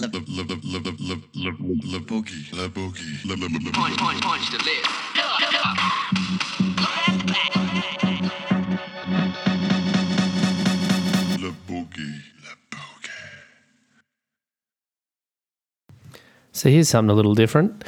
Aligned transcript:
La 0.00 0.06
boogie 0.06 0.30
la 2.52 2.68
boogie 2.68 3.18
la 3.24 3.34
la 3.34 3.46
la 3.46 3.58
la 3.64 3.70
Punch, 3.72 3.96
punch, 3.98 4.20
punch 4.22 4.50
to 4.50 4.58
live. 4.58 4.84
la 11.40 11.50
boogie 11.66 12.22
la 12.44 12.54
boogie. 12.70 13.10
So 16.52 16.68
here's 16.68 16.88
something 16.88 17.10
a 17.10 17.14
little 17.14 17.34
different. 17.34 17.84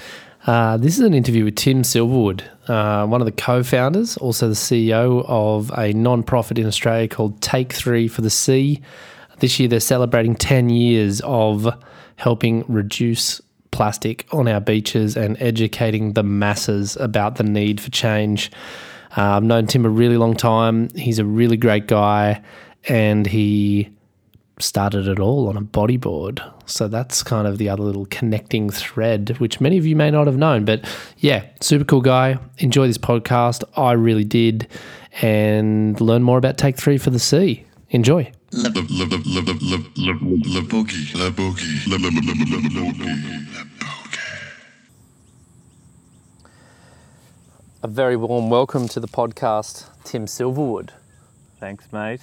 Uh, 0.47 0.77
this 0.79 0.99
is 0.99 1.05
an 1.05 1.15
interview 1.15 1.45
with 1.45 1.55
Tim 1.55 1.83
Silverwood, 1.83 2.43
uh, 2.69 3.07
one 3.07 3.21
of 3.21 3.27
the 3.27 3.33
co-founders, 3.33 4.17
also 4.17 4.49
the 4.49 4.55
CEO 4.55 5.25
of 5.29 5.71
a 5.77 5.93
non-profit 5.93 6.59
in 6.59 6.67
Australia 6.67 7.07
called 7.07 7.41
Take 7.43 7.73
Three 7.73 8.09
for 8.09 8.23
the 8.23 8.31
Sea. 8.31 8.81
This 9.41 9.61
year 9.61 9.69
they're 9.69 9.81
celebrating 9.81 10.35
10 10.35 10.71
years 10.71 11.21
of 11.23 11.69
helping 12.21 12.65
reduce 12.69 13.41
plastic 13.71 14.27
on 14.31 14.47
our 14.47 14.61
beaches 14.61 15.17
and 15.17 15.41
educating 15.41 16.13
the 16.13 16.23
masses 16.23 16.97
about 16.97 17.37
the 17.37 17.43
need 17.43 17.81
for 17.81 17.91
change. 17.91 18.51
Uh, 19.17 19.37
I've 19.37 19.43
known 19.43 19.67
Tim 19.67 19.87
a 19.87 19.89
really 19.89 20.19
long 20.19 20.35
time. 20.35 20.91
He's 20.95 21.19
a 21.19 21.25
really 21.25 21.57
great 21.57 21.87
guy, 21.87 22.43
and 22.89 23.27
he 23.27 23.89
started 24.59 25.09
it 25.09 25.19
all 25.19 25.49
on 25.49 25.57
a 25.57 25.63
bodyboard. 25.63 26.43
So 26.67 26.89
that's 26.89 27.23
kind 27.23 27.49
of 27.49 27.57
the 27.57 27.71
other 27.71 27.83
little 27.83 28.05
connecting 28.07 28.69
thread, 28.69 29.39
which 29.39 29.59
many 29.59 29.79
of 29.79 29.87
you 29.87 29.97
may 29.97 30.11
not 30.11 30.27
have 30.27 30.37
known. 30.37 30.67
But 30.67 30.85
yeah, 31.17 31.47
super 31.63 31.85
cool 31.85 32.03
guy. 32.03 32.39
Enjoy 32.59 32.87
this 32.87 32.99
podcast. 32.99 33.65
I 33.77 33.93
really 33.93 34.25
did. 34.25 34.69
And 35.23 35.99
learn 36.01 36.23
more 36.23 36.37
about 36.37 36.59
Take 36.59 36.77
Three 36.77 36.99
for 36.99 37.09
the 37.09 37.19
Sea. 37.19 37.65
Enjoy. 37.89 38.31
La 38.53 38.69
boogie 38.69 38.99
la 38.99 39.05
boogie 39.07 39.31
la 39.97 40.13
boogie 40.13 41.15
la 41.15 41.31
boogie. 41.31 41.87
A 47.85 47.87
very 47.87 48.17
warm 48.17 48.51
welcome 48.51 48.89
to 48.89 48.99
the 48.99 49.07
podcast, 49.07 49.87
Tim 50.03 50.27
Silverwood. 50.27 50.91
Thanks, 51.61 51.93
mate. 51.93 52.23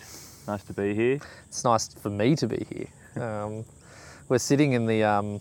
Nice 0.49 0.65
to 0.65 0.73
be 0.73 0.93
here. 0.93 1.21
It's 1.47 1.63
nice 1.63 1.87
for 1.93 2.09
me 2.09 2.35
to 2.35 2.45
be 2.45 2.65
here. 2.69 3.23
Um, 3.23 3.63
we're 4.27 4.37
sitting 4.37 4.73
in 4.73 4.85
the 4.85 5.05
um, 5.05 5.39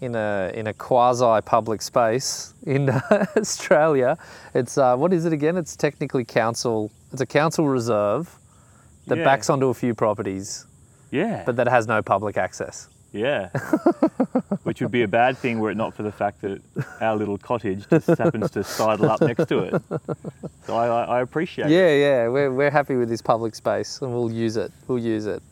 in 0.00 0.14
a 0.14 0.50
in 0.54 0.68
a 0.68 0.72
quasi 0.72 1.42
public 1.42 1.82
space 1.82 2.54
in 2.66 2.88
Australia. 3.36 4.16
It's 4.54 4.78
uh, 4.78 4.96
what 4.96 5.12
is 5.12 5.26
it 5.26 5.34
again? 5.34 5.58
It's 5.58 5.76
technically 5.76 6.24
council. 6.24 6.90
It's 7.12 7.20
a 7.20 7.26
council 7.26 7.68
reserve 7.68 8.38
that 9.06 9.18
Yeah. 9.18 9.24
backs 9.24 9.50
onto 9.50 9.68
a 9.68 9.74
few 9.74 9.94
properties, 9.94 10.66
Yeah. 11.10 11.42
but 11.44 11.56
that 11.56 11.68
has 11.68 11.86
no 11.86 12.02
public 12.02 12.36
access. 12.36 12.88
yeah. 13.12 13.50
Which 14.62 14.80
would 14.80 14.90
be 14.92 15.02
a 15.02 15.08
bad 15.08 15.36
thing 15.36 15.58
were 15.58 15.70
it 15.70 15.76
not 15.76 15.92
for 15.94 16.02
the 16.02 16.12
fact 16.12 16.40
that 16.42 16.62
our 17.00 17.16
little 17.16 17.36
cottage 17.36 17.86
just 17.90 18.06
happens 18.06 18.50
to 18.52 18.62
sidle 18.64 19.10
up 19.10 19.20
next 19.20 19.46
to 19.48 19.58
it. 19.58 19.82
So 20.66 20.76
I, 20.76 21.02
I, 21.04 21.20
appreciate 21.20 21.66
it. 21.66 21.72
Yeah, 21.72 21.90
yeah, 21.94 22.28
we're, 22.28 22.52
we're 22.52 22.70
happy 22.70 22.94
with 22.96 23.08
this 23.08 23.20
public 23.20 23.54
space 23.54 24.00
and 24.00 24.14
we'll 24.14 24.30
use 24.30 24.56
it. 24.56 24.72
We'll 24.86 25.00
use 25.00 25.26
it. 25.26 25.42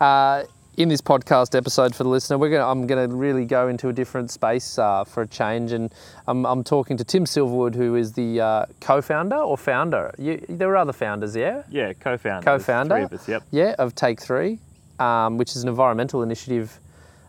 Uh, 0.00 0.44
in 0.76 0.88
this 0.88 1.00
podcast 1.00 1.54
episode 1.56 1.94
for 1.94 2.02
the 2.02 2.08
listener, 2.08 2.38
we're 2.38 2.50
gonna, 2.50 2.66
I'm 2.66 2.86
going 2.86 3.08
to 3.08 3.14
really 3.14 3.44
go 3.44 3.68
into 3.68 3.88
a 3.88 3.92
different 3.92 4.30
space 4.30 4.78
uh, 4.78 5.04
for 5.04 5.22
a 5.22 5.26
change. 5.26 5.72
And 5.72 5.92
I'm, 6.26 6.46
I'm 6.46 6.64
talking 6.64 6.96
to 6.96 7.04
Tim 7.04 7.24
Silverwood, 7.24 7.74
who 7.74 7.94
is 7.96 8.12
the 8.12 8.40
uh, 8.40 8.66
co 8.80 9.02
founder 9.02 9.36
or 9.36 9.58
founder. 9.58 10.14
You, 10.18 10.44
there 10.48 10.68
were 10.68 10.76
other 10.76 10.92
founders, 10.92 11.36
yeah? 11.36 11.62
Yeah, 11.70 11.92
co-founder. 11.92 12.44
Co-founder? 12.44 12.94
Three 12.94 13.04
of 13.04 13.12
us, 13.12 13.28
yep. 13.28 13.42
Yeah, 13.50 13.74
of 13.78 13.94
Take 13.94 14.20
Three, 14.20 14.58
um, 14.98 15.36
which 15.36 15.56
is 15.56 15.62
an 15.62 15.68
environmental 15.68 16.22
initiative 16.22 16.78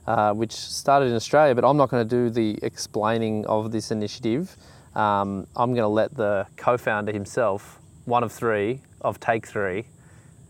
uh, 0.08 0.34
which 0.34 0.52
started 0.52 1.06
in 1.06 1.16
Australia, 1.16 1.56
but 1.56 1.64
I'm 1.64 1.78
not 1.78 1.90
going 1.90 2.08
to 2.08 2.10
do 2.10 2.30
the 2.30 2.60
explaining 2.66 3.46
of 3.46 3.72
this 3.72 3.92
initiative. 3.92 4.56
Um, 4.96 5.48
I'm 5.56 5.72
going 5.72 5.84
to 5.84 5.88
let 5.88 6.14
the 6.16 6.46
co 6.58 6.78
founder 6.78 7.12
himself, 7.12 7.80
one 8.06 8.24
of 8.24 8.32
three 8.32 8.82
of 9.02 9.20
Take 9.20 9.48
Three, 9.48 9.86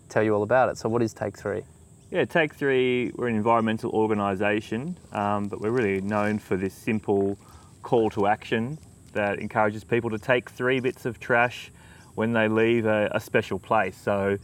tell 0.09 0.23
you 0.23 0.33
all 0.33 0.43
about 0.43 0.69
it. 0.69 0.77
So, 0.77 0.89
what 0.89 1.01
is 1.01 1.13
Take 1.13 1.37
Three? 1.37 1.63
Yeah, 2.13 2.25
Take 2.25 2.53
Three, 2.53 3.11
we're 3.15 3.27
an 3.27 3.35
environmental 3.35 3.89
organisation, 3.89 4.95
um, 5.13 5.47
but 5.47 5.59
we're 5.59 5.71
really 5.71 5.99
known 5.99 6.37
for 6.37 6.55
this 6.55 6.75
simple 6.75 7.39
call 7.81 8.11
to 8.11 8.27
action 8.27 8.77
that 9.13 9.39
encourages 9.39 9.83
people 9.83 10.11
to 10.11 10.19
take 10.19 10.51
three 10.51 10.79
bits 10.79 11.07
of 11.07 11.19
trash 11.19 11.71
when 12.13 12.31
they 12.31 12.47
leave 12.47 12.85
a, 12.85 13.09
a 13.15 13.19
special 13.19 13.57
place. 13.57 13.97
So 13.97 14.37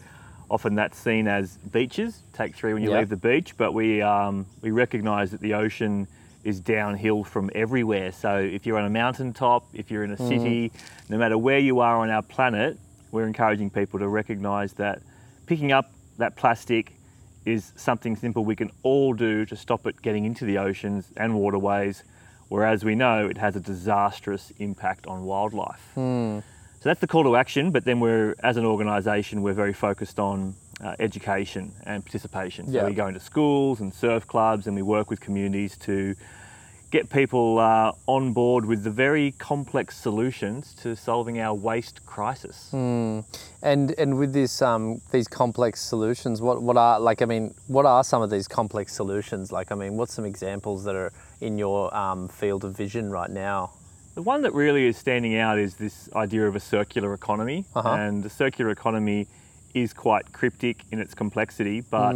often 0.49 0.73
that's 0.73 0.97
seen 0.97 1.27
as 1.27 1.57
beaches, 1.57 2.23
take 2.33 2.55
three 2.55 2.73
when 2.73 2.81
you 2.81 2.89
Yeah. 2.89 3.01
leave 3.01 3.09
the 3.09 3.17
beach, 3.17 3.55
but 3.55 3.71
we, 3.71 4.01
um, 4.01 4.47
we 4.63 4.71
recognise 4.71 5.29
that 5.29 5.39
the 5.39 5.53
ocean 5.53 6.07
is 6.43 6.59
downhill 6.59 7.23
from 7.23 7.51
everywhere. 7.53 8.11
So 8.11 8.35
if 8.39 8.65
you're 8.65 8.79
on 8.79 8.85
a 8.85 8.89
mountaintop, 8.89 9.67
if 9.75 9.91
you're 9.91 10.03
in 10.03 10.09
a 10.09 10.17
city, 10.17 10.71
no 11.07 11.19
matter 11.19 11.37
where 11.37 11.59
you 11.59 11.81
are 11.81 11.97
on 11.97 12.09
our 12.09 12.23
planet, 12.23 12.79
we're 13.11 13.27
encouraging 13.27 13.69
people 13.69 13.99
to 13.99 14.07
recognise 14.07 14.73
that 14.73 15.03
picking 15.45 15.71
up 15.71 15.91
that 16.17 16.35
plastic 16.35 16.93
is 17.45 17.71
something 17.75 18.15
simple 18.15 18.45
we 18.45 18.55
can 18.55 18.71
all 18.83 19.13
do 19.13 19.45
to 19.45 19.55
stop 19.55 19.87
it 19.87 20.01
getting 20.01 20.25
into 20.25 20.45
the 20.45 20.57
oceans 20.57 21.11
and 21.17 21.35
waterways, 21.35 22.03
whereas 22.49 22.83
we 22.83 22.95
know 22.95 23.27
it 23.27 23.37
has 23.37 23.55
a 23.55 23.59
disastrous 23.59 24.51
impact 24.59 25.07
on 25.07 25.23
wildlife. 25.23 25.81
So 26.81 26.87
that's 26.87 27.01
the 27.01 27.07
call 27.07 27.23
to 27.23 27.35
action, 27.35 27.71
but 27.71 27.83
then 27.83 27.99
we're, 27.99 28.35
as 28.41 28.55
an 28.57 28.65
organisation, 28.65 29.41
we're 29.41 29.53
very 29.53 29.73
focused 29.73 30.19
on 30.19 30.55
uh, 30.81 30.95
education 30.99 31.73
and 31.85 32.03
participation. 32.05 32.71
Yeah. 32.71 32.81
So 32.81 32.87
we 32.87 32.93
go 32.93 33.07
into 33.07 33.19
schools 33.19 33.81
and 33.81 33.93
surf 33.93 34.25
clubs 34.27 34.65
and 34.65 34.75
we 34.75 34.81
work 34.81 35.09
with 35.09 35.19
communities 35.19 35.77
to 35.79 36.15
get 36.91 37.09
people 37.09 37.59
uh, 37.59 37.91
on 38.07 38.33
board 38.33 38.65
with 38.65 38.83
the 38.83 38.89
very 38.89 39.31
complex 39.33 39.95
solutions 39.95 40.73
to 40.81 40.95
solving 40.95 41.39
our 41.39 41.53
waste 41.53 42.05
crisis. 42.05 42.69
And 43.61 43.91
and 43.97 44.17
with 44.17 44.33
this 44.33 44.61
um, 44.61 45.01
these 45.11 45.27
complex 45.27 45.81
solutions, 45.81 46.41
what 46.41 46.61
what 46.61 46.77
are 46.77 46.99
like? 46.99 47.21
I 47.21 47.25
mean, 47.25 47.53
what 47.67 47.85
are 47.85 48.03
some 48.03 48.21
of 48.21 48.29
these 48.29 48.47
complex 48.47 48.93
solutions? 48.93 49.51
Like, 49.51 49.71
I 49.71 49.75
mean, 49.75 49.97
what's 49.97 50.13
some 50.13 50.25
examples 50.25 50.83
that 50.85 50.95
are 50.95 51.11
in 51.41 51.57
your 51.57 51.95
um, 51.95 52.27
field 52.27 52.63
of 52.63 52.75
vision 52.75 53.11
right 53.11 53.29
now? 53.29 53.71
The 54.15 54.23
one 54.23 54.41
that 54.41 54.53
really 54.53 54.85
is 54.85 54.97
standing 54.97 55.37
out 55.37 55.59
is 55.59 55.75
this 55.75 56.09
idea 56.13 56.47
of 56.47 56.55
a 56.55 56.59
circular 56.59 57.13
economy. 57.13 57.65
Uh-huh. 57.75 57.89
And 57.89 58.23
the 58.23 58.29
circular 58.29 58.71
economy 58.71 59.27
is 59.73 59.93
quite 59.93 60.31
cryptic 60.33 60.83
in 60.91 60.99
its 60.99 61.13
complexity, 61.13 61.81
but 61.81 62.13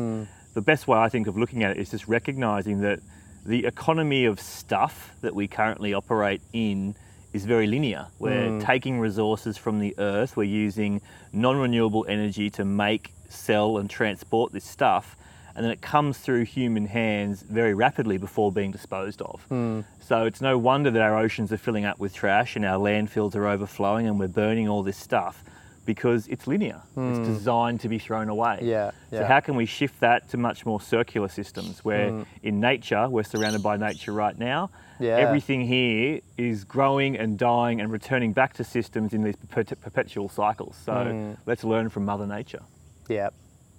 the 0.53 0.61
best 0.61 0.87
way 0.87 0.97
I 0.97 1.09
think 1.09 1.27
of 1.27 1.37
looking 1.37 1.63
at 1.63 1.71
it 1.71 1.77
is 1.77 1.91
just 1.91 2.07
recognizing 2.07 2.81
that 2.81 2.99
the 3.45 3.65
economy 3.65 4.25
of 4.25 4.39
stuff 4.39 5.15
that 5.21 5.35
we 5.35 5.47
currently 5.47 5.93
operate 5.93 6.41
in 6.53 6.95
is 7.33 7.45
very 7.45 7.67
linear. 7.67 8.07
We're 8.19 8.49
hmm. 8.49 8.59
taking 8.59 8.99
resources 8.99 9.57
from 9.57 9.79
the 9.79 9.95
earth, 9.97 10.37
we're 10.37 10.43
using 10.43 11.01
non 11.31 11.57
renewable 11.57 12.05
energy 12.07 12.49
to 12.51 12.65
make, 12.65 13.11
sell, 13.27 13.77
and 13.77 13.89
transport 13.89 14.53
this 14.53 14.63
stuff. 14.63 15.17
And 15.55 15.63
then 15.63 15.71
it 15.71 15.81
comes 15.81 16.17
through 16.17 16.45
human 16.45 16.87
hands 16.87 17.43
very 17.43 17.75
rapidly 17.75 18.17
before 18.17 18.51
being 18.51 18.71
disposed 18.71 19.21
of. 19.21 19.43
Hmm. 19.49 19.81
So 19.99 20.25
it's 20.25 20.41
no 20.41 20.57
wonder 20.57 20.89
that 20.91 21.01
our 21.01 21.17
oceans 21.17 21.51
are 21.51 21.57
filling 21.57 21.85
up 21.85 21.99
with 21.99 22.13
trash 22.13 22.55
and 22.55 22.65
our 22.65 22.79
landfills 22.79 23.35
are 23.35 23.47
overflowing 23.47 24.07
and 24.07 24.19
we're 24.19 24.27
burning 24.27 24.67
all 24.67 24.83
this 24.83 24.97
stuff 24.97 25.43
because 25.85 26.27
it's 26.27 26.47
linear. 26.47 26.81
It's 26.95 27.17
hmm. 27.17 27.23
designed 27.23 27.79
to 27.81 27.89
be 27.89 27.99
thrown 27.99 28.29
away. 28.29 28.59
Yeah, 28.61 28.91
So 29.09 29.25
how 29.25 29.39
can 29.39 29.55
we 29.55 29.65
shift 29.65 29.99
that 29.99 30.29
to 30.29 30.37
much 30.37 30.65
more 30.65 30.79
circular 30.81 31.27
systems 31.27 31.83
where 31.83 32.09
hmm. 32.09 32.23
in 32.41 32.59
nature, 32.59 33.07
we're 33.09 33.23
surrounded 33.23 33.63
by 33.63 33.77
nature 33.77 34.11
right 34.13 34.37
now. 34.37 34.69
Yeah. 34.99 35.17
Everything 35.17 35.61
here 35.61 36.21
is 36.37 36.63
growing 36.63 37.17
and 37.17 37.37
dying 37.37 37.81
and 37.81 37.91
returning 37.91 38.31
back 38.31 38.53
to 38.53 38.63
systems 38.63 39.13
in 39.13 39.23
these 39.23 39.35
perpetual 39.35 40.29
cycles. 40.29 40.77
So 40.85 40.93
hmm. 40.93 41.33
let's 41.45 41.63
learn 41.63 41.89
from 41.89 42.05
Mother 42.05 42.27
Nature. 42.27 42.61
Yeah, 43.09 43.29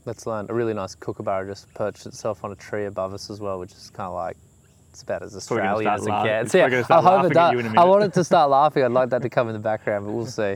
let's 0.05 0.27
learn. 0.27 0.47
A 0.49 0.55
really 0.55 0.75
nice 0.75 0.95
kookaburra 0.95 1.47
just 1.47 1.73
perched 1.75 2.07
itself 2.07 2.45
on 2.45 2.53
a 2.53 2.57
tree 2.57 2.87
above 2.87 3.15
us 3.15 3.31
as 3.31 3.41
well, 3.41 3.59
which 3.59 3.73
is 3.73 3.91
kind 3.91 4.09
of 4.09 4.15
like 4.15 4.37
it's 4.95 5.03
about 5.03 5.23
as 5.25 5.35
Australian 5.35 5.89
as 5.89 6.07
it 6.07 6.09
gets. 6.09 6.45
it's 6.45 6.53
probably 6.53 6.71
gonna 6.71 6.85
start 6.85 7.05
I 7.05 7.09
hope 7.09 7.31
it 7.31 7.35
laughing 7.35 7.59
at 7.59 7.65
you 7.65 7.69
does. 7.69 7.77
I 7.77 7.85
want 7.85 8.05
it 8.05 8.13
to 8.15 8.23
start 8.23 8.49
laughing. 8.49 8.85
I'd 8.85 8.93
like 8.93 9.11
that 9.11 9.23
to 9.23 9.29
come 9.29 9.49
in 9.49 9.55
the 9.55 9.59
background, 9.59 10.07
but 10.07 10.13
we'll 10.13 10.27
see. 10.41 10.55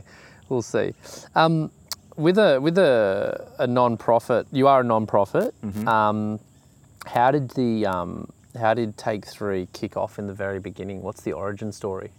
We'll 0.49 0.61
see. 0.61 0.93
Um, 1.35 1.71
with 2.15 2.37
a 2.37 2.59
with 2.59 2.77
a, 2.77 3.47
a 3.59 3.67
non-profit, 3.67 4.47
you 4.51 4.67
are 4.67 4.81
a 4.81 4.83
non-profit. 4.83 5.53
Mm-hmm. 5.61 5.87
Um, 5.87 6.39
how 7.05 7.31
did 7.31 7.51
the 7.51 7.85
um, 7.85 8.29
how 8.59 8.73
did 8.73 8.97
Take 8.97 9.25
Three 9.25 9.67
kick 9.73 9.95
off 9.95 10.19
in 10.19 10.27
the 10.27 10.33
very 10.33 10.59
beginning? 10.59 11.01
What's 11.01 11.21
the 11.21 11.33
origin 11.33 11.71
story? 11.71 12.11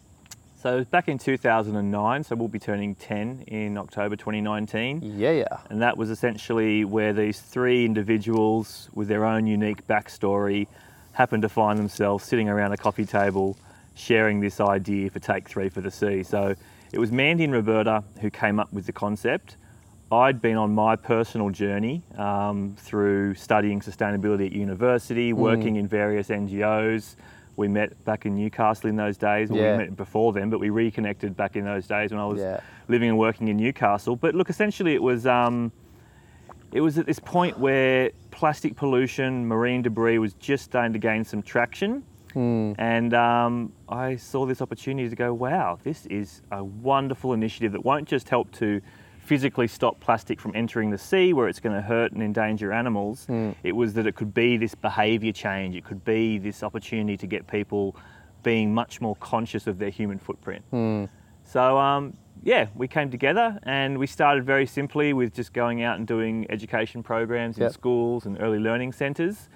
So 0.62 0.84
back 0.84 1.08
in 1.08 1.16
2009, 1.16 2.24
so 2.24 2.36
we'll 2.36 2.48
be 2.48 2.58
turning 2.58 2.94
10 2.94 3.44
in 3.46 3.78
October 3.78 4.14
2019. 4.14 5.00
Yeah, 5.16 5.30
yeah. 5.30 5.44
And 5.70 5.80
that 5.80 5.96
was 5.96 6.10
essentially 6.10 6.84
where 6.84 7.14
these 7.14 7.40
three 7.40 7.86
individuals 7.86 8.90
with 8.92 9.08
their 9.08 9.24
own 9.24 9.46
unique 9.46 9.86
backstory 9.86 10.66
happened 11.12 11.42
to 11.42 11.48
find 11.48 11.78
themselves 11.78 12.24
sitting 12.24 12.50
around 12.50 12.72
a 12.72 12.76
coffee 12.76 13.06
table 13.06 13.56
sharing 13.94 14.40
this 14.40 14.60
idea 14.60 15.08
for 15.08 15.18
Take 15.18 15.48
Three 15.48 15.70
for 15.70 15.80
the 15.80 15.90
Sea. 15.90 16.22
So 16.22 16.54
it 16.92 16.98
was 16.98 17.12
Mandy 17.12 17.44
and 17.44 17.52
Roberta 17.52 18.02
who 18.20 18.30
came 18.30 18.58
up 18.58 18.72
with 18.72 18.86
the 18.86 18.92
concept. 18.92 19.56
I'd 20.12 20.42
been 20.42 20.56
on 20.56 20.74
my 20.74 20.96
personal 20.96 21.50
journey 21.50 22.02
um, 22.18 22.74
through 22.76 23.34
studying 23.34 23.80
sustainability 23.80 24.46
at 24.46 24.52
university, 24.52 25.32
working 25.32 25.76
in 25.76 25.86
various 25.86 26.28
NGOs. 26.28 27.14
We 27.54 27.68
met 27.68 28.02
back 28.04 28.26
in 28.26 28.34
Newcastle 28.34 28.88
in 28.88 28.96
those 28.96 29.16
days. 29.16 29.50
Well, 29.50 29.60
Yeah. 29.60 29.72
We 29.72 29.78
met 29.84 29.96
before 29.96 30.32
then, 30.32 30.50
but 30.50 30.58
we 30.58 30.70
reconnected 30.70 31.36
back 31.36 31.54
in 31.54 31.64
those 31.64 31.86
days 31.86 32.10
when 32.10 32.18
I 32.18 32.26
was 32.26 32.40
Yeah. 32.40 32.60
living 32.88 33.08
and 33.08 33.18
working 33.18 33.48
in 33.48 33.56
Newcastle. 33.56 34.16
But 34.16 34.34
look, 34.34 34.50
essentially, 34.50 34.94
it 34.94 35.02
was 35.02 35.26
um, 35.26 35.70
it 36.72 36.80
was 36.80 36.98
at 36.98 37.06
this 37.06 37.18
point 37.20 37.58
where 37.58 38.10
plastic 38.32 38.74
pollution, 38.76 39.46
marine 39.46 39.82
debris 39.82 40.18
was 40.18 40.34
just 40.34 40.64
starting 40.64 40.92
to 40.92 40.98
gain 40.98 41.22
some 41.24 41.42
traction. 41.42 42.02
And 42.34 43.14
um, 43.14 43.72
I 43.88 44.16
saw 44.16 44.46
this 44.46 44.60
opportunity 44.62 45.08
to 45.08 45.16
go, 45.16 45.32
wow, 45.34 45.78
this 45.82 46.06
is 46.06 46.42
a 46.50 46.62
wonderful 46.62 47.32
initiative 47.32 47.72
that 47.72 47.84
won't 47.84 48.08
just 48.08 48.28
help 48.28 48.50
to 48.52 48.80
physically 49.18 49.68
stop 49.68 50.00
plastic 50.00 50.40
from 50.40 50.52
entering 50.56 50.90
the 50.90 50.98
sea 50.98 51.32
where 51.32 51.46
it's 51.46 51.60
going 51.60 51.74
to 51.74 51.82
hurt 51.82 52.10
and 52.12 52.22
endanger 52.22 52.72
animals. 52.72 53.26
It 53.62 53.72
was 53.72 53.94
that 53.94 54.06
it 54.06 54.16
could 54.16 54.34
be 54.34 54.56
this 54.56 54.74
behaviour 54.74 55.32
change, 55.32 55.76
it 55.76 55.84
could 55.84 56.04
be 56.04 56.38
this 56.38 56.62
opportunity 56.62 57.16
to 57.16 57.26
get 57.26 57.46
people 57.46 57.94
being 58.42 58.72
much 58.74 59.00
more 59.00 59.14
conscious 59.16 59.66
of 59.66 59.78
their 59.78 59.90
human 59.90 60.18
footprint. 60.18 60.64
So 61.44 61.78
um, 61.78 62.16
yeah, 62.42 62.68
we 62.74 62.88
came 62.88 63.10
together 63.10 63.58
and 63.64 63.98
we 63.98 64.06
started 64.06 64.44
very 64.44 64.66
simply 64.66 65.12
with 65.12 65.34
just 65.34 65.52
going 65.52 65.82
out 65.82 65.98
and 65.98 66.06
doing 66.06 66.46
education 66.50 67.02
programs 67.02 67.56
in 67.58 67.64
Yep. 67.64 67.72
schools 67.72 68.26
and 68.26 68.40
early 68.40 68.58
learning 68.58 68.92
centres, 68.92 69.48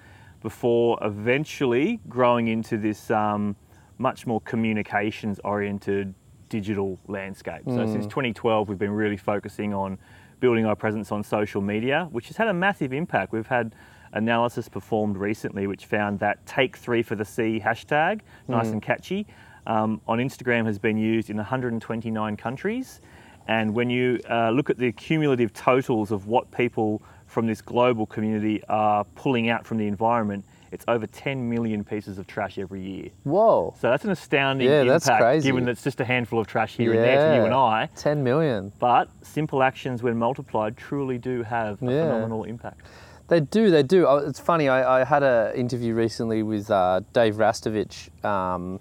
before 0.45 0.95
eventually 1.01 1.99
growing 2.07 2.49
into 2.49 2.77
this 2.77 3.09
um, 3.09 3.55
much 3.97 4.27
more 4.27 4.39
communications 4.41 5.39
oriented 5.43 6.13
digital 6.49 6.99
landscape. 7.07 7.63
So 7.65 7.87
since 7.87 8.05
2012, 8.05 8.69
we've 8.69 8.77
been 8.77 8.91
really 8.91 9.17
focusing 9.17 9.73
on 9.73 9.97
building 10.39 10.67
our 10.67 10.75
presence 10.75 11.11
on 11.11 11.23
social 11.23 11.61
media, 11.61 12.07
which 12.11 12.27
has 12.27 12.37
had 12.37 12.47
a 12.47 12.53
massive 12.53 12.93
impact. 12.93 13.31
We've 13.33 13.47
had 13.47 13.73
analysis 14.13 14.69
performed 14.69 15.17
recently 15.17 15.65
which 15.65 15.87
found 15.87 16.19
that 16.19 16.45
take 16.45 16.77
three 16.77 17.01
for 17.01 17.15
the 17.15 17.25
sea 17.25 17.59
hashtag, 17.59 18.21
nice 18.47 18.67
and 18.67 18.83
catchy, 18.83 19.25
um, 19.65 19.99
on 20.07 20.19
Instagram 20.19 20.67
has 20.67 20.77
been 20.77 20.99
used 20.99 21.31
in 21.31 21.37
129 21.37 22.37
countries. 22.37 23.01
And 23.47 23.73
when 23.73 23.89
you 23.89 24.19
uh, 24.29 24.51
look 24.51 24.69
at 24.69 24.77
the 24.77 24.91
cumulative 24.91 25.53
totals 25.53 26.11
of 26.11 26.27
what 26.27 26.51
people 26.51 27.01
from 27.35 27.45
this 27.47 27.61
global 27.61 28.05
community 28.05 28.63
are 28.69 29.03
pulling 29.15 29.49
out 29.49 29.67
from 29.67 29.77
the 29.77 29.85
environment, 29.87 30.45
it's 30.71 30.85
over 30.87 31.05
10 31.05 31.49
million 31.49 31.83
pieces 31.83 32.17
of 32.17 32.25
trash 32.25 32.57
every 32.57 32.81
year. 32.81 33.09
Whoa. 33.23 33.75
So 33.77 33.89
that's 33.89 34.05
an 34.05 34.11
astounding 34.11 34.69
Yeah, 34.69 34.85
that's 34.85 35.05
impact, 35.05 35.21
crazy. 35.21 35.49
given 35.49 35.65
that 35.65 35.71
it's 35.71 35.83
just 35.83 35.99
a 35.99 36.05
handful 36.05 36.39
of 36.39 36.47
trash 36.47 36.77
here 36.77 36.93
and 36.93 37.03
there 37.03 37.17
to 37.17 37.35
you 37.35 37.43
and 37.43 37.53
I. 37.53 37.89
10 37.97 38.23
million. 38.23 38.71
But 38.79 39.09
simple 39.21 39.63
actions, 39.63 40.01
when 40.01 40.17
multiplied, 40.17 40.77
truly 40.77 41.17
do 41.17 41.43
have 41.43 41.81
a 41.83 41.91
Yeah. 41.91 42.03
phenomenal 42.03 42.45
impact. 42.45 42.87
They 43.27 43.41
do, 43.41 43.69
they 43.69 43.83
do. 43.83 44.07
Oh, 44.07 44.15
It's 44.19 44.39
funny, 44.39 44.69
I, 44.69 45.01
I 45.01 45.03
had 45.03 45.21
an 45.21 45.55
interview 45.55 45.93
recently 45.93 46.41
with 46.41 46.71
uh, 46.71 47.01
Dave 47.11 47.35
Rastovich, 47.35 47.97
um, 48.23 48.79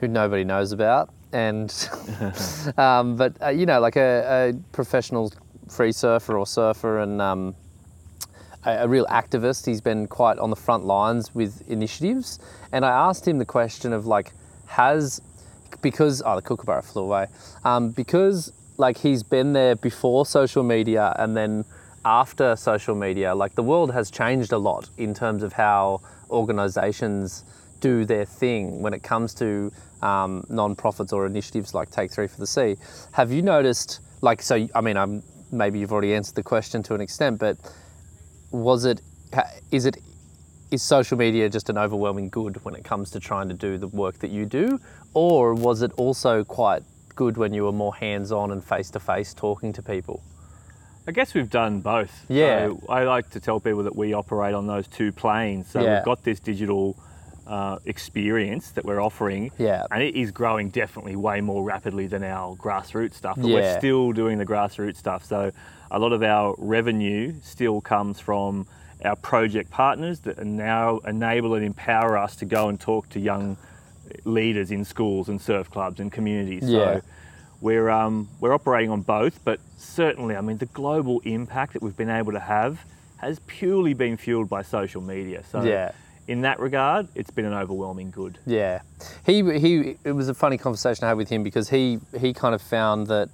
who 0.00 0.08
nobody 0.08 0.42
knows 0.42 0.72
about. 0.72 1.10
And, 1.32 1.70
um, 2.76 3.14
but, 3.14 3.40
uh, 3.40 3.50
you 3.50 3.66
know, 3.66 3.78
like 3.78 3.94
a, 3.94 4.50
a 4.50 4.52
professional 4.72 5.32
free 5.68 5.92
surfer 5.92 6.36
or 6.36 6.46
surfer 6.46 6.98
and 6.98 7.22
um, 7.22 7.54
a, 8.66 8.88
real 8.88 9.06
activist. 9.06 9.66
He's 9.66 9.80
been 9.80 10.06
quite 10.06 10.38
on 10.38 10.50
the 10.50 10.56
front 10.56 10.84
lines 10.84 11.34
with 11.34 11.68
initiatives. 11.68 12.38
And 12.72 12.84
I 12.84 12.90
asked 12.90 13.26
him 13.26 13.38
the 13.38 13.44
question 13.44 13.92
of, 13.92 14.06
like, 14.06 14.32
has, 14.66 15.20
because, 15.82 16.22
oh, 16.24 16.36
the 16.36 16.42
kookaburra 16.42 16.82
flew 16.82 17.02
away, 17.02 17.26
um, 17.64 17.90
because, 17.90 18.52
like, 18.76 18.96
he's 18.96 19.22
been 19.22 19.52
there 19.52 19.76
before 19.76 20.26
social 20.26 20.62
media 20.62 21.14
and 21.18 21.36
then 21.36 21.64
after 22.04 22.56
social 22.56 22.94
media, 22.94 23.34
like, 23.34 23.54
the 23.54 23.62
world 23.62 23.92
has 23.92 24.10
changed 24.10 24.52
a 24.52 24.58
lot 24.58 24.88
in 24.98 25.14
terms 25.14 25.42
of 25.42 25.52
how 25.52 26.00
organizations 26.30 27.44
do 27.80 28.04
their 28.04 28.24
thing 28.24 28.82
when 28.82 28.94
it 28.94 29.02
comes 29.02 29.34
to 29.34 29.70
um, 30.02 30.44
non-profits 30.48 31.12
or 31.12 31.26
initiatives 31.26 31.74
like 31.74 31.90
Take 31.90 32.10
Three 32.10 32.26
for 32.26 32.40
the 32.40 32.46
Sea. 32.46 32.76
Have 33.12 33.32
you 33.32 33.42
noticed, 33.42 34.00
like, 34.20 34.42
so, 34.42 34.66
I 34.74 34.80
mean, 34.80 34.96
I'm, 34.96 35.22
maybe 35.50 35.78
you've 35.78 35.92
already 35.92 36.14
answered 36.14 36.34
the 36.34 36.42
question 36.42 36.82
to 36.84 36.94
an 36.94 37.00
extent, 37.00 37.38
but 37.38 37.56
was 38.54 38.84
it 38.84 39.00
is 39.72 39.84
it 39.84 39.96
is 40.70 40.80
social 40.80 41.18
media 41.18 41.48
just 41.48 41.68
an 41.68 41.76
overwhelming 41.76 42.28
good 42.28 42.64
when 42.64 42.74
it 42.76 42.84
comes 42.84 43.10
to 43.10 43.18
trying 43.18 43.48
to 43.48 43.54
do 43.54 43.76
the 43.78 43.88
work 43.88 44.18
that 44.20 44.30
you 44.30 44.46
do 44.46 44.78
or 45.12 45.54
was 45.54 45.82
it 45.82 45.90
also 45.96 46.44
quite 46.44 46.82
good 47.16 47.36
when 47.36 47.52
you 47.52 47.64
were 47.64 47.72
more 47.72 47.94
hands-on 47.96 48.52
and 48.52 48.62
face-to-face 48.64 49.34
talking 49.34 49.72
to 49.72 49.82
people 49.82 50.22
I 51.06 51.12
guess 51.12 51.34
we've 51.34 51.50
done 51.50 51.80
both. 51.80 52.24
Yeah. 52.30 52.68
So 52.68 52.80
I 52.88 53.04
like 53.04 53.28
to 53.30 53.40
tell 53.40 53.60
people 53.60 53.82
that 53.82 53.94
we 53.94 54.14
operate 54.14 54.54
on 54.54 54.66
those 54.66 54.88
two 54.88 55.12
planes. 55.12 55.70
So 55.70 55.82
Yeah. 55.82 55.96
we've 55.96 56.04
got 56.06 56.24
this 56.24 56.40
digital 56.40 56.96
uh, 57.46 57.78
experience 57.84 58.70
that 58.72 58.84
we're 58.84 59.00
offering. 59.00 59.50
Yeah. 59.58 59.84
And 59.90 60.02
it 60.02 60.14
is 60.14 60.30
growing 60.30 60.70
definitely 60.70 61.16
way 61.16 61.40
more 61.40 61.62
rapidly 61.62 62.06
than 62.06 62.22
our 62.24 62.56
grassroots 62.56 63.14
stuff. 63.14 63.36
But 63.36 63.46
Yeah. 63.46 63.54
we're 63.54 63.78
still 63.78 64.12
doing 64.12 64.38
the 64.38 64.46
grassroots 64.46 64.96
stuff. 64.96 65.24
So 65.24 65.50
a 65.90 65.98
lot 65.98 66.12
of 66.12 66.22
our 66.22 66.54
revenue 66.58 67.34
still 67.42 67.80
comes 67.80 68.20
from 68.20 68.66
our 69.04 69.16
project 69.16 69.70
partners 69.70 70.20
that 70.20 70.42
now 70.44 70.98
enable 71.06 71.54
and 71.54 71.64
empower 71.64 72.16
us 72.16 72.36
to 72.36 72.44
go 72.46 72.68
and 72.68 72.80
talk 72.80 73.08
to 73.10 73.20
young 73.20 73.56
leaders 74.24 74.70
in 74.70 74.84
schools 74.84 75.28
and 75.28 75.40
surf 75.40 75.70
clubs 75.70 76.00
and 76.00 76.10
communities. 76.10 76.62
Yeah. 76.64 76.78
So 76.96 77.00
we're 77.60 77.90
um, 77.90 78.28
we're 78.40 78.52
operating 78.54 78.90
on 78.90 79.02
both, 79.02 79.44
but 79.44 79.60
certainly, 79.76 80.36
I 80.36 80.40
mean, 80.40 80.58
the 80.58 80.66
global 80.66 81.20
impact 81.20 81.74
that 81.74 81.82
we've 81.82 81.96
been 81.96 82.10
able 82.10 82.32
to 82.32 82.40
have 82.40 82.78
has 83.18 83.38
purely 83.46 83.94
been 83.94 84.16
fueled 84.16 84.48
by 84.48 84.62
social 84.62 85.00
media. 85.00 85.42
So, 85.50 85.62
Yeah. 85.62 85.92
In 86.26 86.40
that 86.42 86.58
regard, 86.58 87.08
it's 87.14 87.30
been 87.30 87.44
an 87.44 87.54
overwhelming 87.54 88.10
good. 88.10 88.38
Yeah, 88.46 88.80
he 89.26 89.42
he. 89.58 89.96
It 90.04 90.12
was 90.12 90.28
a 90.28 90.34
funny 90.34 90.58
conversation 90.58 91.04
I 91.04 91.08
had 91.08 91.16
with 91.16 91.28
him 91.28 91.42
because 91.42 91.68
he 91.68 91.98
he 92.18 92.32
kind 92.32 92.54
of 92.54 92.62
found 92.62 93.06
that 93.08 93.28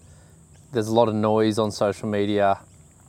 there's 0.72 0.88
a 0.88 0.94
lot 0.94 1.08
of 1.08 1.14
noise 1.14 1.58
on 1.58 1.70
social 1.70 2.08
media 2.08 2.58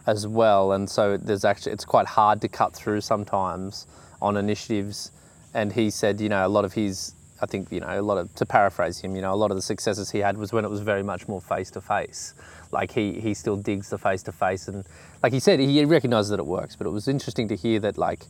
as 0.07 0.27
well, 0.27 0.73
and 0.73 0.89
so 0.89 1.17
there's 1.17 1.45
actually 1.45 1.71
it's 1.73 1.85
quite 1.85 2.07
hard 2.07 2.41
to 2.41 2.47
cut 2.47 2.75
through 2.75 3.01
sometimes 3.01 3.87
on 4.21 4.37
initiatives. 4.37 5.11
And 5.53 5.73
he 5.73 5.89
said, 5.89 6.21
you 6.21 6.29
know, 6.29 6.45
a 6.45 6.47
lot 6.47 6.63
of 6.63 6.71
his, 6.73 7.13
I 7.41 7.45
think, 7.45 7.71
you 7.71 7.81
know, 7.81 7.99
a 7.99 8.01
lot 8.01 8.17
of 8.17 8.33
to 8.35 8.45
paraphrase 8.45 8.99
him, 8.99 9.15
you 9.15 9.21
know, 9.21 9.33
a 9.33 9.35
lot 9.35 9.51
of 9.51 9.57
the 9.57 9.61
successes 9.61 10.09
he 10.11 10.19
had 10.19 10.37
was 10.37 10.53
when 10.53 10.63
it 10.63 10.69
was 10.69 10.79
very 10.79 11.03
much 11.03 11.27
more 11.27 11.41
face 11.41 11.71
to 11.71 11.81
face. 11.81 12.33
Like 12.71 12.91
he 12.91 13.19
he 13.19 13.33
still 13.33 13.57
digs 13.57 13.89
the 13.89 13.97
face 13.97 14.23
to 14.23 14.31
face, 14.31 14.67
and 14.67 14.85
like 15.23 15.33
he 15.33 15.39
said, 15.39 15.59
he 15.59 15.83
recognises 15.85 16.29
that 16.29 16.39
it 16.39 16.45
works. 16.45 16.75
But 16.75 16.87
it 16.87 16.91
was 16.91 17.07
interesting 17.07 17.47
to 17.49 17.55
hear 17.55 17.79
that 17.79 17.97
like 17.97 18.27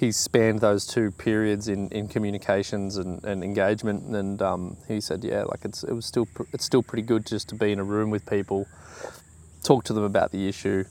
he's 0.00 0.16
spanned 0.16 0.60
those 0.60 0.86
two 0.86 1.10
periods 1.12 1.68
in, 1.68 1.88
in 1.90 2.08
communications 2.08 2.96
and, 2.96 3.22
and 3.24 3.44
engagement 3.44 4.02
and 4.16 4.40
um, 4.40 4.76
he 4.88 5.00
said 5.00 5.22
yeah 5.22 5.42
like 5.44 5.62
it's 5.64 5.84
it 5.84 5.92
was 5.92 6.06
still 6.06 6.26
pr- 6.34 6.44
it's 6.54 6.64
still 6.64 6.82
pretty 6.82 7.02
good 7.02 7.26
just 7.26 7.48
to 7.50 7.54
be 7.54 7.70
in 7.70 7.78
a 7.78 7.84
room 7.84 8.08
with 8.10 8.24
people 8.26 8.66
talk 9.62 9.84
to 9.84 9.92
them 9.92 10.04
about 10.04 10.32
the 10.32 10.48
issue 10.48 10.82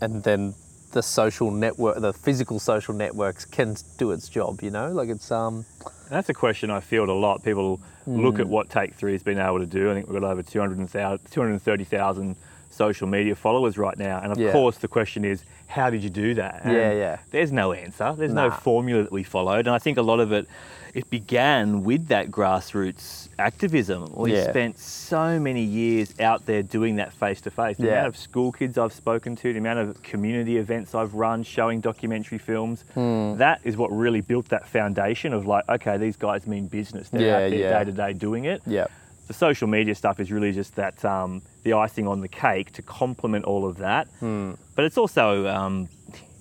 and 0.00 0.24
then 0.24 0.54
the 0.92 1.02
social 1.02 1.50
network 1.50 2.00
the 2.00 2.12
physical 2.12 2.58
social 2.58 2.94
networks 2.94 3.44
can 3.44 3.76
do 3.98 4.10
its 4.12 4.28
job 4.28 4.62
you 4.62 4.70
know 4.70 4.90
like 4.90 5.08
it's 5.10 5.30
um 5.30 5.64
that's 6.08 6.28
a 6.28 6.34
question 6.34 6.70
I 6.70 6.78
field 6.78 7.08
a 7.08 7.12
lot. 7.12 7.42
People 7.42 7.80
look 8.06 8.36
Hmm. 8.36 8.42
at 8.42 8.46
what 8.46 8.70
Take 8.70 8.94
Three 8.94 9.10
has 9.10 9.24
been 9.24 9.40
able 9.40 9.58
to 9.58 9.66
do. 9.66 9.90
I 9.90 9.94
think 9.94 10.06
we've 10.08 10.20
got 10.20 10.30
over 10.30 10.40
200,000 10.40 11.18
230,000 11.32 12.36
social 12.76 13.06
media 13.06 13.34
followers 13.34 13.78
right 13.78 13.98
now. 13.98 14.20
And 14.22 14.30
of 14.32 14.38
Yeah. 14.38 14.52
course, 14.52 14.76
the 14.78 14.88
question 14.88 15.24
is, 15.24 15.42
how 15.66 15.90
did 15.90 16.02
you 16.04 16.10
do 16.10 16.34
that? 16.34 16.60
And 16.64 16.72
Yeah, 16.74 16.92
yeah. 16.92 17.16
There's 17.30 17.50
no 17.52 17.72
answer. 17.72 18.14
There's 18.16 18.32
no 18.34 18.50
formula 18.50 19.02
that 19.02 19.12
we 19.12 19.22
followed. 19.24 19.66
And 19.66 19.70
I 19.70 19.78
think 19.78 19.98
a 19.98 20.02
lot 20.02 20.20
of 20.20 20.30
it, 20.32 20.46
it 20.94 21.10
began 21.10 21.82
with 21.84 22.06
that 22.08 22.30
grassroots 22.30 23.28
activism. 23.38 24.12
We 24.14 24.32
Yeah. 24.34 24.48
spent 24.50 24.78
so 24.78 25.38
many 25.40 25.62
years 25.62 26.14
out 26.20 26.46
there 26.46 26.62
doing 26.62 26.96
that 26.96 27.12
face 27.12 27.40
to 27.42 27.50
face. 27.50 27.76
The 27.76 27.86
Yeah. 27.86 27.92
amount 27.94 28.06
of 28.08 28.16
school 28.16 28.52
kids 28.52 28.78
I've 28.78 28.92
spoken 28.92 29.36
to, 29.36 29.52
the 29.52 29.58
amount 29.58 29.78
of 29.80 30.02
community 30.02 30.56
events 30.58 30.94
I've 30.94 31.14
run 31.14 31.42
showing 31.42 31.80
documentary 31.80 32.38
films, 32.38 32.84
Hmm. 32.94 33.36
that 33.36 33.60
is 33.64 33.76
what 33.76 33.90
really 33.90 34.20
built 34.20 34.48
that 34.50 34.66
foundation 34.66 35.32
of 35.32 35.46
like, 35.46 35.68
okay, 35.68 35.96
these 35.96 36.16
guys 36.16 36.46
mean 36.46 36.66
business. 36.66 37.08
They're 37.10 37.22
Yeah, 37.22 37.36
out 37.46 37.50
there 37.50 37.78
day 37.78 37.84
to 37.90 37.92
day 37.92 38.12
doing 38.12 38.44
it. 38.44 38.62
yeah 38.66 38.86
The 39.26 39.34
social 39.34 39.66
media 39.68 39.94
stuff 39.94 40.20
is 40.20 40.30
really 40.30 40.52
just 40.52 40.76
that 40.76 41.04
um, 41.04 41.42
the 41.64 41.72
icing 41.72 42.06
on 42.06 42.20
the 42.20 42.28
cake 42.28 42.72
to 42.72 42.82
complement 42.82 43.44
all 43.44 43.66
of 43.66 43.76
that. 43.78 44.06
Hmm. 44.20 44.52
But 44.74 44.84
it's 44.84 44.96
also, 44.98 45.46
um, 45.48 45.88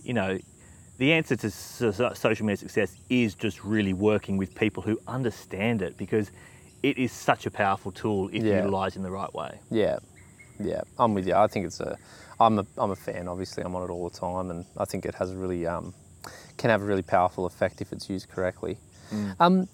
you 0.03 0.13
know, 0.13 0.37
the 0.97 1.11
answer 1.13 1.35
to 1.35 1.49
so- 1.49 1.91
so- 1.91 2.13
social 2.13 2.45
media 2.45 2.57
success 2.57 2.95
is 3.09 3.33
just 3.35 3.63
really 3.63 3.93
working 3.93 4.37
with 4.37 4.53
people 4.55 4.83
who 4.83 4.99
understand 5.07 5.81
it 5.81 5.97
because 5.97 6.31
it 6.83 6.97
is 6.97 7.11
such 7.11 7.45
a 7.47 7.51
powerful 7.51 7.91
tool 7.91 8.29
if 8.31 8.43
Yeah. 8.43 8.57
utilised 8.57 8.95
in 8.95 9.01
the 9.03 9.11
right 9.11 9.33
way. 9.33 9.59
yeah 9.71 9.97
yeah 10.57 10.79
i'm 10.97 11.13
with 11.13 11.27
you 11.27 11.33
i 11.35 11.47
think 11.47 11.65
it's 11.65 11.81
a 11.81 11.97
i'm 12.39 12.59
a 12.59 12.65
i'm 12.77 12.89
a 12.91 12.95
fan 12.95 13.27
obviously 13.27 13.61
i'm 13.61 13.75
on 13.75 13.83
it 13.83 13.89
all 13.91 14.07
the 14.09 14.17
time 14.17 14.49
and 14.51 14.63
i 14.77 14.85
think 14.85 15.05
it 15.05 15.13
has 15.13 15.31
a 15.31 15.35
really 15.35 15.67
um 15.67 15.93
can 16.57 16.69
have 16.69 16.81
a 16.81 16.85
really 16.85 17.01
powerful 17.01 17.45
effect 17.45 17.81
if 17.81 17.91
it's 17.91 18.09
used 18.09 18.29
correctly 18.29 18.77
um 19.41 19.67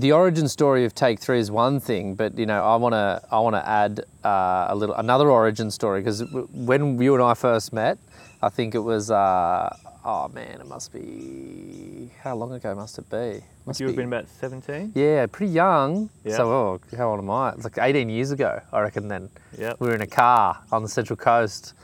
the 0.00 0.12
origin 0.12 0.48
story 0.48 0.84
of 0.84 0.94
Take 0.94 1.18
Three 1.20 1.38
is 1.38 1.50
one 1.50 1.80
thing, 1.80 2.14
but 2.14 2.38
you 2.38 2.46
know, 2.46 2.62
I 2.64 2.76
want 2.76 2.92
to 2.92 3.22
I 3.30 3.40
want 3.40 3.56
to 3.56 3.68
add 3.68 4.00
uh, 4.24 4.66
a 4.68 4.74
little 4.76 4.94
another 4.94 5.30
origin 5.30 5.70
story 5.70 6.00
because 6.00 6.22
when 6.52 7.00
you 7.00 7.14
and 7.14 7.22
I 7.22 7.34
first 7.34 7.72
met, 7.72 7.98
I 8.42 8.48
think 8.48 8.74
it 8.74 8.80
was. 8.80 9.10
Uh, 9.10 9.74
oh 10.04 10.28
man, 10.28 10.60
it 10.60 10.66
must 10.66 10.92
be 10.92 12.10
how 12.22 12.34
long 12.36 12.52
ago 12.52 12.74
must 12.74 12.98
it 12.98 13.08
be? 13.10 13.40
Must 13.66 13.80
you 13.80 13.86
have 13.86 13.96
be- 13.96 14.02
been 14.02 14.08
about 14.08 14.28
17? 14.28 14.92
Yeah, 14.94 15.26
pretty 15.26 15.52
young. 15.52 16.08
Yeah. 16.24 16.36
So, 16.36 16.50
oh, 16.52 16.80
how 16.96 17.10
old 17.10 17.18
am 17.18 17.30
I? 17.30 17.50
It's 17.52 17.64
like 17.64 17.78
18 17.78 18.08
years 18.08 18.30
ago, 18.30 18.60
I 18.72 18.80
reckon. 18.80 19.08
Then 19.08 19.28
Yep. 19.58 19.80
we 19.80 19.88
were 19.88 19.94
in 19.94 20.02
a 20.02 20.06
car 20.06 20.58
on 20.70 20.82
the 20.82 20.88
Central 20.88 21.16
Coast, 21.16 21.74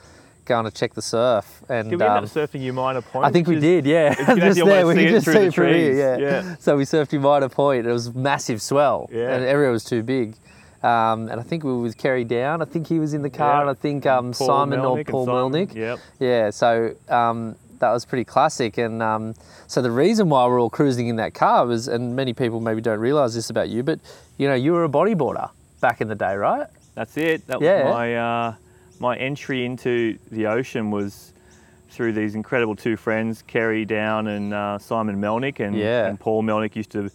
going 0.45 0.65
to 0.65 0.71
check 0.71 0.95
the 0.95 1.03
surf, 1.03 1.63
and 1.69 1.91
Did 1.91 1.99
we 2.01 2.05
end 2.05 2.19
um, 2.19 2.25
up 2.25 2.31
surfing 2.31 2.61
Umina 2.63 3.03
Point? 3.05 3.25
I 3.27 3.31
think 3.31 3.47
we 3.49 3.57
is- 3.57 3.63
did, 3.63 3.87
yeah. 3.87 4.15
you 4.35 4.41
Just 4.41 4.65
there, 4.65 4.87
we 4.87 4.95
could 4.95 5.09
just 5.09 5.25
through 5.25 5.33
see 5.35 5.39
the 5.41 5.47
it 5.47 5.55
from 5.55 5.67
here, 5.69 5.95
yeah. 5.95 6.17
yeah. 6.19 6.57
So 6.59 6.77
we 6.77 6.85
surfed 6.85 7.11
Umina 7.11 7.51
Point. 7.51 7.87
It 7.87 7.93
was 7.93 8.15
massive 8.15 8.61
swell, 8.63 9.09
Yeah. 9.13 9.35
and 9.35 9.43
the 9.45 9.49
area 9.49 9.71
was 9.71 9.85
too 9.85 10.03
big. 10.03 10.37
Um, 10.83 11.29
and 11.29 11.39
I 11.41 11.45
think 11.45 11.63
we 11.63 11.71
were 11.73 11.79
with 11.81 11.97
Kerry 11.97 12.25
Down. 12.25 12.61
I 12.61 12.65
think 12.65 12.89
he 12.89 12.99
was 12.99 13.15
in 13.15 13.23
the 13.23 13.31
car, 13.31 13.57
Yeah. 13.57 13.61
and 13.63 13.71
I 13.71 13.75
think 13.75 14.05
um, 14.07 14.33
Simon 14.35 14.81
Melnick 14.81 15.09
or 15.09 15.13
Paul 15.13 15.27
Simon, 15.27 15.53
Melnick. 15.69 15.75
Yep. 15.75 15.99
Yeah, 16.19 16.51
so 16.51 16.95
um, 17.09 17.55
that 17.79 17.93
was 17.93 18.05
pretty 18.05 18.25
classic. 18.25 18.79
And 18.79 19.01
um, 19.01 19.35
so 19.69 19.81
the 19.81 19.93
reason 19.93 20.29
why 20.29 20.45
we're 20.49 20.61
all 20.61 20.71
cruising 20.71 21.07
in 21.07 21.17
that 21.17 21.35
car 21.35 21.67
was, 21.67 21.87
and 21.87 22.17
many 22.17 22.33
people 22.33 22.61
maybe 22.61 22.81
don't 22.81 22.99
realise 22.99 23.35
this 23.35 23.49
about 23.49 23.69
you, 23.69 23.85
but 23.85 24.01
you 24.39 24.49
know, 24.49 24.55
you 24.55 24.73
were 24.73 24.83
a 24.85 24.89
bodyboarder 24.89 25.51
back 25.81 26.01
in 26.01 26.09
the 26.09 26.17
day, 26.17 26.35
right? 26.35 26.67
That's 26.97 27.17
it. 27.17 27.47
That 27.47 27.61
Yeah. 27.61 27.85
was 27.85 27.95
my 27.95 28.17
uh, 28.17 28.55
my 29.03 29.17
entry 29.17 29.65
into 29.67 30.17
the 30.31 30.47
ocean 30.47 30.91
was 30.91 31.35
through 31.91 32.13
these 32.13 32.35
incredible 32.35 32.75
two 32.77 32.97
friends, 32.97 33.43
Kerry 33.47 33.85
Down 33.85 34.29
and 34.29 34.55
uh, 34.55 34.79
Simon 34.79 35.21
Melnick, 35.21 35.61
and, 35.61 35.77
Yeah. 35.77 36.07
and 36.07 36.19
Paul 36.19 36.43
Melnick 36.43 36.75
used 36.77 36.91
to. 36.93 37.11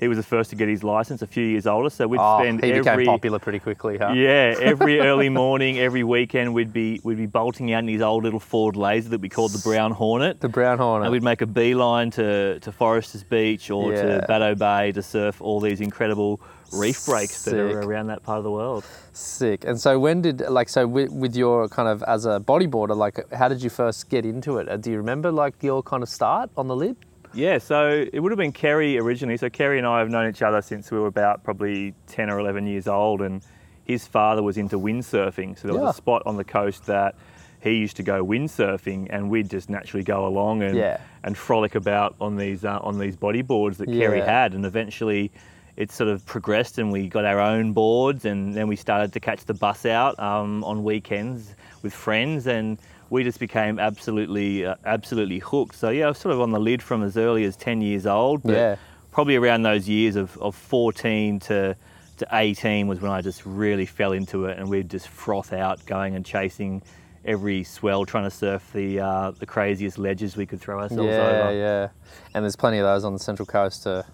He 0.00 0.08
was 0.08 0.16
the 0.18 0.24
first 0.24 0.50
to 0.50 0.56
get 0.56 0.68
his 0.68 0.82
license, 0.82 1.22
a 1.22 1.28
few 1.28 1.44
years 1.44 1.64
older, 1.64 1.88
so 1.88 2.08
we'd 2.08 2.18
Oh, 2.20 2.40
spend 2.40 2.64
he 2.64 2.72
every 2.72 2.82
became 2.82 3.06
popular 3.06 3.38
pretty 3.38 3.60
quickly, 3.60 3.98
huh? 3.98 4.12
yeah 4.14 4.52
every 4.60 4.98
early 5.00 5.28
morning, 5.28 5.78
every 5.78 6.02
weekend 6.02 6.54
we'd 6.54 6.72
be 6.72 7.00
we'd 7.04 7.18
be 7.18 7.26
bolting 7.26 7.72
out 7.72 7.84
in 7.84 7.88
his 7.88 8.02
old 8.02 8.24
little 8.24 8.40
Ford 8.40 8.74
Laser 8.74 9.10
that 9.10 9.20
we 9.20 9.28
called 9.28 9.52
the 9.52 9.60
Brown 9.62 9.92
Hornet. 9.92 10.40
The 10.40 10.48
Brown 10.48 10.78
Hornet. 10.78 11.06
And 11.06 11.12
we'd 11.12 11.22
make 11.22 11.40
a 11.40 11.46
beeline 11.46 12.10
to, 12.12 12.58
to 12.60 12.72
Forresters 12.72 13.22
Beach 13.22 13.70
or 13.70 13.92
Yeah. 13.92 14.02
to 14.02 14.24
Bateau 14.26 14.54
Bay 14.56 14.90
to 14.92 15.02
surf 15.02 15.40
all 15.40 15.60
these 15.60 15.80
incredible 15.80 16.40
reef 16.72 17.04
breaks 17.06 17.44
that 17.44 17.50
Sick. 17.50 17.58
are 17.60 17.80
around 17.82 18.06
that 18.08 18.22
part 18.22 18.38
of 18.38 18.44
the 18.44 18.50
world. 18.50 18.84
Sick. 19.12 19.64
And 19.64 19.80
so 19.80 19.98
when 19.98 20.22
did 20.22 20.40
like 20.48 20.68
so 20.68 20.86
with, 20.86 21.10
with 21.10 21.36
your 21.36 21.68
kind 21.68 21.88
of 21.88 22.02
as 22.04 22.24
a 22.26 22.40
bodyboarder, 22.40 22.96
like 22.96 23.30
how 23.32 23.48
did 23.48 23.62
you 23.62 23.70
first 23.70 24.08
get 24.08 24.24
into 24.24 24.58
it? 24.58 24.68
Uh, 24.68 24.76
Do 24.76 24.90
you 24.90 24.96
remember 24.96 25.30
like 25.30 25.62
your 25.62 25.82
kind 25.82 26.02
of 26.02 26.08
start 26.08 26.50
on 26.56 26.68
the 26.68 26.76
lid? 26.76 26.96
Yeah, 27.34 27.56
so 27.58 28.04
it 28.12 28.20
would 28.20 28.30
have 28.30 28.38
been 28.38 28.52
Kerry 28.52 28.98
originally. 28.98 29.36
So 29.38 29.48
Kerry 29.48 29.78
and 29.78 29.86
I 29.86 30.00
have 30.00 30.10
known 30.10 30.28
each 30.28 30.42
other 30.42 30.60
since 30.60 30.90
we 30.90 30.98
were 30.98 31.06
about 31.06 31.42
probably 31.44 31.94
10 32.08 32.28
or 32.28 32.38
11 32.38 32.66
years 32.66 32.86
old, 32.86 33.22
and 33.22 33.40
his 33.84 34.06
father 34.06 34.42
was 34.42 34.58
into 34.58 34.78
windsurfing. 34.78 35.58
So 35.58 35.68
there 35.68 35.74
was 35.74 35.82
Yeah. 35.82 35.90
a 35.90 35.94
spot 35.94 36.22
on 36.26 36.36
the 36.36 36.44
coast 36.44 36.84
that 36.86 37.14
he 37.60 37.76
used 37.76 37.96
to 37.96 38.02
go 38.02 38.22
windsurfing, 38.24 39.06
and 39.08 39.30
we'd 39.30 39.48
just 39.48 39.70
naturally 39.70 40.04
go 40.04 40.26
along 40.26 40.62
and 40.62 40.76
Yeah. 40.76 40.98
and 41.24 41.34
frolic 41.36 41.74
about 41.74 42.14
on 42.20 42.36
these 42.36 42.64
uh, 42.66 42.78
on 42.82 42.98
these 42.98 43.16
bodyboards 43.16 43.76
that 43.78 43.86
Kerry 43.88 44.20
had, 44.20 44.52
and 44.54 44.66
eventually. 44.66 45.30
It 45.76 45.90
sort 45.90 46.10
of 46.10 46.24
progressed, 46.26 46.78
and 46.78 46.92
we 46.92 47.08
got 47.08 47.24
our 47.24 47.40
own 47.40 47.72
boards, 47.72 48.24
and 48.24 48.54
then 48.54 48.68
we 48.68 48.76
started 48.76 49.12
to 49.14 49.20
catch 49.20 49.44
the 49.46 49.54
bus 49.54 49.86
out 49.86 50.18
um, 50.18 50.62
on 50.64 50.84
weekends 50.84 51.54
with 51.82 51.94
friends, 51.94 52.46
and 52.46 52.78
we 53.08 53.24
just 53.24 53.38
became 53.40 53.78
absolutely, 53.78 54.66
uh, 54.66 54.74
absolutely 54.84 55.38
hooked. 55.38 55.74
So 55.74 55.88
yeah, 55.90 56.06
I 56.06 56.08
was 56.08 56.18
sort 56.18 56.34
of 56.34 56.40
on 56.40 56.50
the 56.50 56.60
lid 56.60 56.82
from 56.82 57.02
as 57.02 57.16
early 57.16 57.44
as 57.44 57.56
ten 57.56 57.80
years 57.80 58.06
old. 58.06 58.42
But 58.42 58.52
Yeah. 58.52 58.76
probably 59.12 59.36
around 59.36 59.62
those 59.62 59.88
years 59.88 60.16
of, 60.16 60.36
of 60.38 60.54
14 60.54 61.40
to, 61.40 61.76
to 62.18 62.26
18 62.32 62.86
was 62.86 63.00
when 63.00 63.10
I 63.10 63.20
just 63.20 63.44
really 63.44 63.84
fell 63.86 64.12
into 64.12 64.46
it 64.46 64.58
and 64.58 64.68
we'd 64.70 64.88
just 64.90 65.08
froth 65.08 65.52
out 65.52 65.84
going 65.86 66.14
and 66.16 66.24
chasing 66.24 66.82
every 67.24 67.62
swell 67.64 68.04
trying 68.04 68.24
to 68.24 68.30
surf 68.30 68.68
the 68.72 68.98
uh, 69.00 69.30
the 69.32 69.46
craziest 69.46 69.96
ledges 69.98 70.36
we 70.36 70.44
could 70.46 70.60
throw 70.60 70.80
ourselves 70.80 71.02
over. 71.02 71.10
yeah, 71.10 71.42
over. 71.48 71.54
yeah. 71.56 71.88
And 72.34 72.44
there's 72.44 72.56
plenty 72.56 72.78
of 72.78 72.84
those 72.84 73.04
on 73.04 73.12
the 73.12 73.18
Central 73.18 73.46
Coast 73.46 73.82
to 73.84 74.04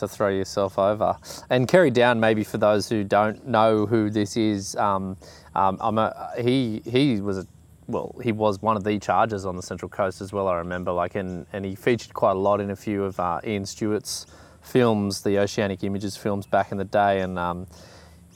to 0.00 0.08
throw 0.08 0.28
yourself 0.28 0.78
over. 0.78 1.16
And 1.50 1.68
Kerry 1.68 1.90
Down, 1.90 2.20
maybe 2.20 2.44
for 2.44 2.58
those 2.58 2.88
who 2.88 3.04
don't 3.04 3.46
know 3.46 3.86
who 3.86 4.10
this 4.10 4.36
is, 4.36 4.76
um, 4.76 5.16
um, 5.54 5.78
I'm 5.80 5.98
a, 5.98 6.30
he 6.40 6.82
he 6.84 7.20
was 7.20 7.38
a 7.38 7.46
well, 7.88 8.14
he 8.22 8.32
was 8.32 8.60
one 8.60 8.76
of 8.76 8.82
the 8.84 8.98
chargers 8.98 9.44
on 9.44 9.54
the 9.56 9.62
Central 9.62 9.88
Coast 9.88 10.20
as 10.20 10.32
well. 10.32 10.48
I 10.48 10.56
remember, 10.56 10.92
like, 10.92 11.14
and 11.14 11.46
and 11.52 11.64
he 11.64 11.74
featured 11.74 12.14
quite 12.14 12.32
a 12.32 12.38
lot 12.38 12.60
in 12.60 12.70
a 12.70 12.76
few 12.76 13.04
of 13.04 13.18
uh, 13.20 13.40
Ian 13.46 13.64
Stewart's 13.64 14.26
films, 14.62 15.22
the 15.22 15.38
Oceanic 15.38 15.84
Images 15.84 16.16
films 16.16 16.46
back 16.46 16.72
in 16.72 16.78
the 16.78 16.84
day, 16.84 17.20
and 17.20 17.38
um, 17.38 17.66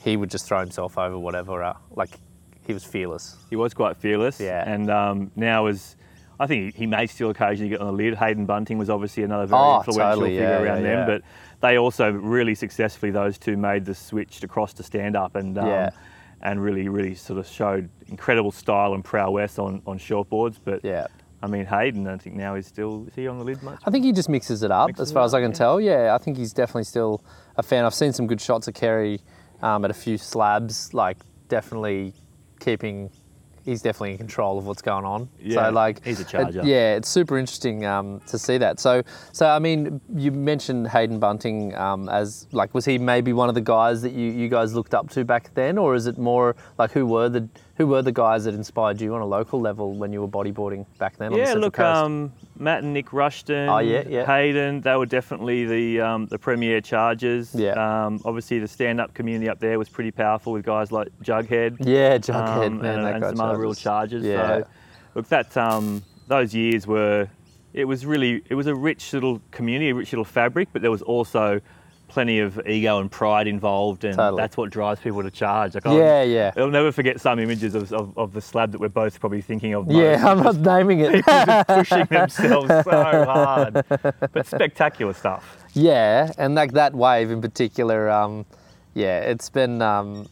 he 0.04 0.16
would 0.16 0.30
just 0.30 0.46
throw 0.46 0.60
himself 0.60 0.96
over 0.96 1.18
whatever. 1.18 1.62
Uh, 1.62 1.74
like, 1.96 2.10
he 2.64 2.72
was 2.72 2.84
fearless. 2.84 3.36
He 3.50 3.56
was 3.56 3.74
quite 3.74 3.96
fearless. 3.96 4.38
Yeah. 4.38 4.62
And 4.64 4.88
um, 4.90 5.32
now 5.34 5.66
is, 5.66 5.96
I 6.38 6.46
think 6.46 6.76
he 6.76 6.86
may 6.86 7.06
still 7.08 7.30
occasionally 7.30 7.70
get 7.70 7.80
on 7.80 7.88
the 7.88 7.92
lid. 7.92 8.14
Hayden 8.14 8.46
Bunting 8.46 8.78
was 8.78 8.88
obviously 8.88 9.24
another 9.24 9.46
very 9.46 9.60
Oh, 9.60 9.78
influential 9.78 10.08
totally, 10.10 10.30
figure 10.30 10.42
yeah, 10.44 10.62
around 10.62 10.82
yeah, 10.84 10.94
them. 10.94 10.98
yeah. 11.08 11.18
But 11.18 11.22
they 11.60 11.78
also 11.78 12.10
really 12.10 12.54
successfully, 12.54 13.10
those 13.12 13.38
two 13.38 13.56
made 13.56 13.84
the 13.84 13.94
switch 13.94 14.42
across 14.42 14.72
to 14.74 14.82
stand 14.82 15.16
up 15.16 15.34
and 15.36 15.58
um, 15.58 15.66
Yeah. 15.66 15.90
and 16.42 16.62
really, 16.62 16.88
really 16.88 17.14
sort 17.14 17.38
of 17.38 17.46
showed 17.46 17.88
incredible 18.08 18.50
style 18.50 18.94
and 18.94 19.04
prowess 19.04 19.58
on, 19.58 19.82
on 19.86 19.98
shortboards. 19.98 20.56
But 20.64 20.84
Yeah. 20.84 21.06
I 21.42 21.46
mean, 21.46 21.64
Hayden, 21.66 22.06
I 22.06 22.16
think 22.18 22.36
now 22.36 22.54
is 22.54 22.66
still, 22.66 23.06
is 23.08 23.14
he 23.14 23.26
on 23.26 23.38
the 23.38 23.44
lid 23.44 23.62
much? 23.62 23.80
I 23.86 23.90
think 23.90 24.04
he 24.04 24.12
just 24.12 24.28
mixes 24.28 24.62
it 24.62 24.70
up, 24.70 24.88
Mixes 24.88 25.02
as 25.02 25.10
it 25.10 25.14
far 25.14 25.24
as 25.24 25.32
up, 25.34 25.38
I 25.38 25.42
can 25.42 25.50
yeah. 25.52 25.56
tell. 25.56 25.80
Yeah, 25.80 26.14
I 26.14 26.18
think 26.18 26.36
he's 26.36 26.52
definitely 26.52 26.84
still 26.84 27.24
a 27.56 27.62
fan. 27.62 27.84
I've 27.84 27.94
seen 27.94 28.12
some 28.12 28.26
good 28.26 28.40
shots 28.40 28.68
of 28.68 28.74
Kerry 28.74 29.20
um, 29.62 29.84
at 29.84 29.90
a 29.90 29.94
few 29.94 30.18
slabs, 30.18 30.92
like 30.94 31.18
definitely 31.48 32.12
keeping. 32.58 33.10
He's 33.70 33.82
definitely 33.82 34.12
in 34.12 34.18
control 34.18 34.58
of 34.58 34.66
what's 34.66 34.82
going 34.82 35.04
on. 35.04 35.28
Yeah, 35.40 35.66
so 35.66 35.70
like 35.70 36.04
he's 36.04 36.18
a 36.18 36.22
it- 36.22 36.28
charger. 36.28 36.62
yeah, 36.64 36.96
it's 36.96 37.08
super 37.08 37.38
interesting 37.38 37.86
um, 37.86 38.20
to 38.26 38.36
see 38.38 38.58
that. 38.58 38.80
So 38.80 39.02
so 39.32 39.46
I 39.48 39.58
mean, 39.60 40.00
you 40.14 40.32
mentioned 40.32 40.88
Hayden 40.88 41.18
Bunting 41.20 41.74
um, 41.76 42.08
as 42.08 42.48
like 42.52 42.74
was 42.74 42.84
he 42.84 42.98
maybe 42.98 43.32
one 43.32 43.48
of 43.48 43.54
the 43.54 43.60
guys 43.60 44.02
that 44.02 44.12
you, 44.12 44.30
you 44.32 44.48
guys 44.48 44.74
looked 44.74 44.94
up 44.94 45.08
to 45.10 45.24
back 45.24 45.54
then, 45.54 45.78
or 45.78 45.94
is 45.94 46.06
it 46.06 46.18
more 46.18 46.56
like 46.78 46.90
who 46.90 47.06
were 47.06 47.28
the 47.28 47.48
who 47.80 47.86
were 47.86 48.02
the 48.02 48.12
guys 48.12 48.44
that 48.44 48.52
inspired 48.52 49.00
you 49.00 49.14
on 49.14 49.22
a 49.22 49.26
local 49.26 49.58
level 49.58 49.94
when 49.94 50.12
you 50.12 50.20
were 50.20 50.28
bodyboarding 50.28 50.84
back 50.98 51.16
then? 51.16 51.32
on 51.32 51.38
the 51.38 51.38
Yeah, 51.38 51.54
look, 51.54 51.72
Coast? 51.72 51.96
um, 51.96 52.30
Matt 52.58 52.82
and 52.82 52.92
Nick 52.92 53.10
Rushton, 53.10 53.70
Oh, 53.70 53.78
yeah, 53.78 54.02
yeah. 54.06 54.26
Hayden, 54.26 54.82
they 54.82 54.94
were 54.96 55.06
definitely 55.06 55.64
the 55.64 56.02
um, 56.02 56.26
the 56.26 56.38
premier 56.38 56.82
chargers. 56.82 57.54
Yeah. 57.54 57.72
Um, 58.04 58.20
obviously, 58.26 58.58
the 58.58 58.68
stand-up 58.68 59.14
community 59.14 59.48
up 59.48 59.60
there 59.60 59.78
was 59.78 59.88
pretty 59.88 60.10
powerful 60.10 60.52
with 60.52 60.62
guys 60.66 60.92
like 60.92 61.08
Jughead. 61.22 61.78
yeah, 61.80 62.18
Jughead, 62.18 62.66
um, 62.66 62.82
man, 62.82 62.98
and, 62.98 63.24
and 63.24 63.38
some 63.38 63.40
other 63.48 63.58
real 63.58 63.74
charges. 63.74 64.24
chargers. 64.24 64.24
Yeah. 64.26 64.58
So, 64.58 64.66
look, 65.14 65.28
that 65.28 65.56
um, 65.56 66.02
those 66.28 66.54
years 66.54 66.86
were, 66.86 67.28
it 67.72 67.86
was 67.86 68.04
really, 68.04 68.42
it 68.50 68.56
was 68.56 68.66
a 68.66 68.74
rich 68.74 69.14
little 69.14 69.40
community, 69.52 69.88
a 69.88 69.94
rich 69.94 70.12
little 70.12 70.26
fabric, 70.26 70.68
but 70.74 70.82
there 70.82 70.90
was 70.90 71.00
also 71.00 71.62
plenty 72.10 72.40
of 72.40 72.60
ego 72.66 72.98
and 73.00 73.10
pride 73.10 73.46
involved, 73.46 74.04
and 74.04 74.16
Totally. 74.16 74.40
that's 74.40 74.56
what 74.56 74.70
drives 74.70 75.00
people 75.00 75.22
to 75.22 75.30
charge. 75.30 75.74
Like, 75.74 75.86
I'll- 75.86 75.96
Yeah, 75.96 76.22
yeah. 76.22 76.52
I'll 76.56 76.68
never 76.68 76.92
forget 76.92 77.20
some 77.20 77.38
images 77.38 77.74
of, 77.74 77.92
of, 77.92 78.16
of 78.18 78.32
the 78.32 78.40
slab 78.40 78.72
that 78.72 78.80
we're 78.80 78.88
both 78.88 79.18
probably 79.20 79.40
thinking 79.40 79.74
of. 79.74 79.90
Yeah, 79.90 80.12
most. 80.16 80.24
I'm 80.24 80.38
not 80.42 80.56
naming 80.78 81.00
it. 81.00 81.24
just 81.26 81.68
pushing 81.68 82.04
themselves 82.06 82.68
so 82.68 83.24
hard, 83.24 83.84
but 84.32 84.46
spectacular 84.46 85.14
stuff. 85.14 85.56
yeah, 85.72 86.30
and 86.36 86.54
like 86.54 86.72
that 86.72 86.94
wave 86.94 87.30
in 87.30 87.40
particular, 87.40 88.10
um, 88.10 88.44
yeah, 88.94 89.20
it's 89.20 89.48
been. 89.48 89.80
Um, 89.80 90.26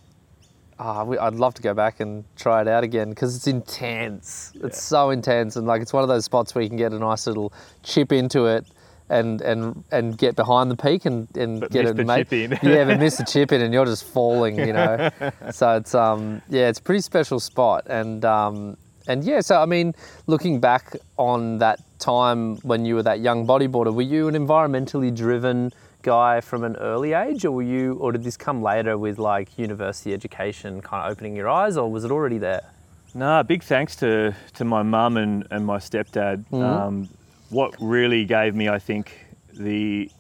ah, 0.81 1.05
we, 1.05 1.17
I'd 1.19 1.35
love 1.35 1.55
to 1.55 1.63
go 1.63 1.75
back 1.75 2.01
and 2.01 2.25
try 2.37 2.61
it 2.61 2.69
out 2.69 2.85
again 2.85 3.11
because 3.11 3.37
it's 3.37 3.47
intense. 3.47 4.53
It's 4.63 4.83
so 4.83 5.11
intense, 5.11 5.57
and 5.57 5.67
like 5.67 5.81
it's 5.83 5.93
one 5.93 6.03
of 6.03 6.09
those 6.09 6.25
spots 6.25 6.55
where 6.55 6.63
you 6.63 6.69
can 6.69 6.77
get 6.79 6.93
a 6.93 6.99
nice 6.99 7.27
little 7.27 7.53
chip 7.83 8.13
into 8.13 8.47
it. 8.47 8.67
And, 9.11 9.41
and 9.41 9.85
and 9.91 10.19
get 10.19 10.37
behind 10.37 10.71
the 10.71 10.77
peak 10.77 11.07
and, 11.07 11.35
and 11.35 11.61
But 11.61 11.71
get 11.71 11.85
miss 11.85 11.91
it 11.93 11.97
the 11.97 12.05
mate. 12.05 12.29
chip 12.29 12.33
in. 12.35 12.51
yeah, 12.71 12.85
but 12.85 12.99
miss 12.99 13.17
the 13.17 13.25
chip 13.25 13.53
in 13.53 13.63
and 13.63 13.73
you're 13.73 13.87
just 13.87 14.05
falling, 14.05 14.59
you 14.59 14.75
know. 14.75 15.11
so 15.51 15.77
it's 15.77 15.95
um 15.95 16.43
yeah, 16.51 16.69
it's 16.69 16.79
a 16.79 16.83
pretty 16.83 17.01
special 17.01 17.41
spot 17.41 17.87
and 17.89 18.23
um 18.27 18.77
and 19.07 19.25
yeah, 19.25 19.41
so 19.41 19.61
I 19.63 19.65
mean, 19.65 19.95
looking 20.27 20.61
back 20.61 20.95
on 21.17 21.57
that 21.59 21.81
time 21.99 22.57
when 22.59 22.85
you 22.85 22.97
were 22.97 23.03
that 23.05 23.21
young 23.21 23.47
bodyboarder, 23.47 23.95
were 23.95 24.03
you 24.03 24.29
an 24.29 24.35
environmentally 24.35 25.15
driven 25.15 25.73
guy 26.03 26.41
from 26.41 26.63
an 26.63 26.77
early 26.77 27.15
age, 27.15 27.45
or 27.45 27.51
were 27.53 27.63
you, 27.63 27.95
or 27.95 28.13
did 28.13 28.23
this 28.23 28.37
come 28.37 28.63
later 28.63 28.97
with 28.99 29.19
like 29.19 29.59
university 29.59 30.13
education, 30.13 30.81
kind 30.83 31.07
of 31.07 31.11
opening 31.13 31.35
your 31.35 31.49
eyes, 31.49 31.77
or 31.79 31.91
was 31.91 32.05
it 32.05 32.11
already 32.11 32.39
there? 32.39 32.63
No, 33.15 33.43
big 33.43 33.63
thanks 33.63 33.97
to, 33.97 34.35
to 34.55 34.65
my 34.65 34.83
mum 34.83 35.17
and, 35.17 35.47
and 35.51 35.65
my 35.65 35.79
stepdad. 35.79 36.45
Mm-hmm. 36.53 36.63
Um, 36.63 37.09
what 37.51 37.75
really 37.81 38.25
gave 38.25 38.55
me, 38.55 38.69
I 38.69 38.79
think, 38.79 39.27
the 39.53 40.11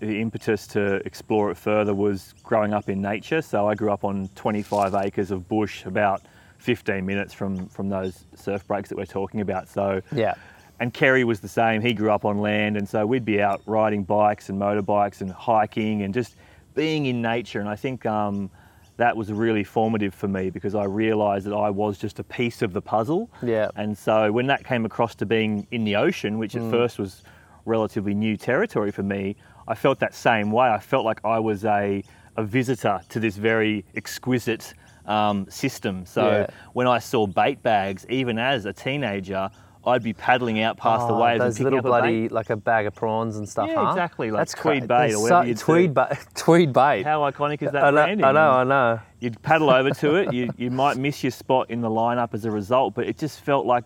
the 0.00 0.20
impetus 0.20 0.68
to 0.68 0.96
explore 1.04 1.50
it 1.50 1.56
further 1.56 1.92
was 1.92 2.32
growing 2.44 2.72
up 2.72 2.88
in 2.88 3.02
nature. 3.02 3.42
So 3.42 3.66
I 3.66 3.74
grew 3.74 3.90
up 3.90 4.04
on 4.04 4.28
25 4.36 4.94
acres 4.94 5.32
of 5.32 5.48
bush, 5.48 5.84
about 5.86 6.22
15 6.58 7.04
minutes 7.04 7.34
from 7.34 7.68
from 7.68 7.88
those 7.88 8.24
surf 8.34 8.66
breaks 8.66 8.88
that 8.90 8.98
we're 8.98 9.06
talking 9.06 9.40
about. 9.40 9.68
So 9.68 10.00
Yeah, 10.12 10.34
and 10.80 10.94
Kerry 10.94 11.24
was 11.24 11.40
the 11.40 11.48
same. 11.48 11.80
He 11.80 11.92
grew 11.92 12.10
up 12.10 12.24
on 12.24 12.38
land, 12.38 12.76
and 12.76 12.88
so 12.88 13.04
we'd 13.06 13.24
be 13.24 13.42
out 13.42 13.60
riding 13.66 14.04
bikes 14.04 14.48
and 14.48 14.60
motorbikes 14.60 15.20
and 15.20 15.30
hiking 15.32 16.02
and 16.02 16.14
just 16.14 16.36
being 16.74 17.06
in 17.06 17.20
nature. 17.20 17.60
And 17.60 17.68
I 17.68 17.76
think 17.76 18.06
um, 18.06 18.50
that 18.98 19.16
was 19.16 19.32
really 19.32 19.64
formative 19.64 20.12
for 20.12 20.28
me 20.28 20.50
because 20.50 20.74
I 20.74 20.84
realised 20.84 21.46
that 21.46 21.54
I 21.54 21.70
was 21.70 21.98
just 21.98 22.18
a 22.18 22.24
piece 22.24 22.62
of 22.62 22.72
the 22.72 22.82
puzzle. 22.82 23.30
Yeah. 23.42 23.70
And 23.76 23.96
so 23.96 24.30
when 24.32 24.46
that 24.48 24.64
came 24.64 24.84
across 24.84 25.14
to 25.16 25.26
being 25.26 25.66
in 25.70 25.84
the 25.84 25.96
ocean, 25.96 26.36
which 26.38 26.54
at 26.56 26.68
first 26.70 26.98
was 26.98 27.22
relatively 27.64 28.12
new 28.12 28.36
territory 28.36 28.90
for 28.90 29.04
me, 29.04 29.36
I 29.68 29.74
felt 29.76 30.00
that 30.00 30.14
same 30.14 30.50
way. 30.50 30.68
I 30.68 30.78
felt 30.80 31.04
like 31.04 31.20
I 31.24 31.38
was 31.38 31.64
a, 31.64 32.02
a 32.36 32.42
visitor 32.42 33.00
to 33.10 33.20
this 33.20 33.36
very 33.36 33.84
exquisite 33.94 34.74
um, 35.06 35.46
system. 35.48 36.04
So 36.04 36.22
Yeah. 36.30 36.46
when 36.72 36.88
I 36.88 36.98
saw 36.98 37.26
bait 37.26 37.62
bags, 37.62 38.04
even 38.08 38.36
as 38.38 38.64
a 38.66 38.72
teenager, 38.72 39.48
I'd 39.88 40.02
be 40.02 40.12
paddling 40.12 40.60
out 40.62 40.76
past 40.76 41.08
the 41.08 41.14
Oh, 41.14 41.20
waves 41.22 41.40
and 41.40 41.48
those 41.48 41.54
picking 41.54 41.64
little 41.64 41.78
up 41.80 41.84
a 41.84 41.88
bloody 41.88 42.20
bait. 42.22 42.32
like 42.32 42.50
a 42.50 42.56
bag 42.56 42.86
of 42.86 42.94
prawns 42.94 43.36
and 43.36 43.48
stuff. 43.48 43.68
Yeah, 43.68 43.84
huh? 43.84 43.90
exactly, 43.90 44.30
like 44.30 44.40
That's 44.40 44.54
tweed 44.54 44.86
cra- 44.86 44.88
bait 45.08 45.14
or 45.14 45.22
whatever 45.22 45.42
so- 45.42 45.48
you'd 45.48 45.58
tweed 45.58 45.94
bait. 45.94 46.08
Tweed 46.34 46.72
bait. 46.72 47.02
How 47.04 47.20
iconic 47.30 47.62
is 47.62 47.72
that 47.72 47.84
I 47.84 47.90
know, 47.90 47.96
branding? 48.04 48.24
I 48.24 48.32
know, 48.32 48.50
I 48.50 48.64
know. 48.64 49.00
You'd 49.20 49.40
paddle 49.42 49.70
over 49.70 49.90
to 49.90 50.14
it. 50.16 50.32
You, 50.32 50.50
you 50.56 50.70
might 50.70 50.96
miss 50.96 51.24
your 51.24 51.32
spot 51.32 51.70
in 51.70 51.80
the 51.80 51.90
lineup 51.90 52.34
as 52.34 52.44
a 52.44 52.50
result, 52.50 52.94
but 52.94 53.06
it 53.06 53.18
just 53.18 53.40
felt 53.40 53.66
like 53.66 53.84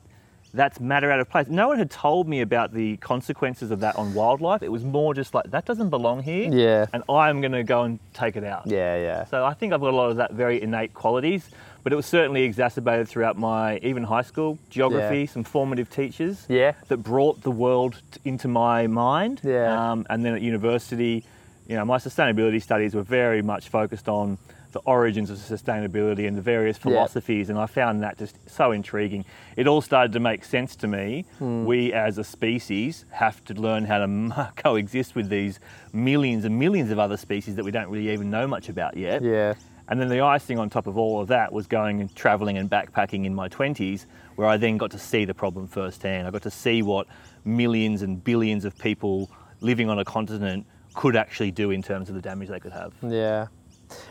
that's 0.55 0.81
matter 0.81 1.11
out 1.11 1.19
of 1.19 1.31
place. 1.31 1.47
No 1.49 1.69
one 1.69 1.79
had 1.79 1.91
told 1.91 2.29
me 2.29 2.43
about 2.43 2.75
the 2.75 2.99
consequences 2.99 3.71
of 3.71 3.81
that 3.81 3.97
on 3.97 4.13
wildlife. 4.13 4.63
It 4.63 4.69
was 4.71 4.85
more 4.85 5.15
just 5.15 5.33
like 5.33 5.51
that 5.51 5.65
doesn't 5.65 5.89
belong 5.89 6.23
here. 6.23 6.51
Yeah. 6.53 6.85
And 6.93 7.03
I'm 7.09 7.41
going 7.41 7.53
to 7.53 7.63
go 7.65 7.85
and 7.85 7.99
take 8.13 8.37
it 8.37 8.45
out. 8.45 8.67
Yeah, 8.67 8.97
yeah. 8.97 9.25
So 9.25 9.47
I 9.47 9.55
think 9.55 9.73
I've 9.73 9.81
got 9.81 9.95
a 9.95 9.97
lot 9.97 10.11
of 10.11 10.17
that 10.19 10.35
very 10.35 10.61
innate 10.61 10.93
qualities, 10.93 11.49
but 11.83 11.93
it 11.93 11.97
was 11.97 12.07
certainly 12.07 12.43
exacerbated 12.43 13.09
throughout 13.09 13.37
my 13.39 13.79
even 13.79 14.05
high 14.05 14.23
school 14.23 14.59
geography. 14.71 15.21
Yeah. 15.21 15.27
Some 15.27 15.45
formative 15.45 15.91
teachers 15.91 16.47
Yeah. 16.49 16.73
that 16.89 16.99
brought 16.99 17.43
the 17.43 17.51
world 17.51 18.01
into 18.25 18.49
my 18.49 18.87
mind. 18.87 19.41
Yeah. 19.43 19.91
Um, 19.93 20.07
and 20.11 20.25
then 20.25 20.35
at 20.35 20.43
university, 20.43 21.25
you 21.69 21.77
know, 21.77 21.85
my 21.85 21.99
sustainability 21.99 22.61
studies 22.63 22.95
were 22.95 23.03
very 23.03 23.43
much 23.43 23.69
focused 23.69 24.09
on 24.09 24.39
the 24.73 24.81
origins 24.87 25.29
of 25.29 25.37
sustainability 25.37 26.27
and 26.27 26.35
the 26.35 26.41
various 26.41 26.79
Yeah. 26.79 26.83
philosophies, 26.85 27.51
and 27.51 27.59
I 27.59 27.67
found 27.67 28.03
that 28.03 28.17
just 28.17 28.37
so 28.49 28.73
intriguing. 28.73 29.27
It 29.55 29.67
all 29.67 29.83
started 29.83 30.13
to 30.15 30.21
make 30.21 30.45
sense 30.47 30.75
to 30.77 30.87
me. 30.89 31.27
Hmm. 31.39 31.67
We, 31.67 31.93
as 31.93 32.17
a 32.17 32.25
species, 32.25 33.05
have 33.11 33.45
to 33.45 33.55
learn 33.55 33.85
how 33.85 33.99
to 33.99 34.51
coexist 34.57 35.15
with 35.15 35.29
these 35.29 35.61
millions 35.93 36.47
and 36.47 36.59
millions 36.59 36.91
of 36.91 36.99
other 36.99 37.19
species 37.19 37.57
that 37.57 37.65
we 37.67 37.71
don't 37.71 37.91
really 37.91 38.11
even 38.11 38.31
know 38.31 38.47
much 38.47 38.71
about 38.71 38.97
yet. 38.97 39.21
Yeah. 39.23 39.55
And 39.93 40.01
then 40.01 40.09
the 40.09 40.23
icing 40.23 40.59
on 40.59 40.71
top 40.71 40.87
of 40.87 40.97
all 40.97 41.21
of 41.21 41.29
that 41.29 41.53
was 41.53 41.67
going 41.67 42.01
and 42.01 42.17
traveling 42.17 42.57
and 42.57 42.71
backpacking 42.71 43.27
in 43.27 43.35
my 43.35 43.51
20s, 43.51 44.07
where 44.37 44.49
I 44.49 44.57
then 44.57 44.79
got 44.79 44.91
to 44.93 44.99
see 44.99 45.27
the 45.27 45.35
problem 45.35 45.69
firsthand. 45.69 46.27
I 46.27 46.31
got 46.31 46.41
to 46.45 46.51
see 46.51 46.81
what 46.81 47.09
millions 47.45 48.01
and 48.01 48.25
billions 48.25 48.65
of 48.65 48.79
people 48.79 49.31
living 49.61 49.91
on 49.91 49.99
a 49.99 50.05
continent 50.07 50.65
could 50.95 51.15
actually 51.15 51.51
do 51.51 51.73
in 51.73 51.83
terms 51.83 52.09
of 52.09 52.15
the 52.15 52.23
damage 52.23 52.49
they 52.49 52.59
could 52.59 52.73
have. 52.73 52.95
Yeah. 53.03 53.49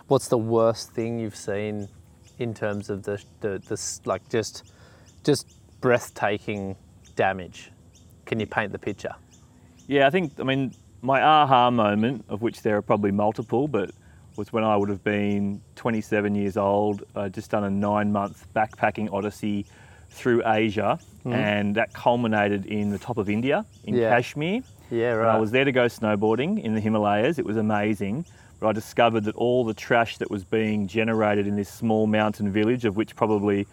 What's 0.06 0.28
the 0.28 0.38
worst 0.38 0.92
thing 0.92 1.18
you've 1.18 1.36
seen 1.36 1.90
in 2.38 2.54
terms 2.54 2.92
of 2.92 3.02
the 3.02 3.20
the, 3.40 3.58
the 3.66 4.00
like 4.06 4.30
just 4.30 4.72
just 5.24 5.48
breathtaking 5.82 6.76
damage? 7.16 7.72
Can 8.28 8.40
you 8.40 8.46
paint 8.46 8.72
the 8.72 8.78
picture? 8.78 9.16
Yeah, 9.88 10.06
I 10.06 10.12
think, 10.12 10.34
I 10.40 10.44
mean, 10.44 10.76
my 11.02 11.24
aha 11.24 11.72
moment, 11.72 12.26
of 12.30 12.44
which 12.44 12.62
there 12.62 12.78
are 12.78 12.84
probably 12.84 13.12
multiple, 13.12 13.68
but 13.68 13.90
was 14.38 14.52
when 14.54 14.64
I 14.64 14.76
would 14.78 14.90
have 14.90 15.04
been 15.04 15.62
27 15.76 16.36
years 16.36 16.58
old, 16.58 17.04
uh, 17.16 17.30
just 17.30 17.52
done 17.52 17.64
a 17.64 17.70
nine 17.70 18.12
month 18.12 18.48
backpacking 18.56 19.12
odyssey 19.14 19.66
through 20.10 20.42
Asia, 20.46 21.00
and 21.26 21.76
that 21.76 21.94
culminated 21.94 22.66
in 22.66 22.90
the 22.90 22.98
top 22.98 23.18
of 23.18 23.30
India, 23.30 23.66
in 23.86 23.96
Yeah. 23.96 24.10
Kashmir. 24.10 24.62
Yeah, 24.90 25.12
And 25.14 25.20
right. 25.22 25.36
I 25.36 25.40
was 25.40 25.52
there 25.52 25.64
to 25.64 25.72
go 25.72 25.86
snowboarding 25.86 26.62
in 26.62 26.74
the 26.74 26.82
Himalayas. 26.82 27.40
It 27.40 27.46
was 27.46 27.56
amazing. 27.58 28.26
But 28.60 28.68
I 28.68 28.72
discovered 28.74 29.24
that 29.24 29.36
all 29.36 29.64
the 29.64 29.74
trash 29.74 30.18
that 30.18 30.30
was 30.30 30.44
being 30.44 30.88
generated 30.88 31.48
in 31.48 31.56
this 31.56 31.70
small 31.70 32.08
mountain 32.08 32.52
village, 32.52 32.84
of 32.86 32.96
which 32.98 33.16
probably 33.16 33.66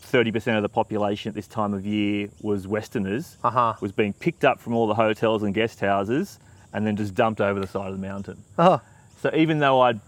30% 0.00 0.56
of 0.56 0.62
the 0.62 0.68
population 0.68 1.28
at 1.30 1.34
this 1.34 1.46
time 1.46 1.74
of 1.74 1.84
year 1.84 2.28
was 2.42 2.66
Westerners, 2.68 3.36
Uh-huh. 3.42 3.74
was 3.80 3.92
being 3.92 4.12
picked 4.12 4.44
up 4.44 4.60
from 4.60 4.74
all 4.74 4.86
the 4.86 4.94
hotels 4.94 5.42
and 5.42 5.52
guest 5.54 5.80
houses 5.80 6.38
and 6.72 6.86
then 6.86 6.96
just 6.96 7.14
dumped 7.14 7.40
over 7.40 7.60
the 7.60 7.66
side 7.66 7.88
of 7.88 7.92
the 7.92 8.06
mountain. 8.06 8.38
Oh, 8.58 8.80
So 9.22 9.30
even 9.36 9.60
though 9.60 9.80
I'd 9.80 10.00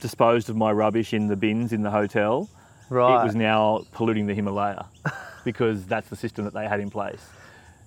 disposed 0.00 0.50
of 0.50 0.56
my 0.56 0.70
rubbish 0.70 1.14
in 1.14 1.28
the 1.28 1.36
bins 1.36 1.72
in 1.72 1.80
the 1.80 1.90
hotel, 1.90 2.46
right. 2.90 3.22
it 3.22 3.24
was 3.24 3.34
now 3.34 3.86
polluting 3.92 4.26
the 4.26 4.34
Himalaya 4.34 4.84
because 5.44 5.86
that's 5.86 6.10
the 6.10 6.16
system 6.16 6.44
that 6.44 6.52
they 6.52 6.68
had 6.68 6.78
in 6.78 6.90
place. 6.90 7.26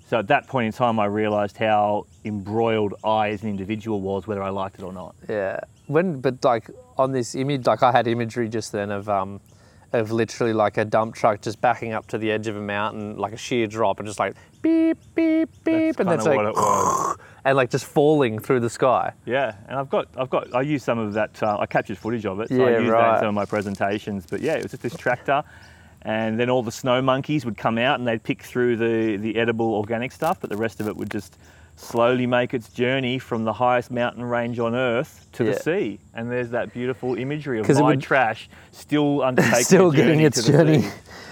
So 0.07 0.17
at 0.17 0.27
that 0.29 0.47
point 0.47 0.65
in 0.65 0.71
time, 0.73 0.99
I 0.99 1.05
realised 1.05 1.57
how 1.57 2.07
embroiled 2.25 2.95
I 3.03 3.29
as 3.29 3.43
an 3.43 3.49
individual 3.49 4.01
was, 4.01 4.25
whether 4.25 4.41
I 4.41 4.49
liked 4.49 4.79
it 4.79 4.83
or 4.83 4.91
not. 4.91 5.13
Yeah. 5.29 5.59
When 5.85 6.19
but 6.19 6.43
like 6.43 6.71
on 6.97 7.11
this 7.11 7.35
image, 7.35 7.67
like 7.67 7.83
I 7.83 7.91
had 7.91 8.07
imagery 8.07 8.49
just 8.49 8.71
then 8.71 8.89
of 8.89 9.07
um 9.07 9.41
of 9.91 10.11
literally 10.11 10.53
like 10.53 10.77
a 10.77 10.85
dump 10.85 11.13
truck 11.13 11.41
just 11.41 11.61
backing 11.61 11.93
up 11.93 12.07
to 12.07 12.17
the 12.17 12.31
edge 12.31 12.47
of 12.47 12.55
a 12.55 12.61
mountain, 12.61 13.17
like 13.17 13.33
a 13.33 13.37
sheer 13.37 13.67
drop, 13.67 13.99
and 13.99 14.07
just 14.07 14.17
like 14.17 14.35
beep 14.63 14.97
beep 15.13 15.49
beep, 15.63 15.95
That's 15.95 15.99
and 15.99 16.09
that's 16.09 16.25
like 16.25 16.35
what 16.35 16.45
it 16.47 16.55
was. 16.55 17.17
and 17.45 17.57
like 17.57 17.69
just 17.69 17.85
falling 17.85 18.39
through 18.39 18.59
the 18.61 18.69
sky. 18.69 19.13
Yeah, 19.25 19.55
and 19.67 19.77
I've 19.79 19.89
got, 19.89 20.07
I've 20.17 20.29
got, 20.29 20.53
I 20.55 20.61
used 20.61 20.85
some 20.85 20.99
of 20.99 21.13
that. 21.13 21.41
Uh, 21.43 21.57
I 21.59 21.65
captured 21.65 21.97
footage 21.97 22.25
of 22.25 22.39
it, 22.39 22.49
so 22.49 22.55
Yeah, 22.55 22.63
I 22.77 22.79
used 22.79 22.91
that 22.93 23.13
in 23.15 23.19
some 23.19 23.27
of 23.29 23.33
my 23.35 23.45
presentations. 23.45 24.25
But 24.29 24.41
yeah, 24.41 24.53
it 24.53 24.63
was 24.63 24.71
just 24.71 24.83
this 24.83 24.95
tractor, 24.95 25.43
and 26.03 26.39
then 26.39 26.49
all 26.49 26.63
the 26.63 26.71
snow 26.71 27.01
monkeys 27.01 27.45
would 27.45 27.57
come 27.57 27.77
out 27.77 27.99
and 27.99 28.07
they'd 28.07 28.23
pick 28.23 28.43
through 28.43 28.77
the 28.77 29.17
the 29.17 29.37
edible 29.39 29.73
organic 29.75 30.11
stuff, 30.11 30.39
but 30.41 30.49
the 30.49 30.57
rest 30.57 30.79
of 30.79 30.87
it 30.87 30.95
would 30.95 31.11
just 31.11 31.37
slowly 31.75 32.27
make 32.27 32.53
its 32.53 32.69
journey 32.69 33.17
from 33.17 33.45
the 33.45 33.53
highest 33.53 33.89
mountain 33.89 34.23
range 34.23 34.59
on 34.59 34.75
earth 34.75 35.25
to 35.31 35.43
Yeah. 35.43 35.51
the 35.53 35.59
sea. 35.59 35.99
And 36.13 36.31
there's 36.31 36.51
that 36.51 36.71
beautiful 36.71 37.15
imagery 37.15 37.59
of 37.59 37.67
my 37.67 37.81
would- 37.81 38.01
trash 38.01 38.47
still 38.71 39.23
undertaking 39.29 39.63
Still 39.63 39.91
getting 39.91 40.19
its 40.19 40.45
journey. 40.45 40.85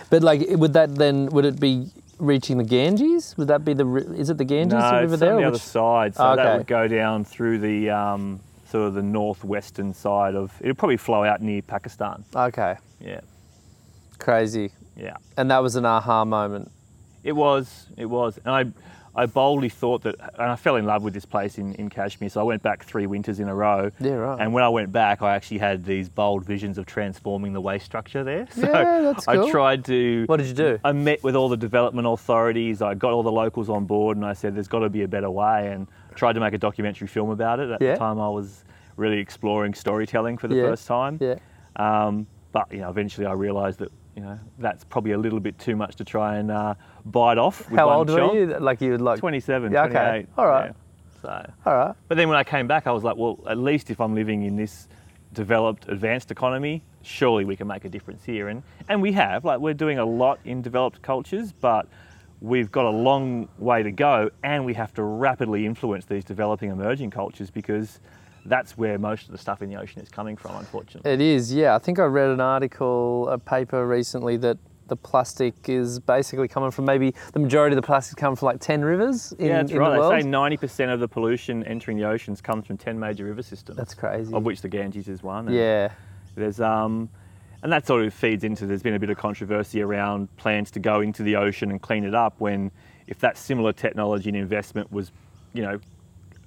But 0.09 0.23
like, 0.23 0.41
would 0.49 0.73
that 0.73 0.95
then 0.95 1.27
would 1.27 1.45
it 1.45 1.59
be 1.59 1.87
reaching 2.21 2.57
the 2.57 2.63
Ganges? 2.63 3.35
Would 3.37 3.47
that 3.49 3.65
be 3.65 3.73
the 3.73 3.85
is 4.17 4.29
it 4.29 4.37
the 4.37 4.45
Ganges 4.45 4.73
No, 4.79 4.91
river 5.01 5.13
it's 5.13 5.19
there? 5.19 5.31
on 5.31 5.37
the 5.37 5.43
or 5.43 5.47
other 5.47 5.53
which- 5.53 5.61
side, 5.61 6.15
so 6.15 6.23
Okay. 6.29 6.43
that 6.43 6.57
would 6.59 6.67
go 6.67 6.87
down 6.87 7.25
through 7.25 7.57
the 7.59 7.89
um, 7.89 8.39
sort 8.69 8.87
of 8.87 8.93
the 8.93 9.01
northwestern 9.03 9.93
side 9.93 10.35
of. 10.35 10.53
It'd 10.61 10.77
probably 10.77 10.97
flow 10.97 11.23
out 11.23 11.41
near 11.41 11.61
Pakistan. 11.61 12.23
Okay, 12.35 12.75
Yeah, 12.99 13.21
crazy. 14.19 14.71
yeah. 14.95 15.17
And 15.37 15.49
that 15.51 15.61
was 15.63 15.75
an 15.75 15.85
aha 15.85 16.23
moment. 16.25 16.71
It 17.23 17.33
was, 17.33 17.87
it 17.97 18.05
was. 18.05 18.39
And 18.45 18.53
I, 18.55 18.65
I 19.15 19.25
boldly 19.25 19.69
thought 19.69 20.03
that, 20.03 20.15
and 20.39 20.51
I 20.51 20.55
fell 20.55 20.77
in 20.77 20.85
love 20.85 21.03
with 21.03 21.13
this 21.13 21.25
place 21.25 21.57
in, 21.57 21.73
in 21.75 21.89
Kashmir. 21.89 22.29
So 22.29 22.39
I 22.39 22.43
went 22.43 22.63
back 22.63 22.83
three 22.85 23.05
winters 23.07 23.39
in 23.39 23.49
a 23.49 23.55
row. 23.55 23.91
Yeah, 23.99 24.13
right. 24.13 24.39
And 24.39 24.53
when 24.53 24.63
I 24.63 24.69
went 24.69 24.91
back, 24.91 25.21
I 25.21 25.35
actually 25.35 25.57
had 25.57 25.83
these 25.83 26.07
bold 26.07 26.45
visions 26.45 26.77
of 26.77 26.85
transforming 26.85 27.51
the 27.53 27.61
waste 27.61 27.85
structure 27.85 28.23
there. 28.23 28.47
So 28.55 28.61
Yeah, 28.61 29.01
that's 29.01 29.25
cool. 29.25 29.47
I 29.47 29.51
tried 29.51 29.85
to. 29.85 30.23
What 30.27 30.37
did 30.37 30.47
you 30.47 30.53
do? 30.53 30.79
I 30.83 30.91
met 30.93 31.23
with 31.23 31.35
all 31.35 31.49
the 31.49 31.57
development 31.57 32.07
authorities. 32.07 32.81
I 32.81 32.93
got 32.93 33.11
all 33.11 33.23
the 33.23 33.31
locals 33.31 33.69
on 33.69 33.85
board, 33.85 34.17
and 34.17 34.25
I 34.25 34.33
said, 34.33 34.55
"There's 34.55 34.67
got 34.69 34.79
to 34.79 34.89
be 34.89 35.03
a 35.03 35.07
better 35.07 35.29
way." 35.29 35.67
And 35.71 35.87
tried 36.15 36.33
to 36.33 36.39
make 36.39 36.53
a 36.53 36.57
documentary 36.57 37.07
film 37.07 37.29
about 37.31 37.59
it. 37.59 37.69
At 37.69 37.81
Yeah. 37.81 37.93
the 37.93 37.99
time, 37.99 38.19
I 38.19 38.29
was 38.29 38.63
really 38.97 39.19
exploring 39.19 39.73
storytelling 39.73 40.37
for 40.37 40.47
the 40.47 40.55
Yeah. 40.55 40.63
first 40.63 40.87
time. 40.87 41.17
Yeah. 41.19 41.35
Um, 41.75 42.27
but 42.51 42.71
you 42.71 42.79
know, 42.79 42.89
eventually 42.89 43.25
I 43.25 43.33
realised 43.33 43.79
that 43.79 43.91
you 44.15 44.21
know 44.21 44.39
that's 44.59 44.83
probably 44.83 45.11
a 45.11 45.17
little 45.17 45.39
bit 45.39 45.57
too 45.59 45.75
much 45.75 45.95
to 45.97 46.03
try 46.03 46.35
and 46.37 46.51
uh, 46.51 46.75
bite 47.05 47.37
off. 47.37 47.69
With 47.69 47.79
How 47.79 47.87
one 47.87 47.95
old 47.97 48.09
shot. 48.09 48.33
were 48.33 48.39
you? 48.39 48.45
Like 48.59 48.81
you 48.81 48.91
would 48.91 49.01
like 49.01 49.19
27, 49.19 49.71
Yeah, 49.71 49.83
okay. 49.85 49.91
28. 49.91 50.27
All 50.37 50.47
right. 50.47 50.65
yeah. 50.67 50.73
So, 51.21 51.51
All 51.65 51.73
right. 51.77 51.95
but 52.07 52.15
then 52.17 52.27
when 52.29 52.37
I 52.37 52.43
came 52.43 52.67
back, 52.67 52.87
I 52.87 52.91
was 52.91 53.03
like, 53.03 53.15
well, 53.15 53.39
at 53.47 53.57
least 53.57 53.91
if 53.91 54.01
I'm 54.01 54.15
living 54.15 54.41
in 54.43 54.55
this 54.55 54.87
developed, 55.33 55.87
advanced 55.87 56.31
economy, 56.31 56.81
surely 57.03 57.45
we 57.45 57.55
can 57.55 57.67
make 57.67 57.85
a 57.85 57.89
difference 57.89 58.23
here. 58.25 58.47
And 58.49 58.63
and 58.89 59.01
we 59.01 59.11
have. 59.13 59.45
Like 59.45 59.59
we're 59.59 59.73
doing 59.75 59.99
a 59.99 60.05
lot 60.05 60.39
in 60.45 60.61
developed 60.61 61.01
cultures, 61.01 61.51
but 61.53 61.87
we've 62.41 62.71
got 62.71 62.85
a 62.85 62.89
long 62.89 63.47
way 63.59 63.83
to 63.83 63.91
go, 63.91 64.29
and 64.43 64.65
we 64.65 64.73
have 64.73 64.93
to 64.95 65.03
rapidly 65.03 65.65
influence 65.65 66.05
these 66.05 66.25
developing 66.25 66.71
emerging 66.71 67.11
cultures 67.11 67.51
because 67.51 67.99
that's 68.45 68.77
where 68.77 68.97
most 68.97 69.25
of 69.25 69.31
the 69.31 69.37
stuff 69.37 69.61
in 69.61 69.69
the 69.69 69.75
ocean 69.75 70.01
is 70.01 70.09
coming 70.09 70.35
from, 70.35 70.55
unfortunately. 70.55 71.11
It 71.11 71.21
is, 71.21 71.53
yeah. 71.53 71.75
I 71.75 71.79
think 71.79 71.99
I 71.99 72.03
read 72.03 72.29
an 72.29 72.41
article, 72.41 73.29
a 73.29 73.37
paper 73.37 73.87
recently 73.87 74.37
that 74.37 74.57
the 74.87 74.95
plastic 74.95 75.69
is 75.69 75.99
basically 75.99 76.49
coming 76.49 76.69
from 76.69 76.83
maybe 76.83 77.13
the 77.31 77.39
majority 77.39 77.73
of 77.73 77.81
the 77.81 77.85
plastic 77.85 78.17
coming 78.17 78.35
from 78.35 78.47
like 78.47 78.59
10 78.59 78.83
rivers 78.83 79.31
in, 79.33 79.47
yeah, 79.47 79.61
that's 79.61 79.71
in 79.71 79.77
right. 79.77 79.93
the 79.93 79.99
world. 79.99 80.13
They 80.13 80.21
say 80.21 80.27
90% 80.27 80.93
of 80.93 80.99
the 80.99 81.07
pollution 81.07 81.63
entering 81.63 81.97
the 81.97 82.03
oceans 82.03 82.41
comes 82.41 82.67
from 82.67 82.77
10 82.77 82.99
major 82.99 83.23
river 83.23 83.41
systems. 83.41 83.77
That's 83.77 83.93
crazy. 83.93 84.33
Of 84.33 84.43
which 84.43 84.61
the 84.61 84.69
Ganges 84.69 85.07
is 85.07 85.23
one. 85.23 85.51
yeah. 85.51 85.91
There's 86.35 86.61
um, 86.61 87.09
and 87.63 87.71
that 87.71 87.85
sort 87.85 88.05
of 88.05 88.13
feeds 88.13 88.43
into. 88.43 88.65
There's 88.65 88.81
been 88.81 88.95
a 88.95 88.99
bit 88.99 89.09
of 89.09 89.17
controversy 89.17 89.81
around 89.81 90.35
plans 90.37 90.71
to 90.71 90.79
go 90.79 91.01
into 91.01 91.23
the 91.23 91.35
ocean 91.35 91.71
and 91.71 91.81
clean 91.81 92.03
it 92.03 92.15
up. 92.15 92.35
When 92.39 92.71
if 93.07 93.19
that 93.19 93.37
similar 93.37 93.73
technology 93.73 94.29
and 94.29 94.37
investment 94.37 94.91
was, 94.91 95.11
you 95.53 95.61
know, 95.61 95.79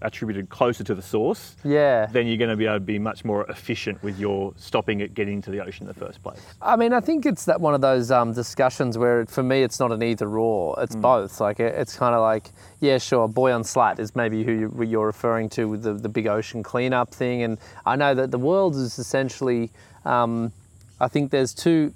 attributed 0.04 0.48
closer 0.48 0.84
to 0.84 0.94
the 0.94 1.02
source, 1.02 1.56
Yeah. 1.64 2.06
then 2.06 2.26
you're 2.26 2.36
going 2.36 2.50
to 2.50 2.56
be 2.56 2.66
able 2.66 2.76
to 2.76 2.80
be 2.80 2.98
much 2.98 3.24
more 3.24 3.44
efficient 3.46 4.02
with 4.02 4.18
your 4.18 4.52
stopping 4.56 5.00
it 5.00 5.14
getting 5.14 5.34
into 5.34 5.50
the 5.50 5.60
ocean 5.60 5.84
in 5.84 5.88
the 5.88 5.94
first 5.94 6.22
place. 6.22 6.40
I 6.62 6.76
mean, 6.76 6.92
I 6.92 7.00
think 7.00 7.26
it's 7.26 7.44
that 7.46 7.60
one 7.60 7.74
of 7.74 7.80
those 7.80 8.10
um, 8.10 8.32
discussions 8.32 8.96
where, 8.98 9.26
for 9.26 9.42
me, 9.42 9.62
it's 9.62 9.80
not 9.80 9.90
an 9.92 10.02
either 10.02 10.28
or. 10.38 10.76
It's 10.80 10.94
both. 10.94 11.40
Like 11.40 11.58
it, 11.60 11.74
it's 11.74 11.96
kind 11.96 12.14
of 12.14 12.20
like, 12.20 12.50
yeah, 12.80 12.98
sure, 12.98 13.28
Boyan 13.28 13.64
Slat 13.64 13.98
is 13.98 14.14
maybe 14.14 14.44
who 14.44 14.52
you, 14.52 14.82
you're 14.84 15.06
referring 15.06 15.48
to 15.50 15.64
with 15.66 15.82
the, 15.82 15.94
the 15.94 16.08
big 16.08 16.26
ocean 16.26 16.62
cleanup 16.62 17.12
thing. 17.14 17.42
And 17.42 17.58
I 17.86 17.96
know 17.96 18.14
that 18.14 18.30
the 18.30 18.38
world 18.38 18.76
is 18.76 18.98
essentially, 18.98 19.70
um, 20.04 20.52
I 21.00 21.08
think 21.08 21.30
there's 21.30 21.54
two, 21.54 21.94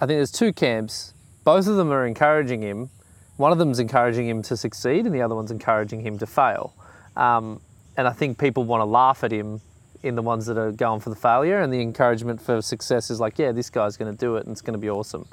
I 0.00 0.06
think 0.06 0.18
there's 0.18 0.32
two 0.32 0.52
camps. 0.52 1.12
Both 1.44 1.66
of 1.66 1.76
them 1.76 1.92
are 1.92 2.06
encouraging 2.06 2.62
him. 2.62 2.90
One 3.36 3.52
of 3.52 3.58
them's 3.58 3.78
encouraging 3.78 4.26
him 4.26 4.42
to 4.44 4.56
succeed, 4.56 5.04
and 5.04 5.14
the 5.14 5.20
other 5.20 5.34
one's 5.34 5.50
encouraging 5.50 6.00
him 6.00 6.18
to 6.18 6.26
fail. 6.26 6.72
Um, 7.16 7.60
and 7.96 8.06
I 8.06 8.12
think 8.12 8.38
people 8.38 8.64
want 8.64 8.80
to 8.82 8.84
laugh 8.84 9.24
at 9.24 9.32
him 9.32 9.60
in 10.02 10.14
the 10.14 10.22
ones 10.22 10.46
that 10.46 10.58
are 10.58 10.72
going 10.72 11.00
for 11.00 11.10
the 11.10 11.16
failure, 11.16 11.60
and 11.60 11.72
the 11.72 11.80
encouragement 11.80 12.40
for 12.40 12.60
success 12.62 13.10
is 13.10 13.18
like, 13.18 13.38
yeah, 13.38 13.52
this 13.52 13.70
guy's 13.70 13.96
going 13.96 14.12
to 14.12 14.18
do 14.18 14.36
it, 14.36 14.44
and 14.44 14.52
it's 14.52 14.60
going 14.60 14.74
to 14.74 14.78
be 14.78 14.90
awesome. 14.90 15.26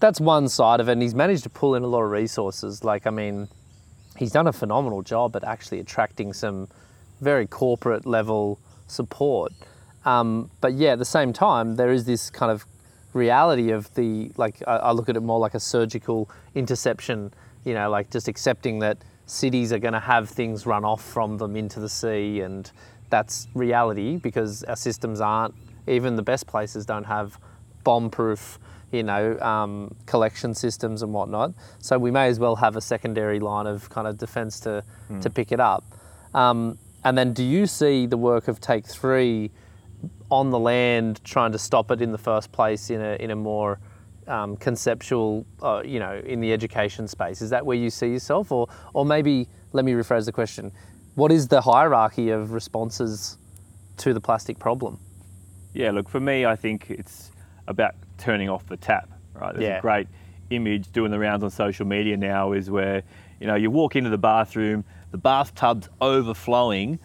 That's 0.00 0.20
one 0.20 0.48
side 0.48 0.80
of 0.80 0.88
it, 0.88 0.92
and 0.92 1.02
he's 1.02 1.14
managed 1.14 1.44
to 1.44 1.50
pull 1.50 1.74
in 1.74 1.82
a 1.82 1.86
lot 1.86 2.02
of 2.02 2.10
resources. 2.10 2.84
Like, 2.84 3.06
I 3.06 3.10
mean, 3.10 3.48
he's 4.18 4.32
done 4.32 4.46
a 4.46 4.52
phenomenal 4.52 5.02
job 5.02 5.36
at 5.36 5.44
actually 5.44 5.80
attracting 5.80 6.32
some 6.32 6.68
very 7.20 7.46
corporate 7.46 8.04
level 8.04 8.58
support. 8.86 9.52
Um, 10.04 10.50
but 10.60 10.74
yeah, 10.74 10.92
at 10.92 10.98
the 10.98 11.04
same 11.04 11.32
time, 11.32 11.76
there 11.76 11.90
is 11.90 12.04
this 12.04 12.30
kind 12.30 12.52
of 12.52 12.66
reality 13.12 13.70
of 13.70 13.92
the 13.94 14.30
like. 14.36 14.62
I, 14.66 14.76
I 14.76 14.92
look 14.92 15.08
at 15.08 15.16
it 15.16 15.22
more 15.22 15.38
like 15.38 15.54
a 15.54 15.60
surgical 15.60 16.30
interception. 16.54 17.32
You 17.64 17.74
know, 17.74 17.90
like 17.90 18.10
just 18.10 18.28
accepting 18.28 18.80
that 18.80 18.98
cities 19.26 19.72
are 19.72 19.78
going 19.78 19.94
to 19.94 20.00
have 20.00 20.28
things 20.28 20.66
run 20.66 20.84
off 20.84 21.02
from 21.04 21.38
them 21.38 21.56
into 21.56 21.80
the 21.80 21.88
sea, 21.88 22.40
and 22.40 22.70
that's 23.10 23.48
reality 23.54 24.16
because 24.16 24.64
our 24.64 24.76
systems 24.76 25.20
aren't. 25.20 25.54
Even 25.86 26.16
the 26.16 26.22
best 26.22 26.46
places 26.46 26.86
don't 26.86 27.04
have 27.04 27.38
bomb-proof, 27.84 28.58
you 28.90 29.02
know, 29.02 29.38
um, 29.40 29.94
collection 30.06 30.54
systems 30.54 31.02
and 31.02 31.12
whatnot. 31.12 31.52
So 31.78 31.98
we 31.98 32.10
may 32.10 32.28
as 32.28 32.40
well 32.40 32.56
have 32.56 32.76
a 32.76 32.80
secondary 32.80 33.38
line 33.38 33.66
of 33.66 33.88
kind 33.90 34.08
of 34.08 34.18
defence 34.18 34.58
to 34.60 34.82
to 35.20 35.30
pick 35.30 35.52
it 35.52 35.60
up. 35.60 35.84
Um, 36.34 36.78
and 37.04 37.16
then, 37.16 37.32
do 37.32 37.44
you 37.44 37.66
see 37.66 38.06
the 38.06 38.16
work 38.16 38.48
of 38.48 38.60
Take 38.60 38.86
Three 38.86 39.52
on 40.30 40.50
the 40.50 40.58
land 40.58 41.20
trying 41.24 41.52
to 41.52 41.58
stop 41.58 41.90
it 41.90 42.02
in 42.02 42.10
the 42.10 42.18
first 42.18 42.50
place 42.50 42.90
in 42.90 43.00
a 43.00 43.14
in 43.20 43.30
a 43.30 43.36
more 43.36 43.78
um, 44.28 44.56
conceptual, 44.56 45.46
uh, 45.62 45.82
you 45.84 45.98
know, 45.98 46.20
in 46.24 46.40
the 46.40 46.52
education 46.52 47.08
space? 47.08 47.42
Is 47.42 47.50
that 47.50 47.64
where 47.64 47.76
you 47.76 47.90
see 47.90 48.08
yourself, 48.08 48.52
or 48.52 48.68
or 48.94 49.04
maybe 49.04 49.48
let 49.72 49.84
me 49.84 49.92
rephrase 49.92 50.24
the 50.26 50.32
question: 50.32 50.72
What 51.14 51.32
is 51.32 51.48
the 51.48 51.60
hierarchy 51.60 52.30
of 52.30 52.52
responses 52.52 53.38
to 53.98 54.12
the 54.12 54.20
plastic 54.20 54.58
problem? 54.58 54.98
Yeah, 55.72 55.90
look, 55.90 56.08
for 56.08 56.20
me, 56.20 56.46
I 56.46 56.56
think 56.56 56.90
it's 56.90 57.30
about 57.68 57.94
turning 58.18 58.48
off 58.48 58.66
the 58.66 58.76
tap, 58.76 59.10
right? 59.34 59.52
There's 59.54 59.64
Yeah. 59.64 59.78
a 59.78 59.80
great 59.82 60.08
image 60.50 60.90
doing 60.92 61.10
the 61.10 61.18
rounds 61.18 61.42
on 61.44 61.50
social 61.50 61.86
media 61.86 62.16
now 62.16 62.52
is 62.52 62.70
where, 62.70 63.02
you 63.40 63.46
know, 63.46 63.56
you 63.56 63.70
walk 63.70 63.96
into 63.96 64.08
the 64.10 64.18
bathroom, 64.18 64.84
the 65.10 65.18
bathtub's 65.18 65.88
overflowing. 66.00 66.98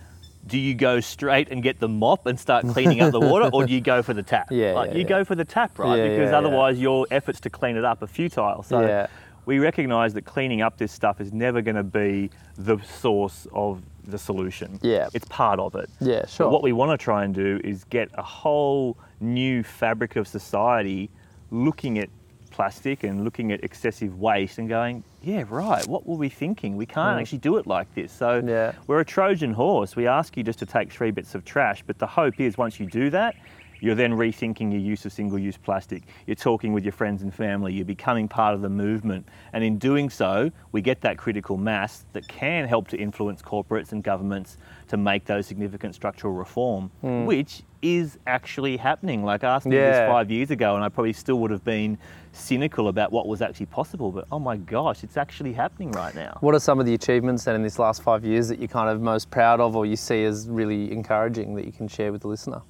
Do 0.47 0.57
you 0.57 0.73
go 0.73 0.99
straight 0.99 1.49
and 1.51 1.61
get 1.61 1.79
the 1.79 1.87
mop 1.87 2.25
and 2.25 2.39
start 2.39 2.67
cleaning 2.67 2.99
up 3.01 3.11
the 3.11 3.19
water, 3.19 3.49
or 3.53 3.65
do 3.65 3.73
you 3.73 3.81
go 3.81 4.01
for 4.01 4.13
the 4.13 4.23
tap? 4.23 4.47
Yeah, 4.51 4.73
like, 4.73 4.89
yeah, 4.91 4.95
you 4.97 5.01
yeah. 5.03 5.07
go 5.09 5.23
for 5.23 5.35
the 5.35 5.45
tap, 5.45 5.77
right? 5.79 5.97
Yeah, 5.97 6.09
because 6.09 6.33
otherwise 6.33 6.79
your 6.79 7.05
efforts 7.11 7.39
to 7.41 7.49
clean 7.49 7.77
it 7.77 7.85
up 7.85 8.01
are 8.01 8.07
futile. 8.07 8.63
So 8.63 8.81
Yeah. 8.81 9.07
we 9.45 9.59
recognise 9.59 10.13
that 10.15 10.25
cleaning 10.25 10.61
up 10.61 10.77
this 10.77 10.91
stuff 10.91 11.21
is 11.21 11.31
never 11.31 11.61
going 11.61 11.75
to 11.75 11.83
be 11.83 12.31
the 12.57 12.77
source 12.79 13.47
of 13.53 13.81
the 14.03 14.17
solution. 14.17 14.79
Yeah. 14.81 15.09
it's 15.13 15.25
part 15.27 15.59
of 15.59 15.75
it. 15.75 15.89
Yeah, 15.99 16.21
But 16.21 16.29
sure. 16.29 16.49
what 16.49 16.63
we 16.63 16.71
want 16.73 16.91
to 16.91 16.97
try 17.03 17.23
and 17.23 17.35
do 17.35 17.61
is 17.63 17.83
get 17.85 18.09
a 18.15 18.23
whole 18.23 18.97
new 19.19 19.61
fabric 19.63 20.15
of 20.15 20.27
society 20.27 21.11
looking 21.51 21.99
at 21.99 22.09
plastic 22.51 23.03
and 23.03 23.23
looking 23.23 23.51
at 23.51 23.63
excessive 23.63 24.19
waste 24.19 24.57
and 24.59 24.69
going, 24.69 25.03
yeah, 25.23 25.43
right, 25.49 25.85
what 25.87 26.05
were 26.05 26.15
we 26.17 26.29
thinking? 26.29 26.75
We 26.77 26.85
can't 26.85 27.19
actually 27.19 27.39
do 27.39 27.57
it 27.57 27.65
like 27.65 27.93
this. 27.95 28.11
So 28.11 28.41
Mm. 28.41 28.49
Yeah. 28.49 28.71
we're 28.87 28.99
a 28.99 29.05
Trojan 29.05 29.53
horse. 29.53 29.95
We 29.95 30.07
ask 30.07 30.37
you 30.37 30.43
just 30.43 30.59
to 30.59 30.65
take 30.65 30.91
three 30.91 31.11
bits 31.11 31.33
of 31.35 31.45
trash, 31.45 31.83
but 31.87 31.97
the 31.97 32.07
hope 32.07 32.39
is 32.39 32.57
once 32.57 32.79
you 32.79 32.85
do 32.85 33.09
that, 33.11 33.35
you're 33.81 33.95
then 33.95 34.13
rethinking 34.13 34.71
your 34.71 34.79
use 34.79 35.05
of 35.05 35.11
single 35.11 35.37
use 35.37 35.57
plastic. 35.57 36.03
You're 36.27 36.35
talking 36.35 36.71
with 36.71 36.85
your 36.85 36.93
friends 36.93 37.23
and 37.23 37.33
family. 37.33 37.73
You're 37.73 37.83
becoming 37.83 38.27
part 38.27 38.53
of 38.53 38.61
the 38.61 38.69
movement. 38.69 39.27
And 39.51 39.63
in 39.63 39.77
doing 39.77 40.09
so, 40.09 40.51
we 40.71 40.81
get 40.81 41.01
that 41.01 41.17
critical 41.17 41.57
mass 41.57 42.05
that 42.13 42.27
can 42.27 42.67
help 42.67 42.87
to 42.89 42.97
influence 42.97 43.41
corporates 43.41 43.91
and 43.91 44.03
governments 44.03 44.57
to 44.87 44.97
make 44.97 45.25
those 45.25 45.47
significant 45.47 45.95
structural 45.95 46.33
reform, 46.33 46.91
hmm. 47.01 47.25
which 47.25 47.63
is 47.81 48.19
actually 48.27 48.77
happening. 48.77 49.23
Like 49.23 49.43
ask 49.43 49.65
me. 49.65 49.75
Yeah. 49.75 49.91
this 49.91 50.09
five 50.09 50.29
years 50.29 50.51
ago, 50.51 50.75
and 50.75 50.83
I 50.83 50.89
probably 50.89 51.13
still 51.13 51.39
would 51.39 51.51
have 51.51 51.63
been 51.63 51.97
cynical 52.33 52.87
about 52.87 53.11
what 53.11 53.27
was 53.27 53.41
actually 53.41 53.65
possible. 53.65 54.11
But 54.11 54.27
oh 54.31 54.39
my 54.39 54.57
gosh, 54.57 55.03
it's 55.03 55.17
actually 55.17 55.53
happening 55.53 55.91
right 55.91 56.13
now. 56.13 56.37
What 56.41 56.53
are 56.53 56.59
some 56.59 56.79
of 56.79 56.85
the 56.85 56.93
achievements 56.93 57.45
then 57.45 57.55
in 57.55 57.63
this 57.63 57.79
last 57.79 58.03
five 58.03 58.23
years 58.23 58.47
that 58.49 58.59
you're 58.59 58.67
kind 58.67 58.89
of 58.89 59.01
most 59.01 59.31
proud 59.31 59.59
of, 59.59 59.75
or 59.75 59.85
you 59.85 59.95
see 59.95 60.23
as 60.23 60.47
really 60.47 60.91
encouraging 60.91 61.55
that 61.55 61.65
you 61.65 61.71
can 61.71 61.87
share 61.87 62.11
with 62.11 62.21
the 62.21 62.27
listener? 62.27 62.61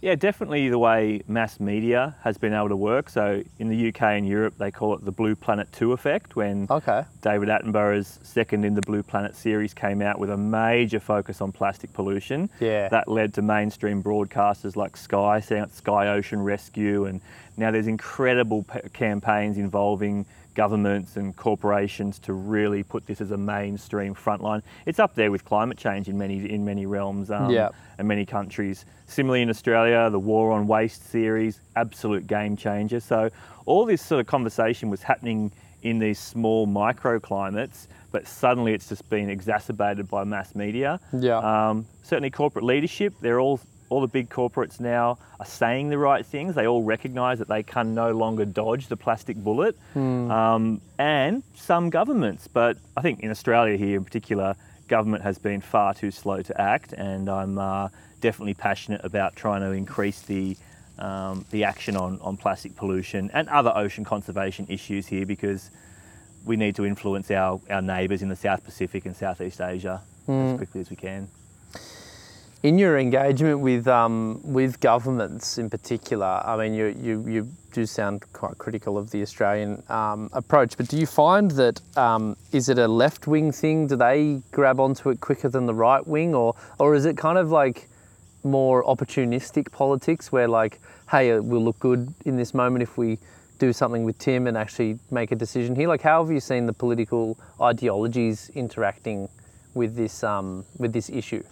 Yeah, 0.00 0.14
definitely 0.14 0.68
the 0.68 0.78
way 0.78 1.22
mass 1.26 1.58
media 1.58 2.14
has 2.22 2.38
been 2.38 2.52
able 2.54 2.68
to 2.68 2.76
work. 2.76 3.08
So 3.10 3.42
in 3.58 3.68
the 3.68 3.88
UK 3.88 4.02
and 4.02 4.28
Europe, 4.28 4.54
they 4.56 4.70
call 4.70 4.94
it 4.94 5.04
the 5.04 5.10
Blue 5.10 5.34
Planet 5.34 5.70
2 5.72 5.92
effect 5.92 6.36
when 6.36 6.68
Okay. 6.70 7.02
David 7.20 7.48
Attenborough's 7.48 8.20
second 8.22 8.64
in 8.64 8.74
the 8.74 8.80
Blue 8.82 9.02
Planet 9.02 9.34
series 9.34 9.74
came 9.74 10.00
out 10.00 10.20
with 10.20 10.30
a 10.30 10.36
major 10.36 11.00
focus 11.00 11.40
on 11.40 11.50
plastic 11.50 11.92
pollution. 11.92 12.48
Yeah. 12.60 12.88
That 12.90 13.08
led 13.08 13.34
to 13.34 13.42
mainstream 13.42 14.00
broadcasters 14.02 14.76
like 14.76 14.96
Sky, 14.96 15.40
saying 15.40 15.66
Sky 15.72 16.08
Ocean 16.08 16.42
Rescue, 16.42 17.06
and 17.06 17.20
now 17.56 17.72
there's 17.72 17.88
incredible 17.88 18.62
p- 18.72 18.88
campaigns 18.92 19.58
involving 19.58 20.26
governments 20.62 21.16
and 21.16 21.36
corporations 21.36 22.18
to 22.18 22.32
really 22.32 22.82
put 22.82 23.06
this 23.06 23.20
as 23.20 23.30
a 23.30 23.36
mainstream 23.36 24.12
frontline. 24.12 24.60
It's 24.86 24.98
up 24.98 25.14
there 25.14 25.30
with 25.30 25.44
climate 25.44 25.78
change 25.78 26.08
in 26.08 26.18
many 26.18 26.50
in 26.50 26.64
many 26.64 26.84
realms 26.84 27.30
um, 27.30 27.48
Yeah. 27.50 27.68
and 27.96 28.08
many 28.08 28.26
countries. 28.26 28.84
Similarly 29.06 29.42
in 29.42 29.50
Australia, 29.50 30.10
the 30.10 30.18
War 30.18 30.50
on 30.50 30.66
Waste 30.66 31.08
series, 31.10 31.60
absolute 31.76 32.26
game 32.26 32.56
changer. 32.56 32.98
So 32.98 33.30
all 33.66 33.84
this 33.86 34.02
sort 34.02 34.20
of 34.20 34.26
conversation 34.26 34.90
was 34.90 35.00
happening 35.00 35.52
in 35.82 36.00
these 36.00 36.18
small 36.18 36.66
microclimates, 36.66 37.86
but 38.10 38.26
suddenly 38.26 38.72
it's 38.74 38.88
just 38.88 39.08
been 39.08 39.30
exacerbated 39.30 40.08
by 40.08 40.24
mass 40.24 40.56
media. 40.56 40.98
Yeah. 41.12 41.38
Um, 41.38 41.86
certainly 42.02 42.30
corporate 42.30 42.64
leadership, 42.64 43.14
they're 43.20 43.38
all 43.38 43.60
all 43.90 44.00
the 44.00 44.06
big 44.06 44.28
corporates 44.28 44.80
now 44.80 45.18
are 45.40 45.46
saying 45.46 45.88
the 45.88 45.98
right 45.98 46.24
things. 46.24 46.54
They 46.54 46.66
all 46.66 46.82
recognise 46.82 47.38
that 47.38 47.48
they 47.48 47.62
can 47.62 47.94
no 47.94 48.12
longer 48.12 48.44
dodge 48.44 48.88
the 48.88 48.96
plastic 48.96 49.36
bullet. 49.36 49.76
Um, 49.94 50.80
and 50.98 51.42
some 51.54 51.90
governments, 51.90 52.48
but 52.48 52.76
I 52.96 53.02
think 53.02 53.20
in 53.20 53.30
Australia 53.30 53.76
here 53.76 53.96
in 53.96 54.04
particular, 54.04 54.56
government 54.88 55.22
has 55.22 55.38
been 55.38 55.60
far 55.60 55.94
too 55.94 56.10
slow 56.10 56.42
to 56.42 56.60
act, 56.60 56.92
and 56.92 57.28
I'm 57.28 57.58
uh, 57.58 57.88
definitely 58.20 58.54
passionate 58.54 59.04
about 59.04 59.36
trying 59.36 59.60
to 59.60 59.72
increase 59.72 60.22
the 60.22 60.56
um, 60.98 61.44
the 61.50 61.62
action 61.62 61.96
on, 61.96 62.18
on 62.22 62.36
plastic 62.36 62.74
pollution 62.74 63.30
and 63.32 63.48
other 63.50 63.72
ocean 63.76 64.04
conservation 64.04 64.66
issues 64.68 65.06
here 65.06 65.24
because 65.24 65.70
we 66.44 66.56
need 66.56 66.74
to 66.74 66.84
influence 66.84 67.30
our, 67.30 67.60
our 67.70 67.80
neighbours 67.80 68.20
in 68.20 68.28
the 68.28 68.34
South 68.34 68.64
Pacific 68.64 69.06
and 69.06 69.14
Southeast 69.16 69.60
Asia 69.60 70.02
as 70.28 70.56
quickly 70.56 70.80
as 70.80 70.90
we 70.90 70.96
can. 70.96 71.28
In 72.64 72.76
your 72.76 72.98
engagement 72.98 73.60
with 73.60 73.86
um, 73.86 74.40
with 74.42 74.80
governments 74.80 75.58
in 75.58 75.70
particular, 75.70 76.42
I 76.44 76.56
mean, 76.56 76.74
you, 76.74 76.86
you, 77.00 77.24
you 77.28 77.48
do 77.72 77.86
sound 77.86 78.24
quite 78.32 78.58
critical 78.58 78.98
of 78.98 79.12
the 79.12 79.22
Australian 79.22 79.80
um, 79.88 80.28
approach, 80.32 80.76
but 80.76 80.88
do 80.88 80.96
you 80.96 81.06
find 81.06 81.52
that 81.52 81.80
um, 81.96 82.36
is 82.50 82.68
it 82.68 82.76
a 82.80 82.88
left 82.88 83.28
wing 83.28 83.52
thing? 83.52 83.86
Do 83.86 83.94
they 83.94 84.42
grab 84.50 84.80
onto 84.80 85.08
it 85.10 85.20
quicker 85.20 85.48
than 85.48 85.66
the 85.66 85.74
right 85.74 86.04
wing, 86.04 86.34
or 86.34 86.56
or 86.80 86.96
is 86.96 87.04
it 87.04 87.16
kind 87.16 87.38
of 87.38 87.52
like 87.52 87.88
more 88.42 88.82
opportunistic 88.82 89.70
politics 89.70 90.32
where 90.32 90.48
like, 90.48 90.80
hey, 91.12 91.30
it 91.30 91.44
will 91.44 91.62
look 91.62 91.78
good 91.78 92.12
in 92.24 92.36
this 92.36 92.54
moment 92.54 92.82
if 92.82 92.98
we 92.98 93.18
do 93.60 93.72
something 93.72 94.02
with 94.02 94.18
Tim 94.18 94.48
and 94.48 94.56
actually 94.56 94.98
make 95.12 95.30
a 95.30 95.36
decision 95.36 95.76
here? 95.76 95.86
Like, 95.86 96.02
how 96.02 96.24
have 96.24 96.32
you 96.32 96.40
seen 96.40 96.66
the 96.66 96.72
political 96.72 97.38
ideologies 97.60 98.50
interacting 98.56 99.28
with 99.74 99.94
this 99.94 100.24
um, 100.24 100.64
with 100.76 100.92
this 100.92 101.08
issue? 101.08 101.44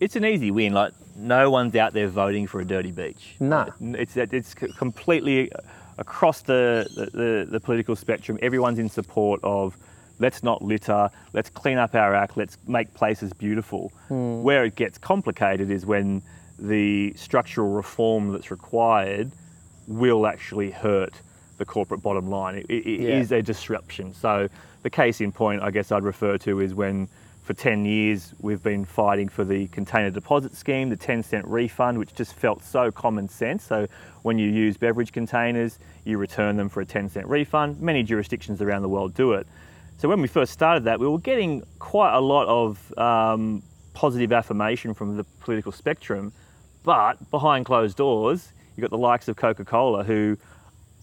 It's 0.00 0.16
an 0.16 0.24
easy 0.24 0.50
win. 0.50 0.72
Like 0.72 0.92
no 1.16 1.50
one's 1.50 1.74
out 1.74 1.92
there 1.92 2.08
voting 2.08 2.46
for 2.46 2.60
a 2.60 2.64
dirty 2.64 2.92
beach. 2.92 3.36
No. 3.40 3.66
It's 3.80 4.16
it's 4.16 4.54
completely 4.54 5.50
across 5.98 6.42
the, 6.42 6.86
the, 7.12 7.46
the 7.50 7.58
political 7.60 7.96
spectrum. 7.96 8.38
Everyone's 8.40 8.78
in 8.78 8.88
support 8.88 9.40
of 9.42 9.76
let's 10.20 10.42
not 10.42 10.62
litter, 10.62 11.10
let's 11.32 11.48
clean 11.50 11.78
up 11.78 11.94
our 11.94 12.14
act, 12.14 12.36
let's 12.36 12.56
make 12.66 12.92
places 12.94 13.32
beautiful. 13.32 13.92
Hmm. 14.08 14.42
Where 14.42 14.64
it 14.64 14.74
gets 14.76 14.98
complicated 14.98 15.70
is 15.70 15.86
when 15.86 16.22
the 16.58 17.12
structural 17.16 17.70
reform 17.70 18.32
that's 18.32 18.50
required 18.50 19.30
will 19.86 20.26
actually 20.26 20.70
hurt 20.70 21.14
the 21.58 21.64
corporate 21.64 22.02
bottom 22.02 22.28
line. 22.30 22.56
It, 22.56 22.66
it, 22.68 22.86
it 22.86 23.00
Yeah. 23.00 23.20
is 23.20 23.32
a 23.32 23.42
disruption. 23.42 24.12
So 24.14 24.48
the 24.82 24.90
case 24.90 25.20
in 25.20 25.32
point, 25.32 25.62
I 25.62 25.70
guess 25.70 25.90
I'd 25.92 26.02
refer 26.04 26.36
to 26.38 26.60
is 26.60 26.74
when 26.74 27.08
for 27.48 27.54
10 27.54 27.86
years, 27.86 28.34
we've 28.40 28.62
been 28.62 28.84
fighting 28.84 29.26
for 29.26 29.42
the 29.42 29.68
container 29.68 30.10
deposit 30.10 30.54
scheme, 30.54 30.90
the 30.90 30.96
10 30.96 31.22
cent 31.22 31.46
refund, 31.46 31.96
which 31.96 32.14
just 32.14 32.34
felt 32.34 32.62
so 32.62 32.92
common 32.92 33.26
sense. 33.26 33.64
So 33.64 33.86
when 34.20 34.38
you 34.38 34.50
use 34.50 34.76
beverage 34.76 35.12
containers, 35.12 35.78
you 36.04 36.18
return 36.18 36.58
them 36.58 36.68
for 36.68 36.82
a 36.82 36.84
10 36.84 37.08
cent 37.08 37.26
refund. 37.26 37.80
Many 37.80 38.02
jurisdictions 38.02 38.60
around 38.60 38.82
the 38.82 38.90
world 38.90 39.14
do 39.14 39.32
it. 39.32 39.46
So 39.96 40.10
when 40.10 40.20
we 40.20 40.28
first 40.28 40.52
started 40.52 40.84
that, 40.84 41.00
we 41.00 41.08
were 41.08 41.18
getting 41.18 41.62
quite 41.78 42.14
a 42.14 42.20
lot 42.20 42.46
of 42.48 42.98
um, 42.98 43.62
positive 43.94 44.30
affirmation 44.30 44.92
from 44.92 45.16
the 45.16 45.24
political 45.40 45.72
spectrum. 45.72 46.34
But 46.82 47.30
behind 47.30 47.64
closed 47.64 47.96
doors, 47.96 48.52
you've 48.76 48.82
got 48.82 48.90
the 48.90 48.98
likes 48.98 49.26
of 49.26 49.36
Coca 49.36 49.64
Cola 49.64 50.04
who 50.04 50.36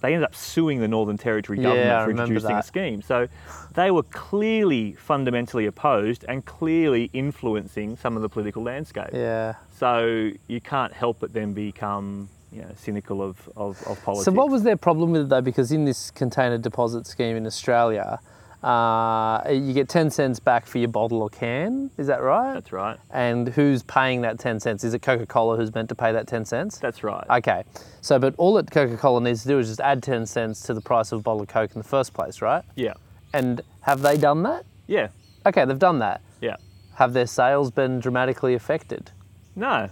they 0.05 0.13
ended 0.13 0.23
up 0.23 0.35
suing 0.35 0.79
the 0.79 0.87
Northern 0.87 1.17
Territory 1.17 1.57
government 1.57 1.89
I 1.89 2.05
for 2.05 2.11
introducing 2.11 2.51
a 2.51 2.61
scheme. 2.61 3.01
So 3.01 3.27
they 3.73 3.89
were 3.89 4.03
clearly 4.03 4.93
fundamentally 4.93 5.65
opposed 5.65 6.25
and 6.27 6.45
clearly 6.45 7.09
influencing 7.11 7.97
some 7.97 8.15
of 8.15 8.21
the 8.21 8.29
political 8.29 8.61
landscape. 8.61 9.09
Yeah. 9.13 9.55
So 9.75 10.29
you 10.47 10.61
can't 10.61 10.93
help 10.93 11.17
but 11.19 11.33
then 11.33 11.53
become 11.53 12.29
you 12.51 12.61
know, 12.61 12.71
cynical 12.75 13.21
of, 13.23 13.49
of, 13.57 13.81
of 13.87 14.01
politics. 14.03 14.25
So 14.25 14.31
what 14.31 14.49
was 14.49 14.61
their 14.61 14.77
problem 14.77 15.11
with 15.11 15.23
it 15.23 15.29
though? 15.29 15.41
Because 15.41 15.71
in 15.71 15.85
this 15.85 16.11
container 16.11 16.59
deposit 16.59 17.07
scheme 17.07 17.35
in 17.35 17.47
Australia, 17.47 18.19
uh, 18.65 19.47
you 19.51 19.73
get 19.73 19.87
10 19.87 20.09
cents 20.09 20.39
back 20.39 20.65
for 20.65 20.79
your 20.79 20.87
bottle 20.87 21.21
or 21.21 21.29
can, 21.29 21.91
is 21.97 22.07
that 22.07 22.23
right? 22.23 22.55
That's 22.55 22.71
right. 22.71 22.97
And 23.11 23.47
who's 23.49 23.83
paying 23.83 24.21
that 24.21 24.39
10 24.39 24.59
cents? 24.59 24.83
Is 24.83 24.95
it 24.95 25.03
Coca 25.03 25.27
Cola 25.27 25.55
who's 25.55 25.73
meant 25.75 25.87
to 25.89 25.95
pay 25.95 26.11
that 26.11 26.25
10 26.25 26.45
cents? 26.45 26.79
That's 26.79 27.03
right. 27.03 27.25
Okay. 27.29 27.63
So, 28.01 28.17
but 28.17 28.33
all 28.37 28.55
that 28.55 28.71
Coca 28.71 28.97
Cola 28.97 29.21
needs 29.21 29.43
to 29.43 29.49
do 29.49 29.59
is 29.59 29.67
just 29.67 29.81
add 29.81 30.01
10 30.01 30.25
cents 30.25 30.61
to 30.61 30.73
the 30.73 30.81
price 30.81 31.11
of 31.11 31.19
a 31.19 31.21
bottle 31.21 31.43
of 31.43 31.47
Coke 31.47 31.71
in 31.75 31.77
the 31.79 31.87
first 31.87 32.13
place, 32.13 32.41
right? 32.41 32.63
yeah. 32.75 32.93
And 33.33 33.61
have 33.81 34.01
they 34.01 34.17
done 34.17 34.43
that? 34.43 34.65
Yeah. 34.87 35.09
Okay, 35.45 35.65
they've 35.65 35.77
done 35.77 35.99
that. 35.99 36.21
Yeah. 36.41 36.55
Have 36.95 37.13
their 37.13 37.27
sales 37.27 37.69
been 37.69 37.99
dramatically 37.99 38.55
affected? 38.55 39.11
No. 39.55 39.89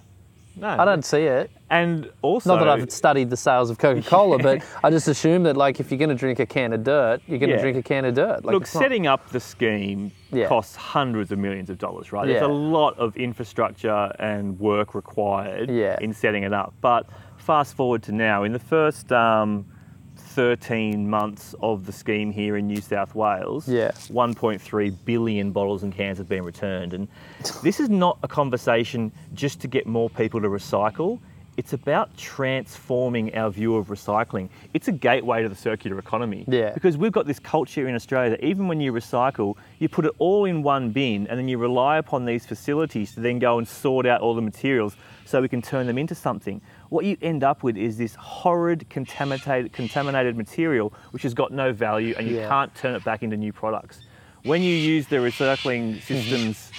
No. 0.55 0.69
I 0.69 0.85
don't 0.85 1.03
see 1.03 1.23
it. 1.23 1.51
And 1.73 2.11
also, 2.21 2.51
Not 2.55 2.59
that 2.59 2.69
I've 2.69 2.91
studied 2.91 3.31
the 3.31 3.35
sales 3.37 3.71
of 3.71 3.79
Coca 3.79 4.03
Cola, 4.03 4.37
but 4.37 4.61
I 4.83 4.91
just 4.91 5.07
assume 5.07 5.41
that, 5.43 5.57
like, 5.57 5.79
if 5.79 5.89
you're 5.89 5.97
going 5.97 6.09
to 6.09 6.15
drink 6.15 6.37
a 6.39 6.45
can 6.45 6.71
of 6.71 6.83
dirt, 6.83 7.21
you're 7.25 7.39
going 7.39 7.49
to 7.49 7.55
Yeah. 7.55 7.61
drink 7.63 7.77
a 7.77 7.81
can 7.81 8.05
of 8.05 8.13
dirt. 8.13 8.45
Like, 8.45 8.53
Look, 8.53 8.61
it's 8.63 8.75
not- 8.75 8.83
setting 8.83 9.07
up 9.07 9.29
the 9.29 9.39
scheme 9.39 10.11
Yeah. 10.31 10.45
costs 10.47 10.75
hundreds 10.75 11.31
of 11.31 11.39
millions 11.39 11.71
of 11.71 11.79
dollars, 11.79 12.11
right? 12.13 12.27
There's 12.27 12.43
a 12.43 12.47
lot 12.47 12.95
of 12.99 13.17
infrastructure 13.17 14.11
and 14.19 14.59
work 14.59 14.93
required 14.93 15.71
Yeah. 15.71 15.97
in 15.99 16.13
setting 16.13 16.43
it 16.43 16.53
up. 16.53 16.75
But 16.79 17.07
fast 17.37 17.75
forward 17.75 18.03
to 18.03 18.11
now, 18.11 18.43
in 18.43 18.53
the 18.53 18.59
first 18.59 19.11
um, 19.11 19.65
13 20.15 21.09
months 21.09 21.55
of 21.59 21.87
the 21.87 21.91
scheme 21.91 22.31
here 22.31 22.55
in 22.55 22.67
New 22.67 22.81
South 22.81 23.15
Wales, 23.15 23.67
Yeah. 23.67 23.89
1.3 24.11 24.91
billion 25.05 25.51
bottles 25.51 25.81
and 25.81 25.91
cans 25.91 26.19
have 26.19 26.29
been 26.29 26.43
returned. 26.43 26.93
And 26.93 27.07
this 27.63 27.79
is 27.79 27.89
not 27.89 28.19
a 28.21 28.27
conversation 28.27 29.11
just 29.33 29.59
to 29.61 29.67
get 29.67 29.87
more 29.87 30.09
people 30.11 30.39
to 30.41 30.47
recycle. 30.49 31.19
It's 31.55 31.73
about 31.73 32.15
transforming 32.17 33.35
our 33.35 33.51
view 33.51 33.75
of 33.75 33.87
recycling. 33.87 34.49
It's 34.73 34.87
a 34.87 34.91
gateway 34.91 35.43
to 35.43 35.49
the 35.49 35.55
circular 35.55 35.99
economy. 35.99 36.45
Yeah. 36.47 36.71
Because 36.73 36.97
we've 36.97 37.11
got 37.11 37.27
this 37.27 37.37
culture 37.37 37.87
in 37.87 37.93
Australia 37.93 38.31
that 38.31 38.43
even 38.43 38.67
when 38.67 38.81
you 38.81 38.91
recycle, 38.91 39.55
you 39.77 39.87
put 39.87 40.05
it 40.05 40.13
all 40.17 40.45
in 40.45 40.63
one 40.63 40.89
bin 40.89 41.27
and 41.27 41.37
then 41.37 41.47
you 41.47 41.59
rely 41.59 41.97
upon 41.97 42.25
these 42.25 42.43
facilities 42.45 43.13
to 43.13 43.19
then 43.19 43.37
go 43.37 43.59
and 43.59 43.67
sort 43.67 44.07
out 44.07 44.21
all 44.21 44.33
the 44.33 44.41
materials 44.41 44.95
so 45.25 45.41
we 45.41 45.47
can 45.47 45.61
turn 45.61 45.85
them 45.85 45.99
into 45.99 46.15
something. 46.15 46.59
What 46.89 47.05
you 47.05 47.17
end 47.21 47.43
up 47.43 47.61
with 47.61 47.77
is 47.77 47.97
this 47.97 48.15
horrid 48.15 48.89
contaminated, 48.89 49.73
contaminated 49.73 50.35
material 50.35 50.91
which 51.11 51.21
has 51.21 51.35
got 51.35 51.51
no 51.51 51.71
value 51.71 52.15
and 52.17 52.27
you 52.27 52.37
Yeah. 52.37 52.49
can't 52.49 52.73
turn 52.73 52.95
it 52.95 53.03
back 53.03 53.21
into 53.21 53.37
new 53.37 53.53
products. 53.53 54.01
When 54.43 54.61
you 54.61 54.75
use 54.75 55.07
the 55.07 55.17
recycling 55.17 56.01
systems 56.01 56.69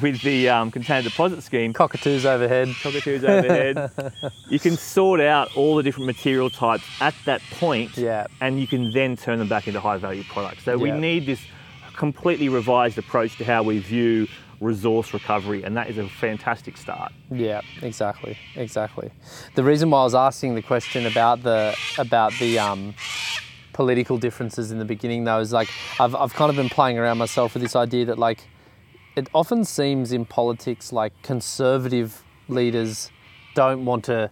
with 0.00 0.22
the 0.22 0.48
um, 0.48 0.70
container 0.70 1.02
deposit 1.02 1.42
scheme, 1.42 1.74
cockatoos 1.74 2.24
overhead. 2.24 2.68
cockatoos 2.82 3.24
overhead. 3.24 3.90
you 4.48 4.58
can 4.58 4.76
sort 4.76 5.20
out 5.20 5.54
all 5.54 5.76
the 5.76 5.82
different 5.82 6.06
material 6.06 6.48
types 6.48 6.84
at 7.00 7.14
that 7.26 7.42
point, 7.50 7.94
Yeah. 7.98 8.26
and 8.40 8.58
you 8.58 8.66
can 8.66 8.90
then 8.92 9.16
turn 9.16 9.38
them 9.38 9.48
back 9.48 9.66
into 9.68 9.80
high 9.80 9.98
value 9.98 10.24
products. 10.24 10.64
So 10.64 10.78
we 10.78 10.90
need 10.92 11.26
this 11.26 11.40
completely 11.94 12.48
revised 12.48 12.96
approach 12.96 13.36
to 13.36 13.44
how 13.44 13.62
we 13.62 13.80
view 13.80 14.26
resource 14.60 15.12
recovery, 15.12 15.62
and 15.62 15.76
that 15.76 15.90
is 15.90 15.98
a 15.98 16.08
fantastic 16.08 16.78
start. 16.78 17.12
Yeah, 17.30 17.60
exactly, 17.82 18.38
exactly. 18.56 19.10
The 19.56 19.64
reason 19.64 19.90
why 19.90 20.00
I 20.00 20.04
was 20.04 20.14
asking 20.14 20.54
the 20.54 20.62
question 20.62 21.04
about 21.04 21.42
the 21.42 21.76
about 21.98 22.32
the 22.38 22.58
um, 22.58 22.94
political 23.80 24.18
differences 24.18 24.70
in 24.72 24.78
the 24.78 24.84
beginning, 24.84 25.24
though, 25.24 25.40
is 25.40 25.54
like 25.54 25.70
I've 25.98 26.14
I've 26.14 26.34
kind 26.34 26.50
of 26.50 26.56
been 26.56 26.68
playing 26.68 26.98
around 26.98 27.16
myself 27.16 27.54
with 27.54 27.62
this 27.62 27.74
idea 27.74 28.04
that 28.04 28.18
like 28.18 28.46
it 29.16 29.26
often 29.32 29.64
seems 29.64 30.12
in 30.12 30.26
politics 30.26 30.92
like 30.92 31.14
conservative 31.22 32.22
leaders 32.48 33.10
don't 33.54 33.86
want 33.86 34.04
to 34.04 34.30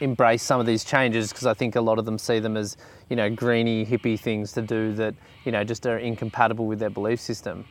embrace 0.00 0.42
some 0.42 0.58
of 0.58 0.66
these 0.66 0.82
changes 0.82 1.28
because 1.28 1.46
I 1.46 1.54
think 1.54 1.76
a 1.76 1.80
lot 1.80 2.00
of 2.00 2.06
them 2.06 2.18
see 2.18 2.40
them 2.40 2.56
as 2.56 2.76
you 3.08 3.14
know 3.14 3.30
greeny 3.30 3.86
hippie 3.86 4.18
things 4.18 4.50
to 4.54 4.62
do 4.62 4.92
that 4.94 5.14
you 5.44 5.52
know 5.52 5.62
just 5.62 5.86
are 5.86 5.98
incompatible 5.98 6.66
with 6.66 6.80
their 6.80 6.90
belief 6.90 7.20
system. 7.20 7.64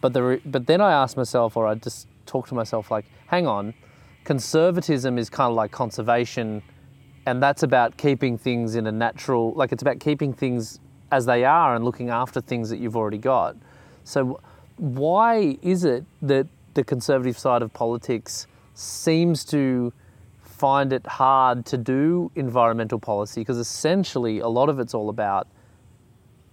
But 0.00 0.14
the 0.14 0.40
but 0.46 0.66
then 0.66 0.80
I 0.80 0.90
ask 0.90 1.18
myself, 1.18 1.58
or 1.58 1.66
I 1.66 1.74
just 1.74 2.08
talk 2.24 2.48
to 2.48 2.54
myself 2.54 2.90
like, 2.90 3.04
hang 3.26 3.46
on, 3.46 3.74
conservatism 4.24 5.18
is 5.18 5.28
kind 5.28 5.50
of 5.50 5.54
like 5.54 5.70
conservation, 5.70 6.62
and 7.26 7.42
that's 7.42 7.62
about 7.62 7.96
keeping 7.96 8.38
things 8.38 8.76
in 8.76 8.86
a 8.86 8.92
natural 8.92 9.52
like 9.54 9.72
it's 9.72 9.82
about 9.82 10.00
keeping 10.00 10.32
things 10.32 10.78
as 11.12 11.26
they 11.26 11.44
are 11.44 11.74
and 11.74 11.84
looking 11.84 12.08
after 12.10 12.40
things 12.40 12.70
that 12.70 12.78
you've 12.78 12.96
already 12.96 13.18
got. 13.18 13.56
So 14.04 14.40
why 14.76 15.58
is 15.62 15.84
it 15.84 16.04
that 16.22 16.46
the 16.74 16.84
conservative 16.84 17.38
side 17.38 17.62
of 17.62 17.72
politics 17.72 18.46
seems 18.74 19.44
to 19.46 19.92
find 20.42 20.92
it 20.92 21.06
hard 21.06 21.66
to 21.66 21.76
do 21.76 22.30
environmental 22.34 22.98
policy 22.98 23.40
because 23.40 23.58
essentially 23.58 24.40
a 24.40 24.48
lot 24.48 24.68
of 24.68 24.78
it's 24.78 24.94
all 24.94 25.08
about 25.08 25.48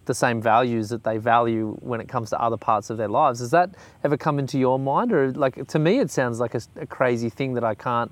the 0.06 0.14
same 0.14 0.42
values 0.42 0.90
that 0.90 1.04
they 1.04 1.18
value 1.18 1.78
when 1.80 2.02
it 2.02 2.10
comes 2.10 2.30
to 2.30 2.42
other 2.42 2.58
parts 2.58 2.90
of 2.90 2.98
their 2.98 3.08
lives. 3.08 3.40
Has 3.40 3.52
that 3.52 3.76
ever 4.04 4.18
come 4.18 4.38
into 4.40 4.60
your 4.60 4.78
mind, 4.78 5.14
or 5.14 5.32
like 5.32 5.66
to 5.68 5.80
me, 5.80 6.00
it 6.00 6.12
sounds 6.12 6.40
like 6.40 6.56
a, 6.56 6.62
a 6.76 6.86
crazy 6.86 7.30
thing 7.30 7.54
that 7.54 7.64
I 7.64 7.74
can't, 7.74 8.12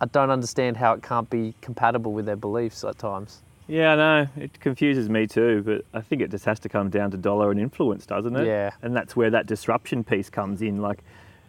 I 0.00 0.06
don't 0.06 0.30
understand 0.30 0.76
how 0.76 0.92
it 0.92 1.02
can't 1.02 1.28
be 1.28 1.54
compatible 1.60 2.12
with 2.12 2.26
their 2.26 2.36
beliefs 2.36 2.84
at 2.84 2.98
times. 2.98 3.42
Yeah, 3.66 3.92
I 3.92 3.96
know. 3.96 4.28
It 4.36 4.58
confuses 4.60 5.10
me 5.10 5.26
too, 5.26 5.62
but 5.64 5.84
I 5.92 6.00
think 6.00 6.22
it 6.22 6.30
just 6.30 6.46
has 6.46 6.58
to 6.60 6.68
come 6.68 6.88
down 6.88 7.10
to 7.10 7.16
dollar 7.16 7.50
and 7.50 7.60
influence, 7.60 8.06
doesn't 8.06 8.34
it? 8.34 8.46
Yeah. 8.46 8.70
And 8.80 8.96
that's 8.96 9.14
where 9.14 9.30
that 9.30 9.46
disruption 9.46 10.04
piece 10.04 10.30
comes 10.30 10.62
in. 10.62 10.80
Like, 10.80 11.04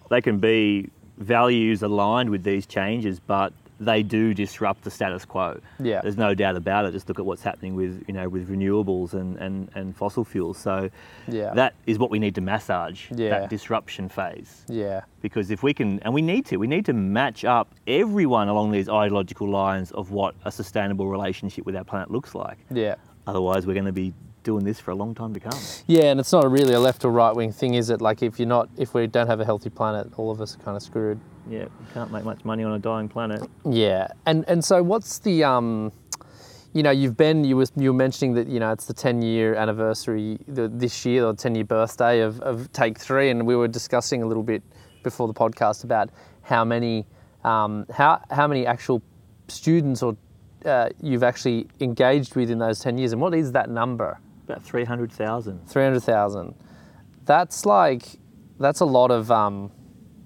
they 0.10 0.22
can 0.22 0.40
be 0.40 0.90
values 1.18 1.82
aligned 1.82 2.30
with 2.30 2.44
these 2.44 2.66
changes, 2.66 3.20
but 3.20 3.54
they 3.80 4.04
do 4.04 4.34
disrupt 4.34 4.84
the 4.84 4.92
status 4.92 5.24
quo. 5.26 5.60
Yeah. 5.80 6.02
There's 6.02 6.18
no 6.18 6.34
doubt 6.34 6.56
about 6.58 6.86
it. 6.86 6.92
Just 6.92 7.08
look 7.08 7.18
at 7.20 7.26
what's 7.26 7.42
happening 7.44 7.76
with, 7.76 8.04
you 8.08 8.14
know, 8.14 8.28
with 8.28 8.50
renewables 8.50 9.14
and, 9.14 9.38
and, 9.38 9.70
and 9.74 9.96
fossil 9.96 10.26
fuels. 10.26 10.58
So 10.58 10.90
Yeah. 11.28 11.54
that 11.54 11.74
is 11.86 11.98
what 11.98 12.12
we 12.12 12.20
need 12.20 12.36
to 12.36 12.42
massage, 12.42 13.10
Yeah. 13.12 13.30
that 13.30 13.50
disruption 13.50 14.10
phase 14.10 14.66
Yeah, 14.68 15.02
because 15.22 15.50
if 15.52 15.64
we 15.64 15.74
can 15.74 16.00
and 16.02 16.14
we 16.14 16.22
need 16.22 16.46
to 16.48 16.58
we 16.58 16.68
need 16.68 16.86
to 16.86 16.94
match 16.94 17.46
up 17.46 17.74
everyone 17.88 18.50
along 18.50 18.72
these 18.72 18.90
ideological 18.90 19.48
lines 19.50 19.92
of 19.92 20.12
what 20.12 20.36
a 20.46 20.52
sustainable 20.52 21.08
relationship 21.08 21.66
with 21.66 21.76
our 21.76 21.84
planet 21.84 22.12
looks 22.12 22.36
like 22.36 22.58
yeah. 22.72 22.96
otherwise 23.28 23.66
we're 23.66 23.74
going 23.74 23.86
to 23.86 23.92
be 23.92 24.14
doing 24.44 24.64
this 24.66 24.80
for 24.80 24.92
a 24.92 24.96
long 24.96 25.14
time 25.16 25.34
to 25.34 25.40
come 25.40 25.60
Yeah, 25.88 26.06
and 26.12 26.20
it's 26.20 26.32
not 26.32 26.50
really 26.50 26.74
a 26.74 26.80
left 26.80 27.06
or 27.06 27.12
right 27.12 27.36
wing 27.36 27.52
thing, 27.52 27.74
is 27.76 27.90
it? 27.90 28.02
Like 28.02 28.24
if 28.24 28.40
you're 28.40 28.48
not, 28.48 28.70
if 28.78 28.94
we 28.94 29.08
don't 29.08 29.28
have 29.28 29.40
a 29.40 29.46
healthy 29.46 29.70
planet, 29.70 30.08
all 30.18 30.32
of 30.32 30.42
us 30.42 30.56
are 30.56 30.60
kind 30.60 30.78
of 30.78 30.84
screwed. 30.84 31.20
yeah 31.50 31.64
you 31.64 31.88
can't 31.94 32.12
make 32.12 32.24
much 32.24 32.44
money 32.46 32.64
on 32.64 32.74
a 32.74 32.80
dying 32.80 33.10
planet 33.10 33.42
Yeah, 33.66 34.08
and 34.26 34.46
and 34.48 34.64
so 34.64 34.82
what's 34.84 35.20
the 35.20 35.44
um, 35.44 35.92
you 36.74 36.84
know, 36.84 36.92
you've 36.92 37.18
been 37.18 37.44
you 37.44 37.58
was 37.58 37.72
you 37.76 37.92
were 37.92 37.98
mentioning 37.98 38.36
that 38.36 38.48
you 38.48 38.60
know 38.60 38.72
it's 38.72 38.86
the 38.86 38.94
ten 38.94 39.22
year 39.22 39.56
anniversary 39.56 40.38
the, 40.48 40.68
this 40.68 41.06
year 41.06 41.26
or 41.26 41.34
ten 41.34 41.56
year 41.56 41.64
birthday 41.64 42.22
of, 42.22 42.40
of 42.42 42.72
Take 42.72 43.00
Three, 43.00 43.30
and 43.32 43.46
we 43.48 43.56
were 43.56 43.68
discussing 43.68 44.22
a 44.22 44.26
little 44.28 44.44
bit 44.44 44.62
before 45.04 45.28
the 45.28 45.34
podcast 45.34 45.84
about 45.84 46.10
how 46.42 46.64
many 46.64 47.08
um, 47.44 47.86
how 47.92 48.22
how 48.30 48.48
many 48.48 48.66
actual 48.68 49.02
students 49.48 50.04
or 50.04 50.16
uh, 50.66 50.90
you've 51.02 51.24
actually 51.24 51.68
engaged 51.80 52.36
with 52.36 52.52
in 52.52 52.60
those 52.60 52.80
ten 52.80 52.98
years, 52.98 53.14
and 53.14 53.22
what 53.22 53.34
is 53.34 53.52
that 53.54 53.70
number? 53.70 54.20
About 54.50 54.64
300,000 54.64 55.68
Three 55.68 55.84
hundred 55.84 56.02
thousand. 56.02 56.56
That's 57.26 57.66
like 57.66 58.04
that's 58.60 58.80
a 58.80 58.86
lot 58.86 59.12
of 59.12 59.32
um, 59.32 59.72